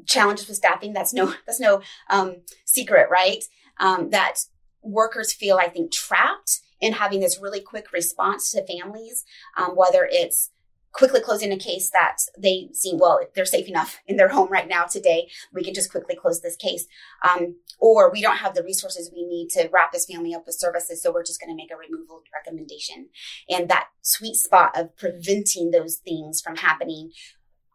challenges 0.06 0.48
with 0.48 0.56
staffing. 0.56 0.92
That's 0.92 1.12
no 1.12 1.32
that's 1.46 1.60
no 1.60 1.80
um, 2.08 2.38
secret, 2.64 3.08
right? 3.08 3.44
Um, 3.78 4.10
that 4.10 4.34
workers 4.82 5.32
feel, 5.32 5.56
I 5.56 5.68
think, 5.68 5.92
trapped 5.92 6.60
in 6.80 6.94
having 6.94 7.20
this 7.20 7.40
really 7.40 7.60
quick 7.60 7.92
response 7.92 8.50
to 8.52 8.66
families, 8.66 9.24
um, 9.56 9.76
whether 9.76 10.08
it's 10.10 10.50
quickly 10.92 11.20
closing 11.20 11.52
a 11.52 11.58
case 11.58 11.90
that 11.90 12.16
they 12.36 12.68
seem 12.72 12.98
well 12.98 13.20
they're 13.34 13.44
safe 13.44 13.68
enough 13.68 14.00
in 14.06 14.16
their 14.16 14.28
home 14.28 14.50
right 14.50 14.68
now 14.68 14.84
today 14.84 15.28
we 15.52 15.62
can 15.62 15.72
just 15.72 15.90
quickly 15.90 16.16
close 16.16 16.40
this 16.40 16.56
case. 16.56 16.86
Um, 17.28 17.56
or 17.78 18.10
we 18.10 18.20
don't 18.20 18.38
have 18.38 18.54
the 18.54 18.62
resources 18.62 19.10
we 19.14 19.24
need 19.24 19.48
to 19.50 19.68
wrap 19.72 19.92
this 19.92 20.06
family 20.06 20.34
up 20.34 20.46
with 20.46 20.56
services 20.56 21.02
so 21.02 21.12
we're 21.12 21.24
just 21.24 21.40
going 21.40 21.50
to 21.50 21.56
make 21.56 21.70
a 21.70 21.76
removal 21.76 22.22
recommendation. 22.34 23.08
And 23.48 23.68
that 23.68 23.88
sweet 24.02 24.34
spot 24.34 24.76
of 24.76 24.96
preventing 24.96 25.70
those 25.70 25.96
things 25.96 26.40
from 26.40 26.56
happening 26.56 27.12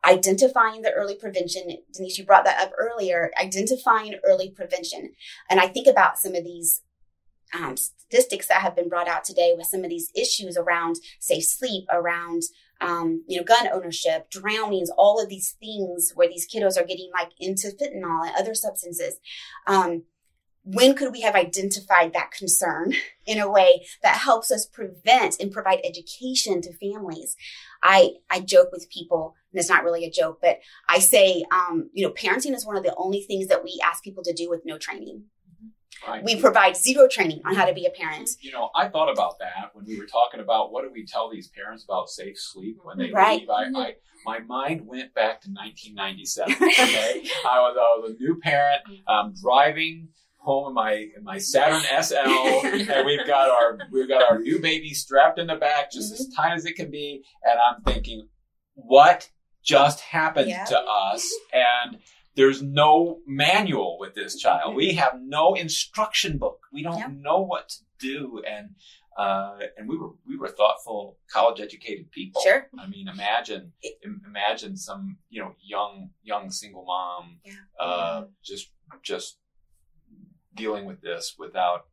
identifying 0.03 0.83
the 0.83 0.91
early 0.91 1.15
prevention 1.15 1.63
denise 1.91 2.17
you 2.17 2.25
brought 2.25 2.45
that 2.45 2.61
up 2.61 2.71
earlier 2.77 3.31
identifying 3.41 4.15
early 4.25 4.49
prevention. 4.49 5.13
And 5.49 5.59
i 5.59 5.67
think 5.67 5.87
about 5.87 6.17
some 6.17 6.35
of 6.35 6.43
these 6.43 6.81
um, 7.53 7.77
statistics 7.77 8.47
that 8.47 8.61
have 8.61 8.75
been 8.75 8.89
brought 8.89 9.07
out 9.07 9.23
today 9.23 9.53
with 9.55 9.67
some 9.67 9.83
of 9.83 9.89
these 9.89 10.11
issues 10.15 10.57
around 10.57 10.97
safe 11.19 11.45
sleep, 11.45 11.85
around 11.91 12.43
um, 12.81 13.23
you 13.27 13.37
know, 13.37 13.43
gun 13.43 13.67
ownership, 13.71 14.29
drownings, 14.29 14.89
all 14.97 15.21
of 15.21 15.29
these 15.29 15.55
things 15.59 16.11
where 16.15 16.27
these 16.27 16.47
kiddos 16.47 16.77
are 16.77 16.85
getting 16.85 17.09
like 17.13 17.31
into 17.39 17.67
fentanyl 17.67 18.27
and 18.27 18.35
other 18.37 18.53
substances. 18.53 19.19
Um, 19.65 20.03
when 20.63 20.95
could 20.95 21.11
we 21.11 21.21
have 21.21 21.35
identified 21.35 22.13
that 22.13 22.31
concern 22.31 22.93
in 23.25 23.39
a 23.39 23.49
way 23.49 23.85
that 24.01 24.17
helps 24.17 24.51
us 24.51 24.65
prevent 24.65 25.39
and 25.39 25.51
provide 25.51 25.79
education 25.83 26.61
to 26.61 26.73
families? 26.73 27.35
I, 27.83 28.15
I 28.29 28.39
joke 28.39 28.69
with 28.71 28.89
people, 28.89 29.35
and 29.51 29.59
it's 29.59 29.69
not 29.69 29.83
really 29.83 30.05
a 30.05 30.11
joke, 30.11 30.39
but 30.41 30.59
I 30.89 30.99
say, 30.99 31.45
um, 31.51 31.89
you 31.93 32.05
know, 32.05 32.13
parenting 32.13 32.55
is 32.55 32.65
one 32.65 32.77
of 32.77 32.83
the 32.83 32.95
only 32.97 33.21
things 33.21 33.47
that 33.47 33.63
we 33.63 33.79
ask 33.85 34.03
people 34.03 34.23
to 34.23 34.33
do 34.33 34.49
with 34.49 34.65
no 34.65 34.77
training 34.77 35.25
Right. 36.07 36.23
We 36.23 36.39
provide 36.39 36.77
zero 36.77 37.07
training 37.07 37.41
on 37.45 37.55
how 37.55 37.65
to 37.65 37.73
be 37.73 37.85
a 37.85 37.89
parent. 37.89 38.29
You 38.41 38.51
know, 38.51 38.69
I 38.75 38.87
thought 38.89 39.11
about 39.11 39.39
that 39.39 39.71
when 39.73 39.85
we 39.85 39.97
were 39.97 40.05
talking 40.05 40.39
about 40.39 40.71
what 40.71 40.83
do 40.83 40.91
we 40.91 41.05
tell 41.05 41.29
these 41.29 41.47
parents 41.49 41.83
about 41.83 42.09
safe 42.09 42.37
sleep 42.39 42.77
when 42.83 42.97
they 42.97 43.11
Right. 43.11 43.41
leave. 43.41 43.49
I, 43.49 43.65
I 43.75 43.95
my 44.25 44.39
mind 44.39 44.87
went 44.87 45.13
back 45.13 45.41
to 45.41 45.49
1997. 45.49 46.53
Okay, 46.61 47.23
I 47.45 47.59
was 47.59 47.77
I 47.79 47.99
was 47.99 48.11
a 48.11 48.21
new 48.23 48.39
parent, 48.39 48.81
um, 49.07 49.33
driving 49.41 50.09
home 50.37 50.67
in 50.67 50.73
my 50.73 50.93
in 51.17 51.23
my 51.23 51.37
Saturn 51.37 51.81
SL, 52.03 52.65
and 52.91 53.05
we've 53.05 53.25
got 53.25 53.49
our 53.49 53.77
we've 53.91 54.07
got 54.07 54.23
our 54.29 54.39
new 54.39 54.59
baby 54.59 54.93
strapped 54.93 55.39
in 55.39 55.47
the 55.47 55.55
back, 55.55 55.91
just 55.91 56.11
as 56.13 56.21
Mm-hmm. 56.27 56.41
tight 56.41 56.53
as 56.55 56.65
it 56.65 56.75
can 56.75 56.91
be, 56.91 57.23
and 57.43 57.57
I'm 57.59 57.81
thinking, 57.83 58.27
what 58.75 59.29
just 59.63 59.99
happened 60.01 60.49
Yeah. 60.49 60.65
to 60.65 60.79
us? 60.79 61.27
And 61.53 61.99
there's 62.35 62.61
no 62.61 63.19
manual 63.25 63.97
with 63.99 64.13
this 64.15 64.35
child. 64.35 64.75
We 64.75 64.93
have 64.95 65.13
no 65.21 65.53
instruction 65.55 66.37
book. 66.37 66.59
We 66.71 66.83
don't 66.83 66.97
Yeah. 66.99 67.07
know 67.11 67.39
what 67.41 67.69
to 67.69 67.83
do, 67.99 68.41
and 68.47 68.75
uh, 69.17 69.57
and 69.77 69.87
we 69.87 69.97
were 69.97 70.11
we 70.27 70.35
were 70.37 70.49
thoughtful, 70.49 71.17
college 71.31 71.61
educated 71.61 72.11
people. 72.11 72.41
Sure. 72.41 72.67
I 72.77 72.87
mean, 72.87 73.07
imagine 73.07 73.71
imagine 74.25 74.75
some 74.75 75.17
you 75.29 75.41
know 75.41 75.55
young 75.63 76.09
young 76.23 76.51
single 76.51 76.83
mom 76.85 77.39
Yeah. 77.45 77.53
uh, 77.79 78.25
just 78.43 78.71
just 79.01 79.37
dealing 80.53 80.85
with 80.85 81.01
this 81.01 81.35
without 81.37 81.87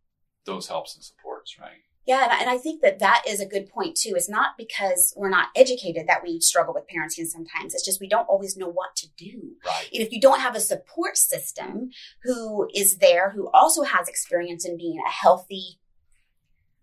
those 0.46 0.66
helps 0.66 0.94
and 0.96 1.04
supports, 1.04 1.56
right? 1.60 1.82
Yeah, 2.04 2.24
and 2.24 2.32
I, 2.32 2.40
and 2.40 2.50
I 2.50 2.58
think 2.58 2.82
that 2.82 2.98
that 2.98 3.22
is 3.28 3.40
a 3.40 3.46
good 3.46 3.68
point 3.68 3.96
too. 3.96 4.14
It's 4.16 4.28
not 4.28 4.56
because 4.58 5.14
we're 5.16 5.30
not 5.30 5.48
educated 5.54 6.08
that 6.08 6.22
we 6.22 6.40
struggle 6.40 6.74
with 6.74 6.88
parenting 6.88 7.26
sometimes. 7.26 7.74
It's 7.74 7.84
just 7.84 8.00
we 8.00 8.08
don't 8.08 8.28
always 8.28 8.56
know 8.56 8.68
what 8.68 8.96
to 8.96 9.08
do. 9.16 9.52
Right. 9.64 9.88
And 9.92 10.02
if 10.02 10.12
you 10.12 10.20
don't 10.20 10.40
have 10.40 10.56
a 10.56 10.60
support 10.60 11.16
system 11.16 11.90
who 12.24 12.68
is 12.74 12.98
there, 12.98 13.30
who 13.30 13.48
also 13.54 13.84
has 13.84 14.08
experience 14.08 14.64
in 14.64 14.76
being 14.76 14.98
a 14.98 15.10
healthy, 15.10 15.78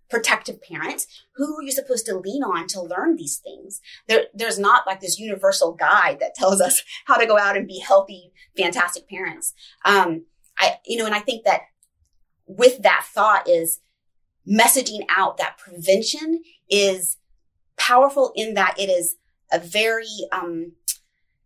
protective 0.10 0.62
parent, 0.62 1.06
who 1.36 1.58
are 1.58 1.64
you 1.64 1.72
supposed 1.72 2.06
to 2.06 2.18
lean 2.18 2.42
on 2.42 2.68
to 2.68 2.82
learn 2.82 3.18
these 3.18 3.38
things? 3.38 3.82
There, 4.08 4.26
there's 4.34 4.58
not 4.58 4.88
like 4.88 5.02
this 5.02 5.20
universal 5.20 5.74
guide 5.74 6.20
that 6.22 6.34
tells 6.34 6.62
us 6.62 6.82
how 7.06 7.18
to 7.18 7.26
go 7.26 7.38
out 7.38 7.58
and 7.58 7.68
be 7.68 7.80
healthy, 7.80 8.32
fantastic 8.58 9.10
parents. 9.10 9.54
Um, 9.84 10.26
I, 10.58 10.78
you 10.86 10.98
know, 10.98 11.06
and 11.06 11.16
I 11.16 11.20
think 11.20 11.44
that 11.44 11.62
with 12.48 12.82
that 12.84 13.06
thought 13.06 13.48
is 13.48 13.80
messaging 14.50 15.02
out 15.10 15.38
that 15.38 15.58
prevention 15.58 16.44
is 16.70 17.18
powerful 17.78 18.32
in 18.36 18.54
that 18.56 18.76
it 18.80 18.90
is 18.90 19.16
a 19.52 19.60
very 19.60 20.06
um, 20.32 20.74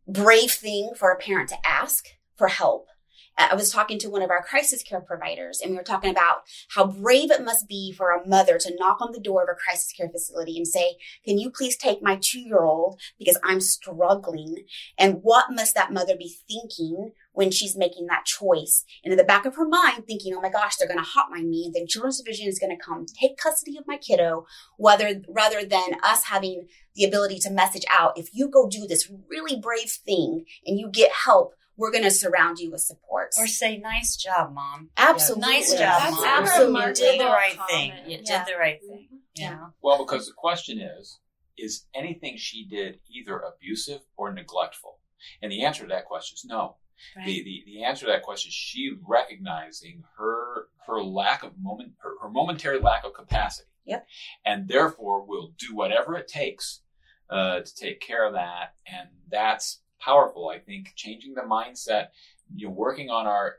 brave 0.08 0.52
thing 0.52 0.92
for 0.96 1.12
a 1.12 1.20
parent 1.20 1.50
to 1.50 1.68
ask 1.68 2.06
for 2.36 2.48
help. 2.48 2.88
I 3.36 3.56
was 3.56 3.72
talking 3.72 3.98
to 4.00 4.10
one 4.10 4.22
of 4.22 4.30
our 4.30 4.44
crisis 4.44 4.84
care 4.84 5.02
providers, 5.02 5.60
and 5.60 5.72
we 5.72 5.78
were 5.78 5.84
talking 5.84 6.12
about 6.12 6.44
how 6.70 6.86
brave 6.86 7.32
it 7.32 7.44
must 7.44 7.68
be 7.68 7.92
for 7.92 8.12
a 8.12 8.28
mother 8.28 8.60
to 8.60 8.76
knock 8.78 9.02
on 9.02 9.12
the 9.12 9.20
door 9.20 9.42
of 9.42 9.50
a 9.50 9.56
crisis 9.56 9.92
care 9.92 10.10
facility 10.10 10.56
and 10.58 10.68
say, 10.68 10.98
Can 11.26 11.40
you 11.40 11.50
please 11.50 11.76
take 11.76 12.04
my 12.04 12.20
two 12.22 12.40
year 12.40 12.64
old 12.64 13.00
because 13.18 13.40
I'm 13.44 13.60
struggling? 13.60 14.66
And 15.00 15.20
what 15.24 15.46
must 15.50 15.74
that 15.74 15.92
mother 15.92 16.16
be 16.16 16.36
thinking 16.48 17.14
when 17.34 17.52
she's 17.52 17.76
making 17.78 18.08
that 18.08 18.26
choice? 18.26 18.86
And 19.04 19.12
in 19.12 19.18
the 19.18 19.24
back 19.24 19.46
of 19.46 19.56
her 19.56 19.68
mind, 19.68 20.06
thinking, 20.08 20.34
Oh 20.36 20.42
my 20.42 20.50
gosh, 20.50 20.78
they're 20.78 20.88
going 20.88 21.04
to 21.04 21.06
hotline 21.06 21.50
me, 21.50 21.66
and 21.66 21.74
then 21.76 21.88
Children's 21.88 22.22
Division 22.22 22.48
is 22.48 22.60
going 22.60 22.76
to 22.76 22.84
come 22.84 23.06
take 23.06 23.38
custody 23.38 23.78
of 23.78 23.86
my 23.88 23.98
kiddo, 23.98 24.46
whether, 24.78 25.22
rather 25.28 25.66
than 25.66 25.96
us 26.04 26.26
having 26.26 26.68
the 26.96 27.04
ability 27.06 27.40
to 27.40 27.50
message 27.52 27.84
out, 27.90 28.18
if 28.18 28.30
you 28.34 28.50
go 28.50 28.68
do 28.70 28.88
this 28.88 29.12
really 29.30 29.60
brave 29.60 29.90
thing 30.06 30.46
and 30.66 30.80
you 30.80 30.90
get 30.92 31.12
help, 31.26 31.54
we're 31.76 31.92
going 31.92 32.04
to 32.04 32.12
surround 32.12 32.60
you 32.60 32.70
with 32.72 32.82
support. 32.82 33.30
Or 33.40 33.48
say, 33.48 33.78
nice 33.80 34.16
job, 34.16 34.54
mom. 34.54 34.90
Absolutely. 34.96 35.42
Nice 35.54 35.72
job, 35.72 35.80
That's 36.04 36.16
mom. 36.16 36.26
absolutely. 36.28 36.82
You 36.88 36.94
did 36.94 37.20
the 37.20 37.26
right 37.26 37.58
Comment. 37.58 37.70
thing. 37.70 38.12
You 38.12 38.20
Yeah. 38.24 38.38
did 38.46 38.54
the 38.54 38.60
right 38.60 38.80
thing. 38.80 39.08
Mm-hmm. 39.08 39.16
You 39.16 39.22
Yeah. 39.46 39.60
Well, 39.82 39.98
because 40.06 40.28
the 40.28 40.34
question 40.38 40.80
is, 40.80 41.20
is 41.58 41.88
anything 41.96 42.36
she 42.38 42.68
did 42.68 43.00
either 43.10 43.40
abusive 43.40 44.02
or 44.16 44.32
neglectful? 44.32 45.00
And 45.42 45.52
the 45.52 45.64
answer 45.66 45.82
to 45.84 45.88
that 45.90 46.06
question 46.06 46.36
is 46.36 46.46
no. 46.46 46.76
Right. 47.16 47.26
The, 47.26 47.44
the 47.44 47.64
the 47.66 47.84
answer 47.84 48.06
to 48.06 48.12
that 48.12 48.24
question 48.24 48.50
is 48.50 48.54
she 48.54 48.92
recognizing 49.08 50.04
her 50.18 50.68
her 50.88 51.02
lack 51.04 51.44
of 51.44 51.54
moment 51.62 51.94
her, 52.00 52.12
her 52.22 52.30
momentary 52.30 52.80
lack 52.80 53.04
of 53.06 53.14
capacity. 53.14 53.70
Yep. 53.86 54.08
And 54.46 54.68
therefore 54.68 55.26
will 55.26 55.54
do 55.58 55.76
whatever 55.76 56.16
it 56.16 56.28
takes 56.28 56.82
uh, 57.30 57.62
to 57.62 57.76
take 57.76 58.00
care 58.00 58.26
of 58.26 58.34
that. 58.34 58.76
And 58.86 59.10
that's 59.30 59.82
powerful. 60.00 60.50
I 60.50 60.60
think 60.60 60.94
changing 60.96 61.34
the 61.34 61.42
mindset, 61.42 62.08
you 62.56 62.68
know, 62.68 62.74
working 62.74 63.10
on 63.10 63.26
our 63.28 63.56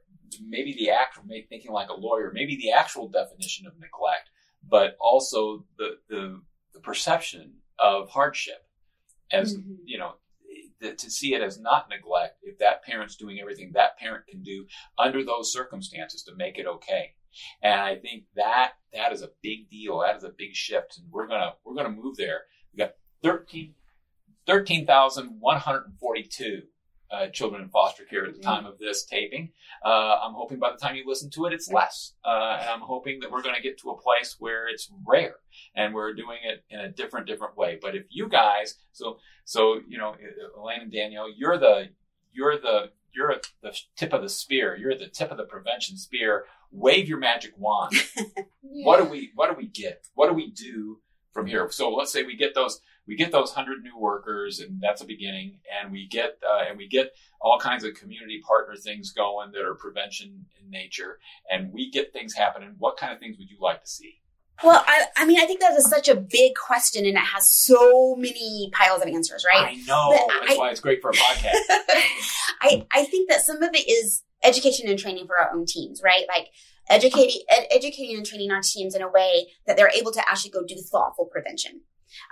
maybe 0.47 0.73
the 0.75 0.91
act 0.91 1.19
maybe 1.27 1.47
thinking 1.49 1.73
like 1.73 1.91
a 1.91 1.95
lawyer, 1.95 2.31
maybe 2.33 2.57
the 2.57 2.73
actual 2.73 3.09
definition 3.09 3.67
of 3.67 3.75
neglect, 3.75 4.31
but 4.69 4.97
also 5.01 5.65
the 5.79 5.99
the, 6.09 6.41
the 6.73 6.81
perception 6.81 7.55
of 7.79 8.09
hardship 8.09 8.67
as 9.31 9.57
Mhm. 9.57 9.77
you 9.85 9.99
know 9.99 10.15
to 10.81 11.11
see 11.11 11.35
it 11.35 11.43
as 11.43 11.59
not 11.59 11.89
neglect 11.89 12.39
if 12.43 12.59
that 12.59 12.85
parent's 12.85 13.17
doing 13.17 13.41
everything 13.41 13.73
that 13.75 13.99
parent 13.99 14.27
can 14.27 14.43
do 14.43 14.67
under 14.99 15.25
those 15.25 15.53
circumstances 15.53 16.23
to 16.23 16.35
make 16.37 16.59
it 16.59 16.67
okay. 16.67 17.15
And 17.63 17.81
i 17.81 17.97
think 17.97 18.25
that 18.37 18.75
that 18.93 19.13
is 19.13 19.23
a 19.23 19.31
big 19.43 19.71
deal. 19.71 20.01
That 20.01 20.17
is 20.17 20.25
a 20.25 20.33
big 20.37 20.55
shift. 20.55 20.99
And 20.99 21.11
we're 21.11 21.27
gonna 21.27 21.55
we're 21.65 21.75
gonna 21.75 21.89
move 21.91 22.17
there. 22.17 22.43
We 22.73 22.79
got 22.79 22.93
13 23.23 23.75
13,142 24.47 26.63
uh, 27.15 27.29
children 27.29 27.63
in 27.63 27.69
foster 27.69 28.05
care 28.05 28.27
at 28.27 28.35
the 28.35 28.41
time 28.41 28.67
of 28.67 28.79
this 28.79 29.05
taping. 29.05 29.51
Uh, 29.85 30.19
I'm 30.23 30.35
hoping 30.35 30.59
by 30.59 30.71
the 30.71 30.79
time 30.79 30.97
you 30.97 31.05
listen 31.07 31.31
to 31.31 31.47
it, 31.47 31.53
it's 31.53 31.71
less. 31.71 32.15
Uh, 32.25 32.59
and 32.61 32.71
I'm 32.71 32.81
hoping 32.81 33.21
that 33.21 33.31
we're 33.31 33.43
going 33.43 33.55
to 33.55 33.63
get 33.63 33.79
to 33.79 33.91
a 33.91 34.01
place 34.01 34.37
where 34.39 34.69
it's 34.69 34.91
rare 35.07 35.37
and 35.75 35.95
we're 35.95 36.15
doing 36.15 36.39
it 36.45 36.65
in 36.71 36.81
a 36.81 36.91
different, 36.91 37.27
different 37.27 37.57
way. 37.57 37.79
But 37.81 37.95
if 37.95 38.05
you 38.11 38.29
guys, 38.29 38.75
so, 38.93 39.19
so, 39.45 39.81
you 39.89 39.99
know, 39.99 40.15
Elaine 40.59 40.83
and 40.83 40.93
Danielle, 40.93 41.29
you're 41.35 41.59
the, 41.59 41.89
you're 42.33 42.59
the, 42.59 42.91
you're 43.15 43.31
at 43.31 43.47
the 43.63 43.77
tip 43.97 44.13
of 44.13 44.23
the 44.23 44.29
spear. 44.29 44.77
You're 44.77 44.91
at 44.91 44.99
the 44.99 45.09
tip 45.09 45.31
of 45.31 45.37
the 45.37 45.45
prevention 45.45 45.97
spear. 45.97 46.45
Wave 46.73 47.09
your 47.09 47.19
magic 47.19 47.53
wand. 47.57 47.95
What 48.83 48.99
do 48.99 49.05
we, 49.05 49.31
what 49.37 49.49
do 49.49 49.57
we 49.57 49.69
get? 49.69 50.05
What 50.15 50.29
do 50.29 50.35
we 50.35 50.51
do 50.51 50.99
from 51.33 51.47
here? 51.47 51.71
So 51.71 51.95
let's 51.95 52.13
say 52.13 52.25
we 52.25 52.35
get 52.37 52.55
those, 52.55 52.81
we 53.07 53.17
get 53.17 53.33
those 53.33 53.53
hundred 53.53 53.83
new 53.83 53.99
workers, 53.99 54.61
and 54.61 54.81
that's 54.81 55.03
a 55.03 55.05
beginning. 55.07 55.59
And 55.83 55.93
we 55.93 56.07
get 56.07 56.39
uh, 56.49 56.65
and 56.69 56.79
we 56.79 56.89
get 56.89 57.13
all 57.41 57.59
kinds 57.59 57.85
of 57.85 57.95
community 57.95 58.41
partner 58.47 58.77
things 58.77 59.13
going 59.13 59.53
that 59.53 59.63
are 59.63 59.75
prevention 59.75 60.47
in 60.63 60.71
nature, 60.71 61.19
and 61.51 61.73
we 61.73 61.91
get 61.91 62.13
things 62.13 62.35
happening. 62.35 62.75
What 62.79 62.97
kind 62.97 63.13
of 63.13 63.19
things 63.19 63.37
would 63.39 63.51
you 63.51 63.59
like 63.61 63.83
to 63.83 63.89
see? 63.89 64.21
Well, 64.63 64.85
I, 64.87 65.07
I 65.17 65.27
mean, 65.27 65.41
I 65.41 65.47
think 65.47 65.59
that 65.61 65.73
is 65.73 65.85
such 65.91 66.09
a 66.09 66.15
big 66.15 66.53
question 66.55 67.05
and 67.05 67.17
it 67.17 67.21
has 67.21 67.51
so 67.51 68.15
many 68.15 68.71
piles 68.73 69.03
of 69.03 69.09
answers, 69.09 69.45
right? 69.45 69.67
I 69.73 69.75
know 69.85 70.11
But 70.29 70.33
that's 70.47 70.53
I- 70.55 70.57
why 70.59 70.71
it's 70.71 70.79
great 70.79 71.03
for 71.03 71.11
a 71.11 71.13
podcast. 71.13 71.55
I, 72.61 72.87
I 72.93 73.05
think 73.05 73.29
that 73.31 73.41
some 73.43 73.63
of 73.65 73.71
it 73.75 73.89
is 73.91 74.23
education 74.45 74.89
and 74.89 74.97
training 74.97 75.27
for 75.27 75.37
our 75.39 75.51
own 75.53 75.67
teams, 75.67 76.01
right? 76.05 76.25
Like 76.29 76.51
educating, 76.89 77.41
ed, 77.49 77.67
educating 77.71 78.17
and 78.17 78.25
training 78.25 78.53
our 78.53 78.61
teams 78.63 78.95
in 78.95 79.03
a 79.03 79.11
way 79.11 79.49
that 79.67 79.77
they're 79.77 79.91
able 79.91 80.13
to 80.13 80.21
actually 80.29 80.53
go 80.53 80.63
do 80.65 80.77
thoughtful 80.77 81.27
prevention. 81.27 81.81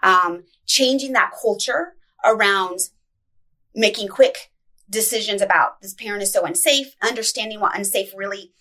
Um, 0.02 0.44
changing 0.66 1.12
that 1.12 1.32
culture 1.40 1.94
around 2.24 2.78
making 3.74 4.08
quick 4.08 4.52
decisions 4.88 5.40
about 5.40 5.80
this 5.80 5.94
parent 5.94 6.22
is 6.22 6.32
so 6.32 6.44
unsafe, 6.44 6.94
understanding 7.02 7.60
what 7.60 7.76
unsafe 7.76 8.12
really 8.14 8.52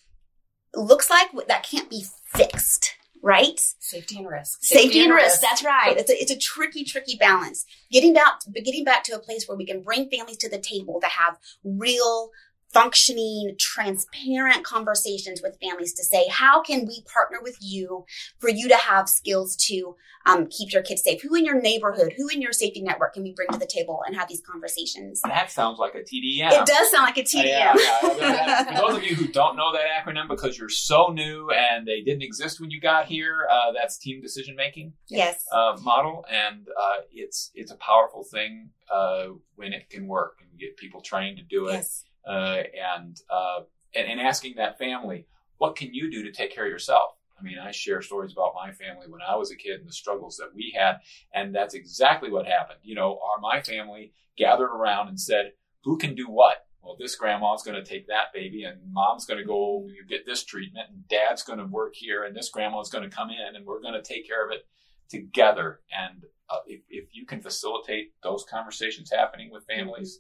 looks 0.76 1.10
like 1.10 1.28
that 1.48 1.64
can't 1.64 1.90
be 1.90 2.06
fixed, 2.26 2.96
right? 3.22 3.60
Safety 3.80 4.18
and 4.18 4.28
risk. 4.28 4.60
Safety, 4.62 5.04
and 5.04 5.14
risk. 5.14 5.42
That's 5.42 5.64
right. 5.64 5.98
It's 5.98 6.10
a, 6.10 6.14
it's 6.14 6.32
a 6.32 6.38
tricky, 6.38 6.84
tricky 6.84 7.18
balance. 7.18 7.66
Getting 7.92 8.14
back, 8.14 8.40
getting 8.64 8.84
back 8.84 9.04
to 9.06 9.16
a 9.16 9.20
place 9.20 9.48
where 9.48 9.58
we 9.58 9.66
can 9.66 9.82
bring 9.82 10.10
families 10.10 10.38
to 10.38 10.50
the 10.50 10.60
table 10.60 11.00
to 11.02 11.08
have 11.08 11.38
real, 11.64 12.32
functioning, 12.74 13.56
transparent 13.60 14.64
conversations 14.64 15.42
with 15.42 15.58
families 15.62 15.94
to 15.94 16.04
say, 16.04 16.28
how 16.30 16.62
can 16.62 16.86
we 16.86 17.04
partner 17.14 17.38
with 17.42 17.58
you 17.62 18.06
for 18.40 18.50
you 18.50 18.68
to 18.70 18.78
have 18.78 19.10
skills 19.10 19.56
to 19.68 19.96
um, 20.26 20.48
keep 20.48 20.72
your 20.72 20.82
kids 20.82 21.04
safe? 21.04 21.22
Who 21.22 21.36
in 21.36 21.46
your 21.46 21.60
neighborhood, 21.62 22.14
who 22.18 22.28
in 22.30 22.42
your 22.42 22.54
safety 22.54 22.82
network 22.82 23.14
can 23.14 23.24
we 23.24 23.34
bring 23.34 23.50
to 23.50 23.58
the 23.58 23.66
table 23.66 24.02
and 24.06 24.16
have 24.16 24.28
these 24.28 24.42
conversations? 24.42 25.22
that 25.24 25.52
sounds 25.52 25.80
like 25.80 25.96
a 25.96 26.00
TDM. 26.00 26.52
It 26.52 26.66
does 26.66 26.92
sound 26.92 27.06
like 27.06 27.18
a 27.18 27.24
TDM. 27.24 27.44
Yeah, 27.46 27.76
yeah. 28.18 28.64
For 28.82 28.88
those 28.88 28.98
of 28.98 29.04
you 29.04 29.16
who 29.16 29.28
don't 29.28 29.56
know 29.56 29.72
that 29.74 29.86
acronym 30.06 30.28
because 30.28 30.58
you're 30.58 30.70
so 30.70 31.08
new 31.08 31.50
and 31.52 31.88
they 31.88 32.02
didn't 32.02 32.24
exist 32.24 32.60
when 32.60 32.72
you 32.72 32.80
got 32.80 33.06
here, 33.06 33.48
uh, 33.52 33.72
that's 33.74 33.98
team 33.98 34.22
decision 34.22 34.56
making. 34.56 34.94
yes. 35.10 35.46
uh, 35.52 35.78
model, 35.82 36.26
and 36.32 36.68
uh, 36.68 37.02
it's 37.12 37.52
it's 37.54 37.72
a 37.72 37.78
powerful 37.78 38.24
thing 38.24 38.70
uh, 38.92 39.28
when 39.56 39.74
it 39.74 39.90
can 39.90 40.08
work 40.08 40.40
and 40.42 40.60
get 40.60 40.78
people 40.78 41.02
trained 41.02 41.38
to 41.38 41.44
do 41.44 41.68
it, 41.68 41.74
Yes. 41.74 42.04
Uh, 42.28 42.64
and, 42.98 43.20
uh, 43.30 43.62
and 43.96 44.08
and 44.08 44.22
asking 44.22 44.56
that 44.58 44.78
family, 44.78 45.28
what 45.58 45.76
can 45.76 45.94
you 45.94 46.10
do 46.10 46.24
to 46.24 46.32
take 46.32 46.54
care 46.54 46.66
of 46.66 46.72
yourself? 46.72 47.12
I 47.40 47.44
mean, 47.44 47.58
I 47.58 47.72
share 47.72 48.02
stories 48.02 48.32
about 48.32 48.54
my 48.54 48.72
family 48.72 49.08
when 49.08 49.22
I 49.22 49.36
was 49.36 49.52
a 49.52 49.56
kid 49.56 49.80
and 49.80 49.90
the 49.90 49.94
struggles 49.94 50.38
that 50.38 50.54
we 50.54 50.74
had, 50.78 50.98
and 51.34 51.54
that's 51.54 51.74
exactly 51.74 52.30
what 52.30 52.46
happened. 52.46 52.80
You 52.84 52.96
know, 52.96 53.20
our 53.28 53.42
my 53.42 53.62
family 53.62 54.14
gathered 54.38 54.72
around 54.72 55.08
and 55.10 55.20
said, 55.20 55.54
"Who 55.84 55.98
can 55.98 56.16
do 56.16 56.28
what?" 56.28 56.66
well, 56.82 56.96
this 57.00 57.16
grandma's 57.16 57.64
going 57.64 57.82
to 57.82 57.90
take 57.90 58.08
that 58.08 58.34
baby, 58.34 58.64
and 58.64 58.80
mom's 58.92 59.26
going 59.26 59.40
to 59.40 59.46
go 59.46 59.88
get 60.10 60.26
this 60.26 60.44
treatment, 60.44 60.88
and 60.90 61.08
dad's 61.08 61.44
going 61.44 61.60
to 61.60 61.66
work 61.66 61.94
here, 61.96 62.24
and 62.24 62.36
this 62.36 62.50
grandma's 62.50 62.90
going 62.90 63.08
to 63.08 63.16
come 63.16 63.30
in, 63.30 63.56
and 63.56 63.66
we're 63.66 63.82
going 63.82 63.94
to 63.94 64.02
take 64.02 64.28
care 64.28 64.46
of 64.46 64.52
it 64.52 64.66
together. 65.10 65.82
And 65.96 66.24
uh, 66.50 66.58
if, 66.66 66.82
if 66.90 67.10
you 67.14 67.26
can 67.26 67.42
facilitate 67.42 68.14
those 68.24 68.44
conversations 68.50 69.12
happening 69.12 69.52
with 69.52 69.66
families, 69.66 70.20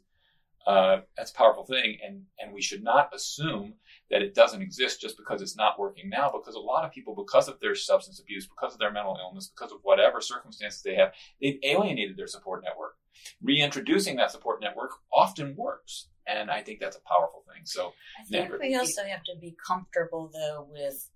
uh, 0.68 0.98
that's 1.18 1.32
a 1.32 1.36
powerful 1.36 1.66
thing. 1.66 1.98
And, 2.06 2.24
and 2.40 2.54
we 2.54 2.62
should 2.62 2.84
not 2.84 3.14
assume 3.14 3.74
that 4.10 4.22
it 4.22 4.36
doesn't 4.36 4.62
exist 4.62 5.02
just 5.02 5.18
because 5.18 5.42
it's 5.42 5.56
not 5.56 5.80
working 5.80 6.10
now, 6.10 6.32
because 6.32 6.56
a 6.56 6.60
lot 6.60 6.86
of 6.86 6.92
people, 6.92 7.16
because 7.16 7.48
of 7.48 7.60
their 7.60 7.76
substance 7.76 8.20
abuse, 8.20 8.48
because 8.48 8.74
of 8.74 8.80
their 8.80 8.92
mental 8.92 9.18
illness, 9.22 9.52
because 9.56 9.72
of 9.72 9.80
whatever 9.84 10.22
circumstances 10.22 10.82
they 10.82 10.96
have, 10.96 11.14
they've 11.42 11.60
alienated 11.64 12.18
their 12.18 12.28
support 12.28 12.64
network. 12.64 12.96
Reintroducing 13.42 14.16
that 14.18 14.32
support 14.32 14.62
network 14.62 14.92
often 15.14 15.56
works. 15.56 16.10
And 16.28 16.52
I 16.52 16.62
think 16.62 16.80
that's 16.80 16.98
a 16.98 17.02
powerful 17.02 17.44
thing. 17.52 17.64
So 17.66 17.94
I 18.20 18.24
think 18.30 18.50
Never. 18.50 18.60
we 18.60 18.76
also 18.76 19.04
have 19.04 19.24
to 19.24 19.36
be 19.40 19.56
comfortable 19.66 20.30
though 20.32 20.68
with 20.72 21.10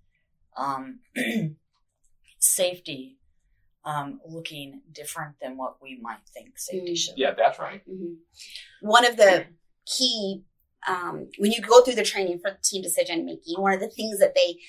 um, 0.57 0.99
safety 2.39 3.17
um, 3.85 4.19
looking 4.27 4.81
different 4.91 5.35
than 5.41 5.57
what 5.57 5.81
we 5.81 5.97
might 6.01 6.19
think 6.33 6.57
safety 6.57 6.93
Mm. 6.93 6.97
should. 6.97 7.17
yeah, 7.17 7.31
that's 7.37 7.59
right. 7.59 7.81
Mhm. 7.87 8.17
One 8.81 9.05
of 9.05 9.15
the 9.17 9.45
key, 9.85 10.43
um, 10.87 11.29
when 11.37 11.51
you 11.51 11.61
go 11.61 11.81
through 11.83 11.95
the 11.95 12.03
training 12.03 12.39
for 12.39 12.57
team 12.63 12.81
decision 12.81 13.25
making, 13.25 13.61
one 13.61 13.73
of 13.73 13.79
the 13.79 13.89
things 13.89 14.19
that 14.19 14.33
they 14.35 14.59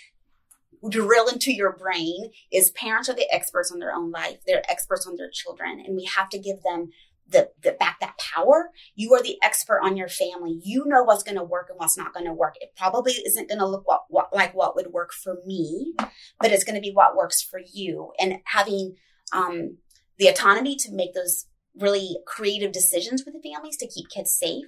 drill 0.90 1.28
into 1.28 1.52
your 1.52 1.72
brain 1.72 2.30
is 2.52 2.70
parents 2.72 3.08
are 3.08 3.14
the 3.14 3.32
experts 3.34 3.72
on 3.72 3.78
their 3.78 3.94
own 3.94 4.10
life. 4.10 4.38
They're 4.46 4.70
experts 4.70 5.06
on 5.06 5.16
their 5.16 5.30
children, 5.30 5.80
and 5.80 5.96
we 5.96 6.04
have 6.04 6.28
to 6.30 6.38
give 6.38 6.62
them 6.62 6.90
the, 7.28 7.50
the 7.62 7.72
back 7.72 7.98
that 8.00 8.18
power. 8.18 8.70
You 8.94 9.14
are 9.14 9.22
the 9.22 9.36
expert 9.42 9.80
on 9.82 9.96
your 9.96 10.08
family. 10.08 10.60
You 10.62 10.84
know 10.86 11.02
what's 11.02 11.22
going 11.22 11.36
to 11.36 11.44
work 11.44 11.68
and 11.70 11.78
what's 11.78 11.98
not 11.98 12.12
going 12.12 12.26
to 12.26 12.32
work. 12.32 12.54
It 12.60 12.74
probably 12.76 13.12
isn't 13.12 13.48
going 13.48 13.58
to 13.58 13.66
look 13.66 13.86
what, 13.86 14.02
what 14.08 14.34
like 14.34 14.54
what 14.54 14.76
would 14.76 14.88
work 14.92 15.12
for 15.12 15.38
me, 15.44 15.94
but 16.40 16.52
it's 16.52 16.64
going 16.64 16.76
to 16.76 16.80
be 16.80 16.92
what 16.92 17.16
works 17.16 17.42
for 17.42 17.60
you. 17.72 18.12
And 18.20 18.38
having 18.44 18.96
um, 19.32 19.78
the 20.18 20.28
autonomy 20.28 20.76
to 20.76 20.92
make 20.92 21.14
those 21.14 21.46
really 21.78 22.18
creative 22.26 22.72
decisions 22.72 23.24
with 23.24 23.34
the 23.34 23.50
families 23.50 23.76
to 23.78 23.88
keep 23.88 24.08
kids 24.08 24.32
safe. 24.32 24.64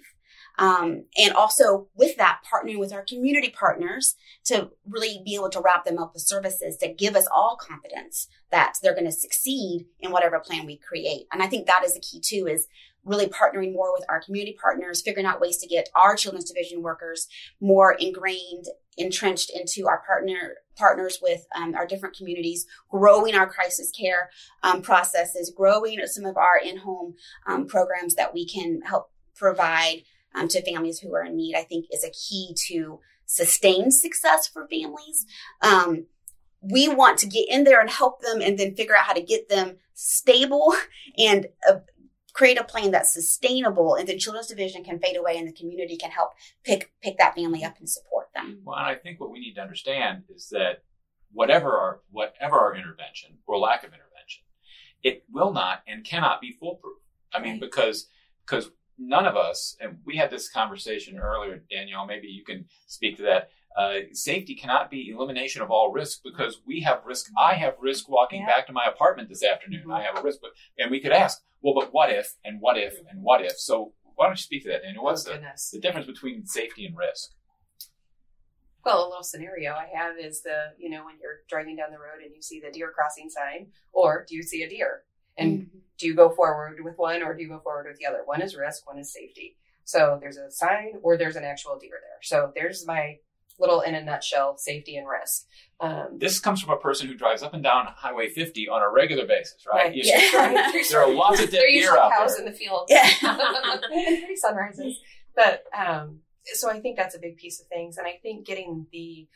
Um, 0.58 1.04
and 1.16 1.32
also 1.34 1.88
with 1.94 2.16
that, 2.16 2.40
partnering 2.52 2.78
with 2.78 2.92
our 2.92 3.02
community 3.02 3.50
partners 3.50 4.16
to 4.46 4.70
really 4.86 5.22
be 5.24 5.36
able 5.36 5.50
to 5.50 5.60
wrap 5.60 5.84
them 5.84 5.98
up 5.98 6.12
with 6.14 6.22
services 6.22 6.78
that 6.78 6.98
give 6.98 7.14
us 7.14 7.28
all 7.32 7.56
confidence 7.56 8.28
that 8.50 8.74
they're 8.82 8.94
going 8.94 9.04
to 9.04 9.12
succeed 9.12 9.86
in 10.00 10.10
whatever 10.10 10.40
plan 10.40 10.66
we 10.66 10.76
create. 10.76 11.26
And 11.32 11.42
I 11.42 11.46
think 11.46 11.66
that 11.66 11.84
is 11.84 11.94
the 11.94 12.00
key 12.00 12.20
too, 12.20 12.48
is 12.48 12.66
really 13.04 13.26
partnering 13.26 13.72
more 13.72 13.92
with 13.92 14.04
our 14.08 14.20
community 14.20 14.56
partners, 14.60 15.00
figuring 15.00 15.26
out 15.26 15.40
ways 15.40 15.58
to 15.58 15.66
get 15.66 15.88
our 15.94 16.16
children's 16.16 16.50
division 16.50 16.82
workers 16.82 17.28
more 17.60 17.92
ingrained, 17.92 18.66
entrenched 18.96 19.50
into 19.50 19.86
our 19.86 20.02
partner 20.06 20.56
partners 20.76 21.18
with 21.22 21.46
um, 21.56 21.74
our 21.74 21.86
different 21.86 22.16
communities, 22.16 22.66
growing 22.90 23.34
our 23.34 23.48
crisis 23.48 23.90
care 23.90 24.30
um, 24.62 24.82
processes, 24.82 25.52
growing 25.56 25.98
some 26.06 26.24
of 26.24 26.36
our 26.36 26.58
in-home 26.62 27.14
um, 27.46 27.66
programs 27.66 28.14
that 28.14 28.34
we 28.34 28.46
can 28.46 28.80
help 28.82 29.10
provide 29.34 30.02
um, 30.34 30.48
to 30.48 30.62
families 30.62 30.98
who 31.00 31.14
are 31.14 31.24
in 31.24 31.36
need, 31.36 31.54
I 31.56 31.62
think 31.62 31.86
is 31.90 32.04
a 32.04 32.10
key 32.10 32.54
to 32.68 33.00
sustained 33.26 33.94
success 33.94 34.48
for 34.48 34.66
families. 34.68 35.26
Um, 35.60 36.06
we 36.60 36.88
want 36.88 37.18
to 37.18 37.26
get 37.26 37.48
in 37.48 37.64
there 37.64 37.80
and 37.80 37.90
help 37.90 38.20
them 38.20 38.40
and 38.40 38.58
then 38.58 38.74
figure 38.74 38.96
out 38.96 39.04
how 39.04 39.12
to 39.12 39.22
get 39.22 39.48
them 39.48 39.76
stable 39.94 40.74
and 41.18 41.46
uh, 41.68 41.76
create 42.32 42.58
a 42.58 42.64
plan 42.64 42.90
that's 42.90 43.12
sustainable 43.12 43.94
and 43.96 44.08
then 44.08 44.18
children's 44.18 44.46
division 44.46 44.84
can 44.84 44.98
fade 44.98 45.16
away 45.16 45.36
and 45.36 45.48
the 45.48 45.52
community 45.52 45.96
can 45.96 46.10
help 46.10 46.30
pick 46.62 46.92
pick 47.02 47.18
that 47.18 47.34
family 47.34 47.64
up 47.64 47.76
and 47.78 47.88
support 47.88 48.28
them 48.34 48.60
Well, 48.64 48.76
and 48.76 48.86
I 48.86 48.94
think 48.94 49.18
what 49.18 49.30
we 49.30 49.40
need 49.40 49.54
to 49.54 49.60
understand 49.60 50.22
is 50.34 50.48
that 50.50 50.82
whatever 51.32 51.76
our 51.76 52.00
whatever 52.10 52.56
our 52.56 52.74
intervention 52.76 53.38
or 53.46 53.58
lack 53.58 53.82
of 53.82 53.90
intervention, 53.90 54.44
it 55.02 55.24
will 55.32 55.52
not 55.52 55.82
and 55.86 56.04
cannot 56.04 56.40
be 56.40 56.56
foolproof. 56.58 56.98
I 57.32 57.40
mean, 57.40 57.52
Right. 57.52 57.60
because 57.60 58.08
because 58.46 58.70
none 58.98 59.26
of 59.26 59.36
us, 59.36 59.76
and 59.80 59.98
we 60.04 60.16
had 60.16 60.30
this 60.30 60.48
conversation 60.50 61.18
earlier, 61.18 61.62
Danielle. 61.70 62.06
Maybe 62.06 62.28
you 62.28 62.44
can 62.44 62.66
speak 62.86 63.16
to 63.16 63.22
that. 63.22 63.50
Uh, 63.76 64.00
safety 64.12 64.54
cannot 64.54 64.90
be 64.90 65.10
elimination 65.10 65.62
of 65.62 65.70
all 65.70 65.92
risk 65.92 66.20
because 66.24 66.60
we 66.66 66.80
have 66.80 67.02
risk. 67.04 67.30
I 67.38 67.54
have 67.54 67.74
risk 67.80 68.08
walking 68.08 68.40
Yeah. 68.40 68.46
back 68.46 68.66
to 68.66 68.72
my 68.72 68.86
apartment 68.86 69.28
this 69.28 69.44
afternoon. 69.44 69.90
I 69.92 70.02
have 70.02 70.18
a 70.18 70.22
risk, 70.22 70.40
but 70.42 70.50
and 70.78 70.90
we 70.90 71.00
could 71.00 71.12
ask, 71.12 71.40
well, 71.62 71.74
but 71.74 71.92
what 71.92 72.10
if 72.10 72.34
and 72.44 72.60
what 72.60 72.76
if 72.76 72.98
and 73.08 73.22
what 73.22 73.44
if? 73.44 73.56
So 73.58 73.94
why 74.16 74.26
don't 74.26 74.32
you 74.38 74.42
speak 74.42 74.64
to 74.64 74.70
that, 74.70 74.82
Danielle? 74.82 75.04
What's 75.04 75.26
oh, 75.28 75.34
the, 75.34 75.76
the 75.76 75.80
difference 75.80 76.06
between 76.06 76.44
safety 76.44 76.86
and 76.86 76.96
risk? 76.96 77.30
Well, 78.84 79.06
a 79.06 79.08
little 79.08 79.22
scenario 79.22 79.74
I 79.74 79.86
have 79.94 80.16
is 80.18 80.42
the, 80.42 80.72
you 80.78 80.88
know, 80.88 81.04
when 81.04 81.16
you're 81.20 81.40
driving 81.48 81.76
down 81.76 81.90
the 81.90 81.98
road 81.98 82.24
and 82.24 82.34
you 82.34 82.42
see 82.42 82.58
the 82.58 82.70
deer 82.70 82.90
crossing 82.94 83.28
sign, 83.28 83.68
or 83.92 84.24
do 84.28 84.34
you 84.34 84.42
see 84.42 84.62
a 84.62 84.68
deer? 84.68 85.02
And 85.38 85.70
do 85.98 86.06
you 86.06 86.14
go 86.14 86.30
forward 86.30 86.78
with 86.82 86.94
one 86.96 87.22
or 87.22 87.34
do 87.34 87.42
you 87.42 87.48
go 87.48 87.60
forward 87.60 87.86
with 87.88 87.98
the 87.98 88.06
other? 88.06 88.22
One 88.24 88.42
is 88.42 88.54
risk, 88.56 88.86
one 88.86 88.98
is 88.98 89.12
safety. 89.12 89.56
So 89.84 90.18
there's 90.20 90.36
a 90.36 90.50
sign 90.50 90.94
or 91.02 91.16
there's 91.16 91.36
an 91.36 91.44
actual 91.44 91.78
deer 91.78 91.92
there. 91.92 92.18
So 92.22 92.52
there's 92.54 92.86
my 92.86 93.16
little, 93.58 93.80
in 93.80 93.94
a 93.96 94.04
nutshell, 94.04 94.56
safety 94.56 94.96
and 94.96 95.08
risk. 95.08 95.46
Um, 95.80 96.18
this 96.18 96.38
comes 96.38 96.60
from 96.62 96.72
a 96.74 96.76
person 96.76 97.08
who 97.08 97.14
drives 97.14 97.42
up 97.42 97.54
and 97.54 97.62
down 97.62 97.86
Highway 97.96 98.28
50 98.28 98.68
on 98.68 98.82
a 98.82 98.88
regular 98.88 99.26
basis, 99.26 99.64
right? 99.66 99.86
Right. 99.86 99.94
You- 99.96 100.02
Yeah. 100.04 100.70
There 100.90 101.00
are 101.00 101.10
lots 101.12 101.40
of 101.42 101.50
dead 101.50 101.60
They're 101.62 101.66
deer 101.68 101.76
usually 101.80 101.98
out 101.98 102.12
cows 102.12 102.36
there. 102.36 102.46
in 102.46 102.52
the 102.52 102.56
field. 102.56 102.86
Yeah. 102.88 103.08
and 103.22 103.80
pretty 103.86 104.36
sunrises. 104.36 104.98
But 105.34 105.64
um, 105.76 106.20
so 106.44 106.70
I 106.70 106.80
think 106.80 106.96
that's 106.96 107.16
a 107.16 107.18
big 107.18 107.36
piece 107.36 107.60
of 107.60 107.66
things, 107.66 107.96
and 107.98 108.06
I 108.06 108.18
think 108.22 108.46
getting 108.46 108.86
the 108.92 109.26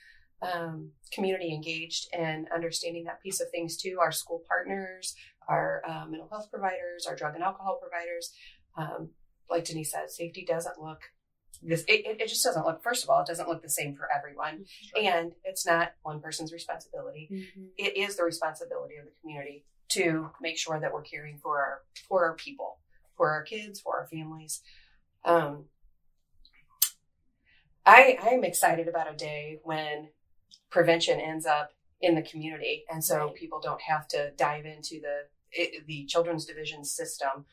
um, 0.41 0.91
community 1.13 1.53
engaged 1.55 2.09
and 2.13 2.49
understanding 2.55 3.05
that 3.05 3.23
piece 3.23 3.41
of 3.41 3.49
things 3.51 3.77
too. 3.77 3.99
Our 4.01 4.11
school 4.13 4.43
partners, 4.49 5.15
our 5.49 5.83
uh, 5.87 6.07
mental 6.09 6.29
health 6.29 6.49
providers, 6.51 7.07
our 7.09 7.17
drug 7.17 7.35
and 7.35 7.43
alcohol 7.43 7.81
providers. 7.81 8.33
Um, 8.77 9.11
like 9.51 9.65
Denise 9.65 9.93
said, 9.93 10.11
safety 10.11 10.45
doesn't 10.45 10.81
look 10.81 11.01
this. 11.63 11.85
It, 11.87 12.21
it, 12.21 12.29
just 12.29 12.45
doesn't 12.45 12.65
look. 12.65 12.83
First 12.83 13.05
of 13.05 13.11
all, 13.11 13.21
it 13.21 13.27
doesn't 13.27 13.49
look 13.49 13.63
the 13.63 13.69
same 13.69 13.95
for 13.95 14.09
everyone, 14.15 14.65
and 15.01 15.33
it's 15.45 15.67
not 15.67 15.93
one 16.03 16.21
person's 16.21 16.53
responsibility 16.53 17.29
it 17.77 17.97
is 17.97 18.17
the 18.17 18.25
responsibility 18.25 18.97
of 18.97 19.05
the 19.05 19.13
community 19.21 19.65
to 19.91 20.31
make 20.41 20.59
sure 20.59 20.81
that 20.81 20.93
we're 20.93 21.03
caring 21.03 21.39
for 21.39 21.59
our 21.59 21.83
for 22.09 22.25
our 22.25 22.35
people, 22.35 22.79
for 23.17 23.31
our 23.31 23.43
kids, 23.43 23.81
for 23.81 23.99
our 23.99 24.07
families. 24.07 24.63
Um, 25.25 25.67
I 27.85 28.19
I 28.23 28.29
am 28.29 28.45
excited 28.45 28.89
about 28.89 29.13
a 29.13 29.17
day 29.17 29.61
when 29.65 30.09
prevention 30.71 31.21
ends 31.21 31.47
up 31.47 31.73
in 32.03 32.15
the 32.15 32.23
community, 32.23 32.85
and 32.91 33.03
so 33.03 33.27
Right. 33.27 33.35
people 33.35 33.61
don't 33.61 33.81
have 33.83 34.07
to 34.09 34.33
dive 34.33 34.67
into 34.67 35.01
the 35.01 35.29
it, 35.55 35.87
the 35.87 36.07
children's 36.07 36.47
division 36.47 36.83
system 36.85 37.45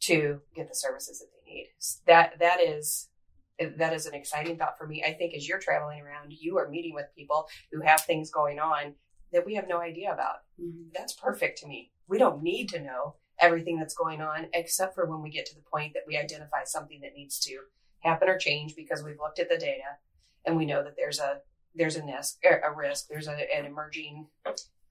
to 0.00 0.42
get 0.54 0.68
the 0.68 0.74
services 0.74 1.20
that 1.20 1.28
they 1.32 1.52
need. 1.52 1.68
That 2.06 2.38
that 2.38 2.60
is 2.60 3.10
that 3.58 3.92
is 3.92 4.06
an 4.06 4.14
exciting 4.14 4.58
thought 4.58 4.76
for 4.76 4.86
me. 4.86 5.04
I 5.04 5.14
think 5.14 5.32
as 5.34 5.46
you're 5.48 5.60
traveling 5.60 6.00
around, 6.00 6.32
you 6.32 6.58
are 6.58 6.68
meeting 6.68 6.92
with 6.94 7.06
people 7.16 7.48
who 7.70 7.80
have 7.82 8.00
things 8.00 8.30
going 8.30 8.58
on 8.58 8.96
that 9.32 9.46
we 9.46 9.54
have 9.54 9.68
no 9.68 9.80
idea 9.80 10.12
about. 10.12 10.40
Mhm. 10.60 10.92
That's 10.92 11.12
perfect 11.12 11.58
to 11.58 11.68
me. 11.68 11.92
We 12.08 12.18
don't 12.18 12.42
need 12.42 12.68
to 12.70 12.80
know 12.80 13.16
everything 13.38 13.78
that's 13.78 13.94
going 13.94 14.20
on, 14.20 14.48
except 14.52 14.94
for 14.94 15.06
when 15.06 15.22
we 15.22 15.30
get 15.30 15.46
to 15.46 15.54
the 15.54 15.62
point 15.62 15.94
that 15.94 16.06
we 16.06 16.16
identify 16.16 16.64
something 16.64 17.00
that 17.00 17.14
needs 17.14 17.38
to 17.40 17.66
happen 18.00 18.28
or 18.28 18.36
change 18.38 18.74
because 18.76 19.02
we've 19.02 19.18
looked 19.20 19.38
at 19.38 19.48
the 19.48 19.56
data 19.58 19.98
and 20.44 20.56
we 20.56 20.66
know 20.66 20.82
that 20.82 20.96
there's 20.96 21.20
a 21.20 21.40
there's 21.74 21.96
a 21.96 22.04
risk, 22.04 22.38
a 22.44 22.72
risk 22.72 23.08
there's 23.08 23.28
a, 23.28 23.36
an 23.56 23.64
emerging 23.66 24.26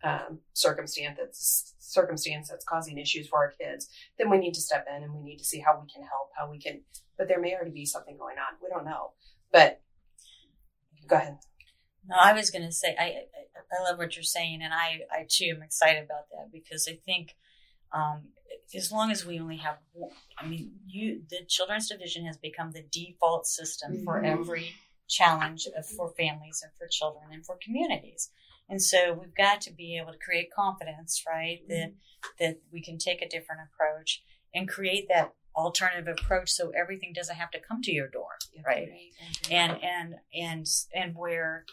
um, 0.04 0.40
circumstance 0.54 1.18
that's 1.20 1.74
circumstance 1.80 2.50
that's 2.50 2.66
causing 2.66 2.98
issues 2.98 3.28
for 3.28 3.40
our 3.40 3.52
kids. 3.60 3.90
Then 4.18 4.30
we 4.30 4.38
need 4.38 4.54
to 4.56 4.62
step 4.62 4.86
in 4.94 5.04
and 5.04 5.14
we 5.14 5.24
need 5.24 5.38
to 5.38 5.46
see 5.46 5.60
how 5.60 5.80
we 5.82 5.92
can 5.92 6.02
help, 6.04 6.30
how 6.38 6.50
we 6.50 6.60
can. 6.60 6.82
But 7.18 7.28
there 7.28 7.40
may 7.40 7.54
already 7.56 7.72
be 7.72 7.86
something 7.86 8.18
going 8.18 8.38
on. 8.38 8.58
We 8.62 8.70
don't 8.70 8.86
know. 8.86 9.12
But 9.52 9.82
go 11.08 11.16
ahead. 11.16 11.38
No, 12.08 12.16
I 12.22 12.34
was 12.34 12.50
going 12.50 12.66
to 12.66 12.72
say 12.72 12.96
I, 13.00 13.04
I 13.04 13.16
I 13.80 13.90
love 13.90 13.98
what 13.98 14.16
you're 14.16 14.24
saying, 14.24 14.62
and 14.62 14.74
I 14.74 15.02
I 15.12 15.26
too 15.28 15.54
am 15.56 15.64
excited 15.64 16.04
about 16.04 16.30
that 16.32 16.52
because 16.52 16.88
I 16.90 17.00
think 17.06 17.36
um, 17.94 18.24
as 18.76 18.92
long 18.92 19.10
as 19.12 19.26
we 19.26 19.40
only 19.40 19.58
have, 19.58 19.78
one, 19.94 20.12
I 20.38 20.46
mean, 20.46 20.72
you 20.86 21.22
the 21.30 21.46
children's 21.48 21.88
division 21.88 22.26
has 22.26 22.38
become 22.38 22.72
the 22.72 22.84
default 22.84 23.48
system 23.48 24.04
for 24.04 24.22
Mhm. 24.22 24.26
every 24.28 24.74
challenge 25.08 25.68
for 25.96 26.14
families 26.18 26.62
and 26.64 26.72
for 26.78 26.88
children 26.88 27.26
and 27.32 27.46
for 27.46 27.58
communities, 27.64 28.32
and 28.70 28.82
so 28.82 29.14
we've 29.14 29.36
got 29.36 29.62
to 29.62 29.74
be 29.74 29.98
able 29.98 30.12
to 30.14 30.20
create 30.20 30.50
confidence, 30.54 31.24
right? 31.28 31.60
That 31.68 31.90
mm-hmm. 31.90 32.28
that 32.40 32.62
we 32.72 32.82
can 32.82 32.98
take 32.98 33.22
a 33.22 33.30
different 33.30 33.62
approach 33.74 34.24
and 34.54 34.68
create 34.68 35.08
that 35.10 35.34
alternative 35.56 36.08
approach 36.08 36.50
so 36.50 36.72
everything 36.72 37.14
doesn't 37.14 37.36
have 37.36 37.52
to 37.52 37.60
come 37.60 37.82
to 37.84 37.92
your 37.92 38.08
door, 38.08 38.32
right? 38.66 38.88
Mm-hmm. 38.88 39.54
and 39.54 39.84
and 39.84 40.16
and 40.34 40.68
and 40.94 41.16
where 41.16 41.66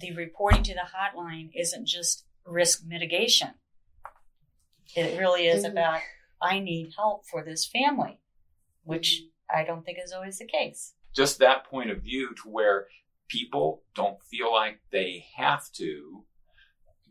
the 0.00 0.12
reporting 0.14 0.62
to 0.64 0.74
the 0.74 0.80
hotline 0.80 1.50
isn't 1.54 1.86
just 1.86 2.24
risk 2.44 2.84
mitigation 2.86 3.50
it 4.96 5.18
really 5.18 5.46
is 5.46 5.64
Mhm. 5.64 5.72
about 5.72 6.00
i 6.40 6.58
need 6.58 6.94
help 6.96 7.26
for 7.26 7.44
this 7.44 7.66
family 7.66 8.20
which 8.84 9.20
mm-hmm. 9.22 9.58
i 9.58 9.64
don't 9.64 9.84
think 9.84 9.98
is 10.02 10.12
always 10.12 10.38
the 10.38 10.46
case 10.46 10.94
just 11.18 11.40
that 11.40 11.64
point 11.64 11.90
of 11.90 12.00
view 12.00 12.32
to 12.32 12.48
where 12.48 12.86
people 13.26 13.82
don't 13.92 14.22
feel 14.22 14.52
like 14.52 14.78
they 14.92 15.24
have 15.36 15.64
to 15.72 16.24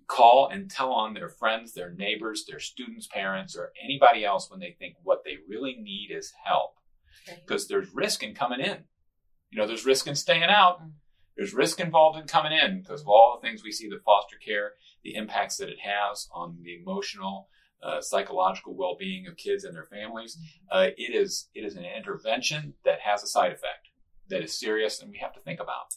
call 0.07 0.47
and 0.47 0.71
tell 0.71 0.93
on 0.93 1.13
their 1.13 1.27
friends, 1.27 1.73
their 1.73 1.91
neighbors, 1.91 2.45
their 2.47 2.61
students' 2.61 3.09
parents, 3.11 3.57
or 3.57 3.73
anybody 3.83 4.23
else 4.23 4.49
when 4.49 4.61
they 4.61 4.77
think 4.79 4.95
what 5.03 5.25
they 5.25 5.35
really 5.49 5.75
need 5.75 6.07
is 6.09 6.31
help. 6.45 6.75
Because 7.45 7.67
there's 7.67 7.93
risk 7.93 8.23
in 8.23 8.33
coming 8.33 8.61
in. 8.61 8.77
You 9.49 9.57
know, 9.59 9.67
there's 9.67 9.85
risk 9.85 10.07
in 10.07 10.15
staying 10.15 10.43
out. 10.43 10.79
There's 11.35 11.53
risk 11.53 11.81
involved 11.81 12.17
in 12.17 12.27
coming 12.27 12.53
in 12.53 12.79
because 12.79 13.01
of 13.01 13.09
all 13.09 13.37
the 13.37 13.45
things 13.45 13.61
we 13.61 13.73
see 13.73 13.89
the 13.89 13.99
foster 14.05 14.37
care, 14.37 14.71
the 15.03 15.15
impacts 15.15 15.57
that 15.57 15.67
it 15.67 15.79
has 15.81 16.29
on 16.33 16.59
the 16.63 16.79
emotional, 16.81 17.49
uh, 17.83 17.99
psychological 17.99 18.73
well-being 18.73 19.27
of 19.27 19.35
kids 19.35 19.65
and 19.65 19.75
their 19.75 19.83
families. 19.83 20.37
Uh, 20.71 20.87
it 20.97 21.13
is 21.13 21.49
it 21.53 21.65
is 21.65 21.75
an 21.75 21.83
intervention 21.83 22.75
that 22.85 23.01
has 23.01 23.21
a 23.21 23.27
side 23.27 23.51
effect 23.51 23.86
that 24.29 24.41
is 24.43 24.57
serious 24.57 25.01
and 25.01 25.11
we 25.11 25.17
have 25.19 25.33
to 25.33 25.39
think 25.41 25.59
about. 25.59 25.95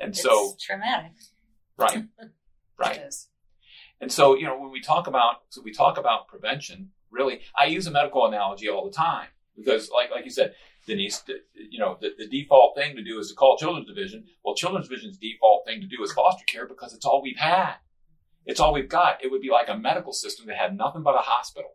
And 0.00 0.10
It's 0.10 0.22
so, 0.22 0.54
traumatic. 0.60 1.12
right, 1.78 2.04
right. 2.78 3.00
And 4.00 4.10
so, 4.12 4.36
you 4.36 4.44
know, 4.44 4.58
when 4.58 4.70
we 4.70 4.80
talk 4.80 5.06
about 5.06 5.36
so 5.50 5.62
we 5.62 5.72
talk 5.72 5.98
about 5.98 6.28
prevention, 6.28 6.90
really, 7.10 7.40
I 7.58 7.66
use 7.66 7.86
a 7.86 7.90
medical 7.90 8.26
analogy 8.26 8.68
all 8.68 8.84
the 8.84 8.92
time 8.92 9.28
because, 9.56 9.90
like 9.90 10.10
like 10.10 10.24
you 10.24 10.30
said, 10.30 10.54
Denise, 10.86 11.22
you 11.54 11.78
know, 11.78 11.96
the, 12.00 12.10
the 12.18 12.26
default 12.28 12.76
thing 12.76 12.96
to 12.96 13.02
do 13.02 13.18
is 13.18 13.28
to 13.30 13.34
call 13.34 13.56
Children's 13.56 13.88
Division. 13.88 14.24
Well, 14.44 14.54
Children's 14.54 14.88
Division's 14.88 15.16
default 15.16 15.64
thing 15.66 15.80
to 15.80 15.86
do 15.86 16.02
is 16.02 16.12
foster 16.12 16.44
care 16.44 16.66
because 16.66 16.92
it's 16.92 17.06
all 17.06 17.22
we've 17.22 17.38
had. 17.38 17.74
It's 18.44 18.60
all 18.60 18.74
we've 18.74 18.88
got. 18.90 19.24
It 19.24 19.30
would 19.30 19.40
be 19.40 19.48
like 19.50 19.68
a 19.70 19.78
medical 19.78 20.12
system 20.12 20.46
that 20.48 20.56
had 20.58 20.76
nothing 20.76 21.02
but 21.02 21.14
a 21.14 21.18
hospital 21.22 21.70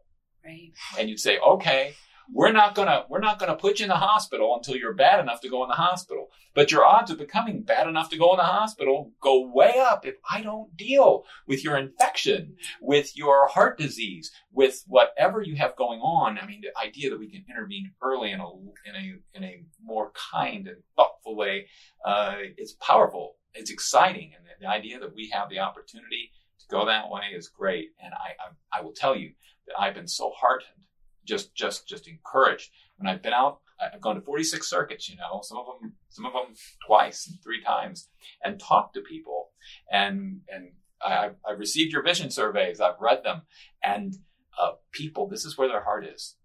Right. 0.46 0.72
and 1.00 1.10
you'd 1.10 1.20
say, 1.20 1.40
okay, 1.40 1.94
we're 2.32 2.52
not 2.52 2.76
gonna 2.76 3.06
we're 3.10 3.20
not 3.20 3.40
gonna 3.40 3.56
put 3.56 3.80
you 3.80 3.86
in 3.86 3.90
the 3.90 3.96
hospital 3.96 4.56
until 4.56 4.76
you're 4.76 4.94
bad 4.94 5.20
enough 5.20 5.42
to 5.42 5.50
go 5.50 5.64
in 5.64 5.70
the 5.70 5.76
hospital. 5.76 6.28
But 6.54 6.72
your 6.72 6.86
odds 6.86 7.12
of 7.12 7.18
becoming 7.18 7.64
bad 7.64 7.88
enough 7.88 8.10
to 8.10 8.18
go 8.18 8.32
in 8.32 8.38
the 8.38 8.44
hospital 8.44 9.12
go 9.22 9.50
way 9.52 9.76
up 9.80 10.06
if 10.06 10.16
I 10.30 10.42
don't 10.42 10.76
deal 10.76 11.24
with 11.48 11.64
your 11.64 11.78
infection, 11.78 12.56
with 12.82 13.16
your 13.16 13.48
heart 13.48 13.78
disease, 13.78 14.32
with 14.52 14.84
whatever 14.88 15.42
you 15.42 15.56
have 15.56 15.76
going 15.76 16.00
on. 16.00 16.38
I 16.38 16.46
mean, 16.46 16.62
the 16.62 16.78
idea 16.80 17.10
that 17.10 17.20
we 17.20 17.30
can 17.30 17.46
intervene 17.50 17.92
early 18.02 18.32
in 18.32 18.40
a 18.40 18.50
in 18.50 18.96
a 18.96 19.38
in 19.38 19.44
a 19.44 19.64
more 19.84 20.12
kind 20.32 20.68
and 20.68 20.78
thoughtful 20.96 21.36
way 21.36 21.68
uh, 22.06 22.36
is 22.58 22.74
powerful. 22.74 23.36
It's 23.54 23.72
exciting, 23.72 24.34
and 24.38 24.46
the, 24.46 24.66
the 24.66 24.70
idea 24.70 25.00
that 25.00 25.16
we 25.16 25.30
have 25.34 25.50
the 25.50 25.60
opportunity 25.60 26.32
to 26.60 26.66
go 26.70 26.86
that 26.86 27.10
way 27.10 27.24
is 27.34 27.48
great. 27.48 27.90
And 28.04 28.14
I 28.14 28.78
I, 28.78 28.80
I 28.80 28.82
will 28.84 28.94
tell 28.94 29.16
you 29.16 29.32
that 29.68 29.80
I've 29.80 29.96
been 29.96 30.08
so 30.08 30.32
heartened 30.36 30.86
just 31.30 31.56
just 31.56 31.88
just 31.88 32.08
encouraged 32.08 32.72
when 32.98 33.08
I've 33.08 33.22
been 33.22 33.34
out. 33.34 33.60
I've 33.82 34.02
gone 34.02 34.16
to 34.16 34.22
46 34.22 34.70
circuits, 34.70 35.08
you 35.08 35.16
know, 35.16 35.40
some 35.42 35.58
of 35.58 35.66
them 35.66 35.94
some 36.10 36.26
of 36.26 36.34
them 36.34 36.54
twice 36.86 37.28
and 37.28 37.42
three 37.42 37.64
times, 37.64 38.10
and 38.44 38.60
talked 38.60 38.96
to 38.96 39.02
people, 39.02 39.52
and 39.92 40.42
and 40.50 40.72
I, 41.02 41.30
I've 41.48 41.60
received 41.60 41.94
your 41.94 42.04
vision 42.04 42.30
surveys. 42.30 42.82
I've 42.82 43.00
read 43.00 43.24
them, 43.24 43.44
and 43.82 44.16
uh, 44.60 44.72
people, 44.92 45.30
this 45.30 45.46
is 45.46 45.58
where 45.58 45.70
their 45.70 45.84
heart 45.84 46.06
is. 46.06 46.36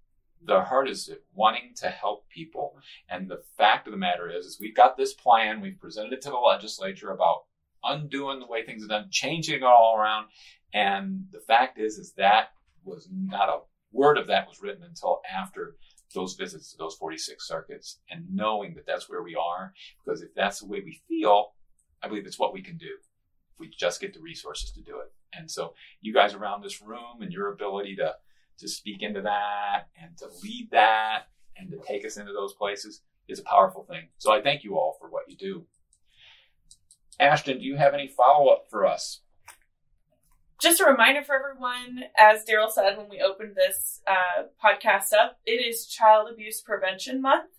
Their 0.47 0.63
heart 0.63 0.89
is 0.89 1.11
wanting 1.33 1.73
to 1.77 1.89
help 1.89 2.29
people, 2.29 2.77
and 3.09 3.29
the 3.29 3.43
fact 3.57 3.89
of 3.89 3.93
the 3.93 3.99
matter 3.99 4.31
is, 4.31 4.47
is 4.47 4.59
we've 4.61 4.77
got 4.77 4.97
this 4.97 5.15
plan. 5.15 5.61
We've 5.61 5.81
presented 5.81 6.13
it 6.13 6.23
to 6.23 6.31
the 6.31 6.37
legislature 6.37 7.11
about 7.11 7.45
undoing 7.83 8.39
the 8.39 8.47
way 8.47 8.65
things 8.65 8.85
are 8.85 8.89
done, 8.89 9.09
changing 9.11 9.57
it 9.57 9.63
all 9.63 9.97
around, 9.99 10.27
and 10.73 11.25
the 11.33 11.41
fact 11.41 11.79
is, 11.79 11.99
is 11.99 12.13
that 12.17 12.51
was 12.85 13.09
not 13.11 13.49
a 13.49 13.59
word 13.95 14.19
of 14.19 14.27
that 14.27 14.49
was 14.49 14.61
written 14.61 14.83
until 14.83 15.21
after 15.33 15.77
those 16.15 16.35
visits 16.35 16.71
to 16.73 16.79
those 16.79 16.95
46 16.97 17.47
circuits 17.47 18.01
and 18.11 18.25
knowing 18.31 18.75
that 18.75 18.87
that's 18.87 19.09
where 19.09 19.23
we 19.23 19.35
are. 19.35 19.73
Because 20.05 20.23
if 20.23 20.35
that's 20.35 20.61
the 20.61 20.67
way 20.67 20.83
we 20.85 21.01
feel, 21.09 21.53
I 22.03 22.09
believe 22.09 22.27
it's 22.27 22.39
what 22.39 22.53
we 22.53 22.63
can 22.63 22.77
do 22.77 22.87
if 23.53 23.61
we 23.61 23.71
just 23.71 24.01
get 24.01 24.13
the 24.13 24.21
resources 24.21 24.71
to 24.73 24.83
do 24.83 24.99
it. 25.01 25.13
And 25.33 25.51
so 25.51 25.75
you 26.01 26.13
guys 26.13 26.35
around 26.35 26.63
this 26.63 26.83
room 26.83 27.23
and 27.23 27.33
your 27.33 27.53
ability 27.53 27.97
to, 27.97 28.15
to 28.59 28.69
speak 28.69 29.03
into 29.03 29.23
that 29.23 29.89
and 30.01 30.17
to 30.19 30.29
lead 30.43 30.69
that 30.73 31.25
and 31.57 31.71
to 31.71 31.79
take 31.87 32.05
us 32.05 32.17
into 32.17 32.33
those 32.33 32.55
places 32.55 33.03
is 33.29 33.39
a 33.39 33.45
powerful 33.45 33.85
thing. 33.85 34.09
So 34.19 34.33
I 34.33 34.43
thank 34.43 34.65
you 34.65 34.77
all 34.77 34.97
for 35.01 35.09
what 35.09 35.25
you 35.29 35.37
do. 35.37 35.65
Ashton, 37.19 37.59
do 37.59 37.65
you 37.65 37.77
have 37.77 37.95
any 37.95 38.09
follow 38.09 38.49
up 38.49 38.65
for 38.69 38.85
us? 38.85 39.21
Just 40.65 40.81
a 40.81 40.87
reminder 40.87 41.23
for 41.23 41.35
everyone, 41.35 42.05
as 42.19 42.43
Daryl 42.45 42.71
said 42.71 42.97
when 42.97 43.11
we 43.11 43.21
opened 43.21 43.55
this 43.55 44.01
uh, 44.07 44.45
podcast 44.65 45.13
up, 45.13 45.39
it 45.45 45.63
is 45.63 45.87
Child 45.87 46.31
Abuse 46.33 46.63
Prevention 46.63 47.21
Month. 47.21 47.51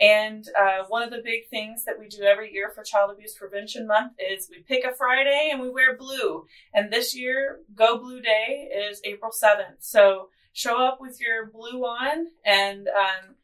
And 0.00 0.42
uh, 0.58 0.84
one 0.88 1.02
of 1.02 1.10
the 1.10 1.20
big 1.22 1.50
things 1.50 1.84
that 1.84 1.98
we 1.98 2.08
do 2.08 2.22
every 2.22 2.50
year 2.54 2.72
for 2.74 2.82
Child 2.82 3.10
Abuse 3.12 3.34
Prevention 3.34 3.86
Month 3.86 4.12
is 4.18 4.48
we 4.50 4.62
pick 4.62 4.84
a 4.84 4.94
Friday 4.94 5.50
and 5.52 5.60
we 5.60 5.68
wear 5.68 5.98
blue. 5.98 6.46
And 6.72 6.90
this 6.90 7.14
year, 7.14 7.60
Go 7.74 7.98
Blue 7.98 8.22
Day 8.22 8.70
is 8.74 9.02
April 9.04 9.32
7th. 9.32 9.80
So 9.80 10.30
show 10.54 10.82
up 10.82 10.96
with 10.98 11.20
your 11.20 11.50
blue 11.50 11.84
on 11.84 12.28
and 12.42 12.88
um, 12.88 13.34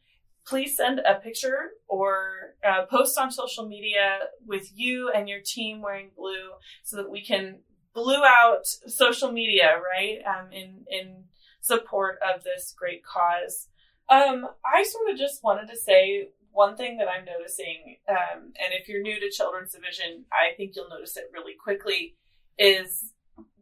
please 0.47 0.75
send 0.75 1.01
a 1.01 1.17
picture 1.17 1.73
or 1.87 2.55
uh, 2.67 2.87
post 2.87 3.19
on 3.19 3.31
social 3.31 3.69
media 3.69 4.21
with 4.47 4.71
you 4.75 5.11
and 5.15 5.29
your 5.29 5.41
team 5.45 5.83
wearing 5.83 6.11
blue 6.17 6.53
so 6.83 6.97
that 6.97 7.11
we 7.11 7.23
can 7.23 7.59
blew 7.95 8.23
out 8.25 8.67
social 8.67 9.33
media, 9.33 9.79
right? 9.79 10.19
Um, 10.27 10.53
in 10.53 10.85
in 10.91 11.25
support 11.61 12.19
of 12.23 12.43
this 12.43 12.75
great 12.77 13.05
cause. 13.05 13.69
Um, 14.09 14.49
I 14.65 14.83
sort 14.83 15.11
of 15.11 15.17
just 15.17 15.43
wanted 15.43 15.69
to 15.69 15.77
say 15.77 16.29
one 16.51 16.77
thing 16.77 16.99
that 16.99 17.09
I'm 17.09 17.25
noticing, 17.25 17.97
um, 18.09 18.53
and 18.61 18.73
if 18.73 18.89
you're 18.89 19.01
new 19.01 19.19
to 19.19 19.31
Children's 19.31 19.73
Division, 19.73 20.25
I 20.31 20.55
think 20.57 20.73
you'll 20.75 20.89
notice 20.89 21.17
it 21.17 21.31
really 21.33 21.55
quickly, 21.55 22.17
is 22.59 23.13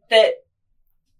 that 0.09 0.43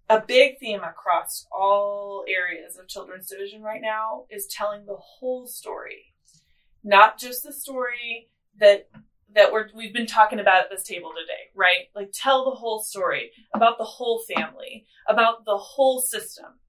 a 0.09 0.19
big 0.19 0.59
theme 0.59 0.81
across 0.83 1.47
all 1.51 2.25
areas 2.27 2.77
of 2.77 2.89
Children's 2.89 3.27
Division 3.27 3.61
right 3.61 3.81
now 3.81 4.25
is 4.29 4.47
telling 4.47 4.85
the 4.85 4.97
whole 4.97 5.47
story, 5.47 6.13
not 6.83 7.17
just 7.17 7.43
the 7.43 7.53
story 7.53 8.27
that 8.59 8.89
that 9.35 9.51
we're 9.51 9.67
we've 9.75 9.93
been 9.93 10.07
talking 10.07 10.39
about 10.39 10.63
at 10.63 10.69
this 10.69 10.83
table 10.83 11.11
today, 11.11 11.49
right? 11.55 11.87
Like 11.95 12.11
tell 12.13 12.45
the 12.45 12.55
whole 12.55 12.81
story 12.81 13.31
about 13.53 13.77
the 13.77 13.83
whole 13.83 14.21
family, 14.35 14.85
about 15.07 15.45
the 15.45 15.57
whole 15.57 16.01
system. 16.01 16.59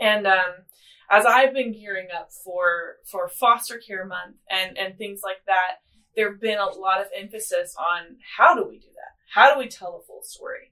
And 0.00 0.26
um, 0.26 0.64
as 1.10 1.26
I've 1.26 1.52
been 1.52 1.72
gearing 1.72 2.08
up 2.14 2.30
for 2.44 2.96
for 3.10 3.28
foster 3.28 3.78
care 3.78 4.06
month 4.06 4.36
and 4.50 4.76
and 4.78 4.96
things 4.96 5.20
like 5.22 5.44
that, 5.46 5.76
there've 6.16 6.40
been 6.40 6.58
a 6.58 6.70
lot 6.70 7.00
of 7.00 7.06
emphasis 7.16 7.74
on 7.78 8.16
how 8.36 8.54
do 8.54 8.66
we 8.68 8.78
do 8.78 8.88
that? 8.88 9.14
How 9.32 9.52
do 9.52 9.58
we 9.58 9.68
tell 9.68 9.98
the 9.98 10.06
full 10.06 10.22
story? 10.22 10.70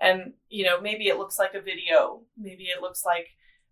And 0.00 0.34
you 0.48 0.64
know, 0.64 0.80
maybe 0.80 1.08
it 1.08 1.18
looks 1.18 1.38
like 1.38 1.54
a 1.54 1.60
video, 1.60 2.22
maybe 2.36 2.64
it 2.64 2.80
looks 2.80 3.04
like 3.04 3.28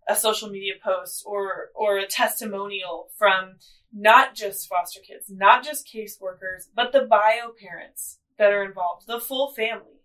a 0.08 0.16
social 0.16 0.48
media 0.48 0.74
post 0.82 1.22
or 1.26 1.70
or 1.74 1.98
a 1.98 2.06
testimonial 2.06 3.10
from 3.16 3.56
not 3.92 4.34
just 4.34 4.68
foster 4.68 5.00
kids, 5.00 5.26
not 5.28 5.64
just 5.64 5.88
caseworkers, 5.88 6.68
but 6.74 6.92
the 6.92 7.02
bio 7.02 7.52
parents 7.58 8.18
that 8.38 8.52
are 8.52 8.64
involved, 8.64 9.06
the 9.06 9.20
full 9.20 9.52
family. 9.52 10.00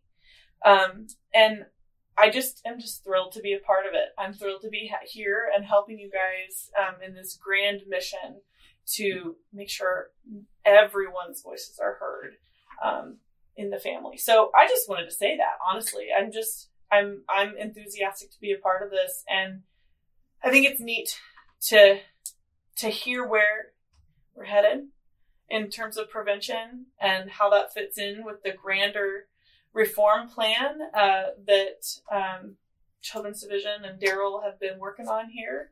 Um, 0.66 1.08
and 1.34 1.66
I 2.18 2.30
just 2.30 2.62
am 2.66 2.80
just 2.80 3.04
thrilled 3.04 3.34
to 3.34 3.42
be 3.42 3.54
a 3.54 3.60
part 3.60 3.86
of 3.86 3.94
it. 3.94 4.10
I'm 4.18 4.34
thrilled 4.34 4.62
to 4.62 4.70
be 4.70 4.90
ha- 4.92 5.06
here 5.06 5.50
and 5.56 5.66
helping 5.66 6.00
you 6.00 6.10
guys 6.10 6.70
um, 6.80 7.02
in 7.06 7.14
this 7.14 7.38
grand 7.42 7.82
mission 7.88 8.42
to 8.94 9.36
make 9.54 9.70
sure 9.70 10.12
everyone's 10.66 11.42
voices 11.42 11.80
are 11.80 11.98
heard 12.00 12.34
um, 12.84 13.18
in 13.58 13.70
the 13.70 13.80
family. 13.80 14.18
So 14.18 14.52
I 14.56 14.68
just 14.68 14.88
wanted 14.90 15.06
to 15.06 15.16
say 15.16 15.38
that 15.38 15.58
honestly. 15.68 16.08
I'm 16.18 16.32
just 16.32 16.70
I'm 16.92 17.24
I'm 17.30 17.58
enthusiastic 17.58 18.32
to 18.32 18.40
be 18.40 18.52
a 18.52 18.58
part 18.58 18.84
of 18.84 18.92
this, 18.92 19.24
and 19.30 19.62
I 20.44 20.52
think 20.52 20.68
it's 20.68 20.82
neat 20.82 21.20
to 21.68 22.00
to 22.78 22.90
hear 22.90 23.26
where 23.28 23.72
we're 24.36 24.46
headed 24.46 24.88
in 25.50 25.70
terms 25.70 25.98
of 25.98 26.10
prevention 26.10 26.88
and 27.00 27.30
how 27.30 27.50
that 27.50 27.74
fits 27.74 27.98
in 27.98 28.24
with 28.26 28.44
the 28.44 28.52
grander 28.52 29.28
reform 29.74 30.28
plan 30.28 30.80
uh, 30.94 31.24
that 31.46 31.86
um, 32.12 32.56
Children's 33.02 33.42
Division 33.42 33.84
and 33.84 34.00
Daryl 34.00 34.44
have 34.44 34.60
been 34.60 34.80
working 34.80 35.08
on 35.08 35.30
here. 35.30 35.72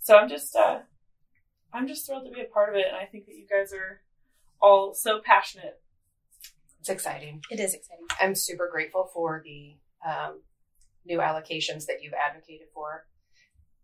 So 0.00 0.16
I'm 0.16 0.28
just 0.28 0.56
uh, 0.56 0.80
I'm 1.72 1.86
just 1.86 2.06
thrilled 2.06 2.24
to 2.24 2.32
be 2.32 2.40
a 2.40 2.52
part 2.52 2.68
of 2.68 2.74
it, 2.74 2.86
and 2.88 2.96
I 2.96 3.06
think 3.06 3.26
that 3.26 3.36
you 3.36 3.46
guys 3.48 3.72
are 3.72 4.00
all 4.60 4.94
so 4.94 5.20
passionate. 5.24 5.80
It's 6.80 6.88
exciting. 6.88 7.42
It 7.50 7.60
is 7.60 7.74
exciting. 7.74 8.06
I'm 8.20 8.34
super 8.34 8.68
grateful 8.70 9.08
for 9.14 9.42
the 9.44 9.76
um, 10.04 10.40
new 11.06 11.18
allocations 11.18 11.86
that 11.86 12.02
you've 12.02 12.14
advocated 12.14 12.66
for. 12.74 13.06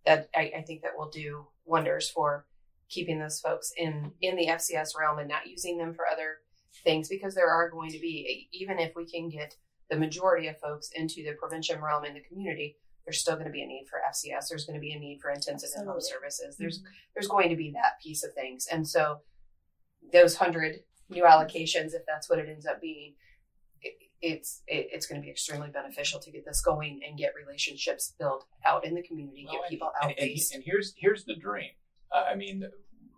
That 0.05 0.29
I, 0.35 0.53
I 0.57 0.63
think 0.63 0.83
that 0.83 0.97
will 0.97 1.11
do 1.11 1.47
wonders 1.65 2.11
for 2.11 2.47
keeping 2.89 3.19
those 3.19 3.41
folks 3.41 3.73
in 3.77 4.13
in 4.21 4.37
the 4.37 4.47
FCS 4.47 4.99
realm 4.99 5.19
and 5.19 5.29
not 5.29 5.47
using 5.47 5.79
them 5.79 5.95
for 5.95 6.07
other 6.07 6.39
things 6.85 7.09
because 7.09 7.35
there 7.35 7.51
are 7.51 7.71
going 7.71 7.91
to 7.91 7.99
be 7.99 8.49
even 8.53 8.79
if 8.79 8.93
we 8.95 9.07
can 9.07 9.29
get 9.29 9.55
the 9.91 9.97
majority 9.97 10.49
of 10.49 10.59
folks 10.59 10.91
into 10.95 11.23
the 11.25 11.33
prevention 11.39 11.81
realm 11.83 12.05
in 12.05 12.15
the 12.15 12.21
community 12.21 12.77
there's 13.09 13.21
still 13.21 13.35
going 13.35 13.47
to 13.47 13.53
be 13.53 13.63
a 13.63 13.67
need 13.67 13.87
for 13.89 14.01
FCS 14.11 14.49
there's 14.49 14.67
going 14.67 14.75
to 14.75 14.81
be 14.81 14.93
a 14.93 14.99
need 14.99 15.19
for 15.23 15.31
intensive 15.31 15.71
in 15.79 15.87
home 15.87 16.01
services. 16.01 16.57
There's 16.59 16.81
mm-hmm. 16.81 16.91
there's 17.15 17.27
going 17.27 17.49
to 17.49 17.57
be 17.57 17.73
that 17.73 18.01
piece 18.03 18.23
of 18.23 18.35
things. 18.35 18.67
And 18.71 18.87
so 18.87 19.21
those 20.13 20.37
hundred 20.37 20.81
new 21.09 21.25
allocations, 21.25 21.95
if 21.95 22.03
that's 22.07 22.29
what 22.29 22.39
it 22.39 22.49
ends 22.51 22.67
up 22.67 22.83
being, 22.83 23.15
it, 23.81 23.95
it's 24.21 24.63
it, 24.67 24.89
it's 24.93 25.07
going 25.07 25.19
to 25.19 25.25
be 25.25 25.31
extremely 25.31 25.71
beneficial 25.71 26.21
to 26.21 26.31
get 26.31 26.45
this 26.45 26.61
going 26.61 27.01
and 27.07 27.17
get 27.17 27.33
relationships 27.35 28.15
built 28.19 28.45
out 28.67 28.85
in 28.85 28.95
the 28.95 29.03
community, 29.03 29.47
Well, 29.47 29.61
get 29.63 29.71
people 29.71 29.91
and, 30.03 30.11
out 30.11 30.19
and, 30.19 30.29
based. 30.29 30.55
and 30.55 30.63
here's 30.63 30.93
here's 30.99 31.25
the 31.25 31.35
dream. 31.35 31.71
Uh, 32.13 32.25
I 32.31 32.35
mean, 32.35 32.65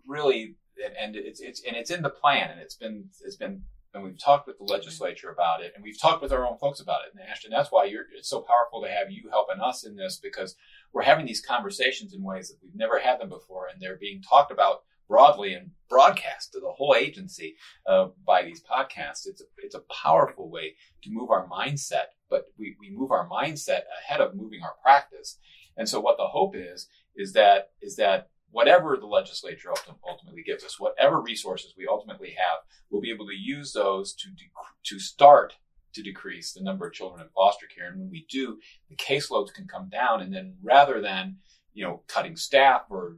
really, 0.07 0.55
and, 0.99 1.15
it's 1.15 1.39
it's 1.39 1.61
and 1.65 1.75
it's 1.75 1.91
in 1.91 2.01
the 2.01 2.09
plan, 2.09 2.49
and 2.51 2.59
it's 2.59 2.75
been 2.75 3.05
it's 3.23 3.35
been. 3.35 3.63
And 3.93 4.05
we've 4.05 4.23
talked 4.23 4.47
with 4.47 4.57
the 4.57 4.63
legislature 4.63 5.31
about 5.31 5.61
it, 5.61 5.73
and 5.75 5.83
we've 5.83 5.99
talked 5.99 6.21
with 6.21 6.31
our 6.31 6.47
own 6.47 6.57
folks 6.57 6.79
about 6.79 7.01
it. 7.05 7.11
And 7.13 7.29
Ashton, 7.29 7.51
that's 7.51 7.73
why 7.73 7.83
you're. 7.83 8.05
It's 8.17 8.29
so 8.29 8.39
powerful 8.39 8.81
to 8.81 8.89
have 8.89 9.11
you 9.11 9.29
helping 9.29 9.59
us 9.59 9.85
in 9.85 9.97
this 9.97 10.17
because 10.17 10.55
we're 10.93 11.01
having 11.01 11.25
these 11.25 11.41
conversations 11.41 12.13
in 12.13 12.23
ways 12.23 12.47
that 12.47 12.57
we've 12.63 12.73
never 12.73 12.99
had 12.99 13.19
them 13.19 13.27
before, 13.27 13.67
and 13.67 13.81
they're 13.81 13.97
being 13.97 14.21
talked 14.21 14.49
about 14.49 14.83
broadly 15.11 15.53
and 15.53 15.71
broadcast 15.89 16.53
to 16.53 16.59
the 16.61 16.71
whole 16.71 16.95
agency 16.97 17.57
uh, 17.85 18.07
by 18.25 18.43
these 18.43 18.63
podcasts. 18.63 19.27
It's 19.27 19.41
a 19.41 19.45
it's 19.57 19.75
a 19.75 19.83
powerful 20.03 20.49
way 20.49 20.75
to 21.03 21.09
move 21.11 21.29
our 21.29 21.47
mindset, 21.49 22.15
but 22.29 22.45
we 22.57 22.77
we 22.79 22.89
move 22.89 23.11
our 23.11 23.27
mindset 23.27 23.81
ahead 23.99 24.21
of 24.21 24.35
moving 24.35 24.61
our 24.63 24.75
practice. 24.81 25.37
And 25.75 25.87
so, 25.87 25.99
what 25.99 26.15
the 26.17 26.27
hope 26.27 26.55
is 26.55 26.87
is 27.15 27.33
that 27.33 27.71
is 27.81 27.97
that 27.97 28.29
whatever 28.51 28.97
the 28.97 29.07
legislature 29.07 29.71
ultimately 30.07 30.43
gives 30.43 30.63
us, 30.63 30.79
whatever 30.79 31.21
resources 31.21 31.73
we 31.77 31.87
ultimately 31.89 32.35
have, 32.37 32.59
we'll 32.89 33.01
be 33.01 33.11
able 33.11 33.27
to 33.27 33.35
use 33.35 33.73
those 33.73 34.13
to 34.15 34.29
dec- 34.29 34.83
to 34.83 34.99
start 34.99 35.55
to 35.93 36.01
decrease 36.01 36.53
the 36.53 36.63
number 36.63 36.87
of 36.87 36.93
children 36.93 37.21
in 37.21 37.27
foster 37.35 37.65
care. 37.67 37.89
And 37.89 37.99
when 37.99 38.09
we 38.09 38.25
do, 38.29 38.59
the 38.89 38.95
caseloads 38.95 39.53
can 39.53 39.67
come 39.67 39.89
down. 39.89 40.21
And 40.21 40.33
then 40.33 40.55
rather 40.61 41.01
than 41.01 41.37
you 41.73 41.85
know 41.85 42.03
cutting 42.07 42.35
staff 42.35 42.83
or 42.89 43.17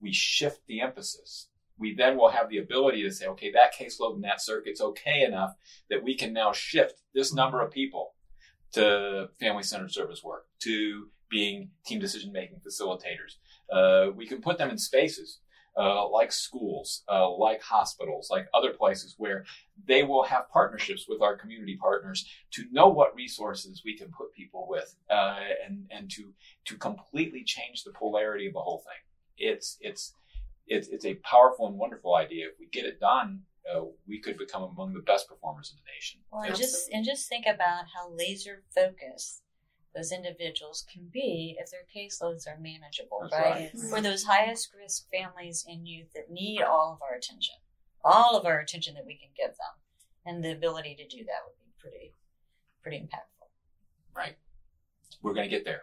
we 0.00 0.12
shift 0.12 0.60
the 0.66 0.80
emphasis. 0.80 1.48
We 1.78 1.94
then 1.94 2.16
will 2.16 2.30
have 2.30 2.48
the 2.48 2.58
ability 2.58 3.02
to 3.02 3.10
say, 3.10 3.26
okay, 3.28 3.50
that 3.52 3.74
caseload 3.74 4.16
in 4.16 4.20
that 4.22 4.42
circuit's 4.42 4.80
okay 4.80 5.22
enough 5.22 5.54
that 5.90 6.02
we 6.02 6.14
can 6.16 6.32
now 6.32 6.52
shift 6.52 7.00
this 7.14 7.32
number 7.32 7.60
of 7.60 7.70
people 7.70 8.14
to 8.72 9.28
family 9.40 9.62
centered 9.62 9.92
service 9.92 10.22
work, 10.22 10.46
to 10.60 11.08
being 11.32 11.70
team 11.84 11.98
decision 11.98 12.30
making 12.30 12.60
facilitators. 12.60 13.38
Uh, 13.72 14.12
we 14.14 14.26
can 14.26 14.40
put 14.40 14.58
them 14.58 14.70
in 14.70 14.78
spaces 14.78 15.40
uh, 15.76 16.06
like 16.08 16.30
schools, 16.30 17.02
uh, 17.10 17.28
like 17.30 17.62
hospitals, 17.62 18.28
like 18.30 18.46
other 18.52 18.72
places 18.72 19.14
where 19.16 19.44
they 19.88 20.02
will 20.02 20.22
have 20.22 20.48
partnerships 20.50 21.06
with 21.08 21.22
our 21.22 21.36
community 21.36 21.78
partners 21.80 22.26
to 22.50 22.64
know 22.70 22.88
what 22.88 23.14
resources 23.14 23.82
we 23.84 23.96
can 23.96 24.08
put 24.08 24.32
people 24.34 24.66
with, 24.68 24.94
uh, 25.10 25.38
and 25.66 25.86
and 25.90 26.10
to 26.10 26.32
to 26.66 26.76
completely 26.76 27.42
change 27.42 27.84
the 27.84 27.92
polarity 27.92 28.46
of 28.46 28.52
the 28.52 28.60
whole 28.60 28.84
thing. 28.84 29.48
It's 29.48 29.78
it's 29.80 30.14
it's 30.66 30.88
it's 30.88 31.06
a 31.06 31.14
powerful 31.16 31.66
and 31.66 31.78
wonderful 31.78 32.16
idea. 32.16 32.48
If 32.48 32.58
we 32.60 32.66
get 32.66 32.84
it 32.84 33.00
done, 33.00 33.40
uh, 33.72 33.84
we 34.06 34.20
could 34.20 34.36
become 34.36 34.64
among 34.64 34.92
the 34.92 35.00
best 35.00 35.26
performers 35.26 35.72
in 35.72 35.78
the 35.82 35.90
nation. 35.96 36.20
Well, 36.30 36.42
and 36.42 36.54
just 36.54 36.90
and 36.92 37.04
just 37.04 37.30
think 37.30 37.46
about 37.46 37.84
how 37.94 38.10
laser 38.14 38.62
focused 38.74 39.41
those 39.94 40.12
individuals 40.12 40.84
can 40.90 41.08
be 41.12 41.56
if 41.58 41.70
their 41.70 41.84
caseloads 41.94 42.46
are 42.46 42.58
manageable, 42.58 43.20
That's 43.22 43.32
right? 43.34 43.70
right. 43.74 43.90
For 43.90 44.00
those 44.00 44.24
highest 44.24 44.70
risk 44.78 45.06
families 45.10 45.64
and 45.68 45.86
youth 45.86 46.12
that 46.14 46.30
need 46.30 46.62
all 46.62 46.94
of 46.94 47.02
our 47.02 47.16
attention, 47.16 47.56
all 48.04 48.36
of 48.36 48.46
our 48.46 48.58
attention 48.60 48.94
that 48.94 49.06
we 49.06 49.18
can 49.18 49.28
give 49.36 49.50
them, 49.56 49.76
and 50.24 50.42
the 50.42 50.52
ability 50.52 50.96
to 50.96 51.06
do 51.06 51.24
that 51.24 51.44
would 51.44 51.58
be 51.58 51.72
pretty, 51.78 52.14
pretty 52.82 52.98
impactful. 52.98 53.48
Right. 54.16 54.36
We're 55.22 55.34
going 55.34 55.48
to 55.48 55.54
get 55.54 55.64
there. 55.64 55.82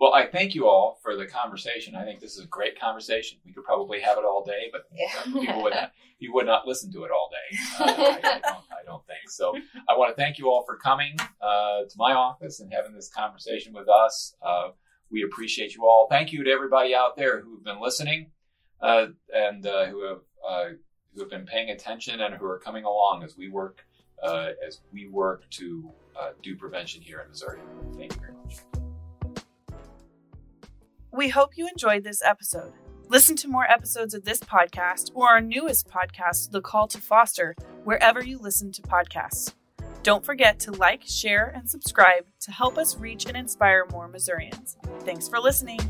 Well, 0.00 0.14
I 0.14 0.26
thank 0.26 0.54
you 0.54 0.66
all 0.66 0.98
for 1.02 1.14
the 1.14 1.26
conversation. 1.26 1.94
I 1.94 2.04
think 2.04 2.20
this 2.20 2.36
is 2.38 2.44
a 2.44 2.48
great 2.48 2.80
conversation. 2.80 3.38
We 3.44 3.52
could 3.52 3.64
probably 3.64 4.00
have 4.00 4.16
it 4.16 4.24
all 4.24 4.42
day, 4.44 4.70
but 4.72 4.86
Yeah. 4.94 5.22
people 5.24 5.62
would 5.62 5.74
not, 5.74 5.92
you 6.18 6.32
would 6.32 6.46
not 6.46 6.66
listen 6.66 6.90
to 6.92 7.04
it 7.04 7.10
all 7.10 7.30
day. 7.30 7.58
Uh, 7.78 7.84
I, 7.84 8.16
I, 8.16 8.20
don't, 8.22 8.44
I 8.80 8.84
don't 8.86 9.06
think 9.06 9.28
so. 9.28 9.54
I 9.88 9.96
want 9.98 10.16
to 10.16 10.20
thank 10.20 10.38
you 10.38 10.48
all 10.48 10.64
for 10.64 10.76
coming 10.76 11.16
uh, 11.42 11.82
to 11.82 11.94
my 11.96 12.14
office 12.14 12.60
and 12.60 12.72
having 12.72 12.94
this 12.94 13.10
conversation 13.10 13.74
with 13.74 13.88
us. 13.90 14.34
Uh, 14.42 14.68
we 15.10 15.22
appreciate 15.22 15.74
you 15.74 15.84
all. 15.84 16.06
Thank 16.08 16.32
you 16.32 16.44
to 16.44 16.50
everybody 16.50 16.94
out 16.94 17.16
there 17.16 17.42
who've 17.42 17.62
been 17.62 17.80
listening 17.80 18.30
uh, 18.80 19.08
and 19.34 19.66
uh, 19.66 19.86
who 19.86 20.04
have 20.08 20.20
uh, 20.48 20.64
who 21.12 21.20
have 21.20 21.30
been 21.30 21.44
paying 21.44 21.70
attention 21.70 22.20
and 22.20 22.34
who 22.36 22.46
are 22.46 22.58
coming 22.58 22.84
along 22.84 23.22
as 23.22 23.36
we 23.36 23.50
work 23.50 23.84
uh, 24.22 24.50
as 24.66 24.80
we 24.92 25.08
work 25.08 25.42
to 25.50 25.90
uh, 26.18 26.30
do 26.42 26.56
prevention 26.56 27.02
here 27.02 27.20
in 27.20 27.28
Missouri. 27.28 27.58
Thank 27.96 28.14
you 28.14 28.20
very 28.20 28.34
much. 28.34 28.79
We 31.12 31.28
hope 31.28 31.56
you 31.56 31.66
enjoyed 31.66 32.04
this 32.04 32.22
episode. 32.24 32.72
Listen 33.08 33.34
to 33.36 33.48
more 33.48 33.68
episodes 33.68 34.14
of 34.14 34.24
this 34.24 34.38
podcast 34.38 35.10
or 35.12 35.28
our 35.28 35.40
newest 35.40 35.88
podcast, 35.88 36.52
The 36.52 36.60
Call 36.60 36.86
to 36.86 36.98
Foster, 36.98 37.56
wherever 37.82 38.24
you 38.24 38.38
listen 38.38 38.70
to 38.72 38.82
podcasts. 38.82 39.54
Don't 40.04 40.24
forget 40.24 40.60
to 40.60 40.70
like, 40.70 41.02
share, 41.04 41.52
and 41.54 41.68
subscribe 41.68 42.26
to 42.42 42.52
help 42.52 42.78
us 42.78 42.96
reach 42.96 43.26
and 43.26 43.36
inspire 43.36 43.86
more 43.90 44.06
Missourians. 44.06 44.76
Thanks 45.00 45.26
for 45.26 45.40
listening. 45.40 45.80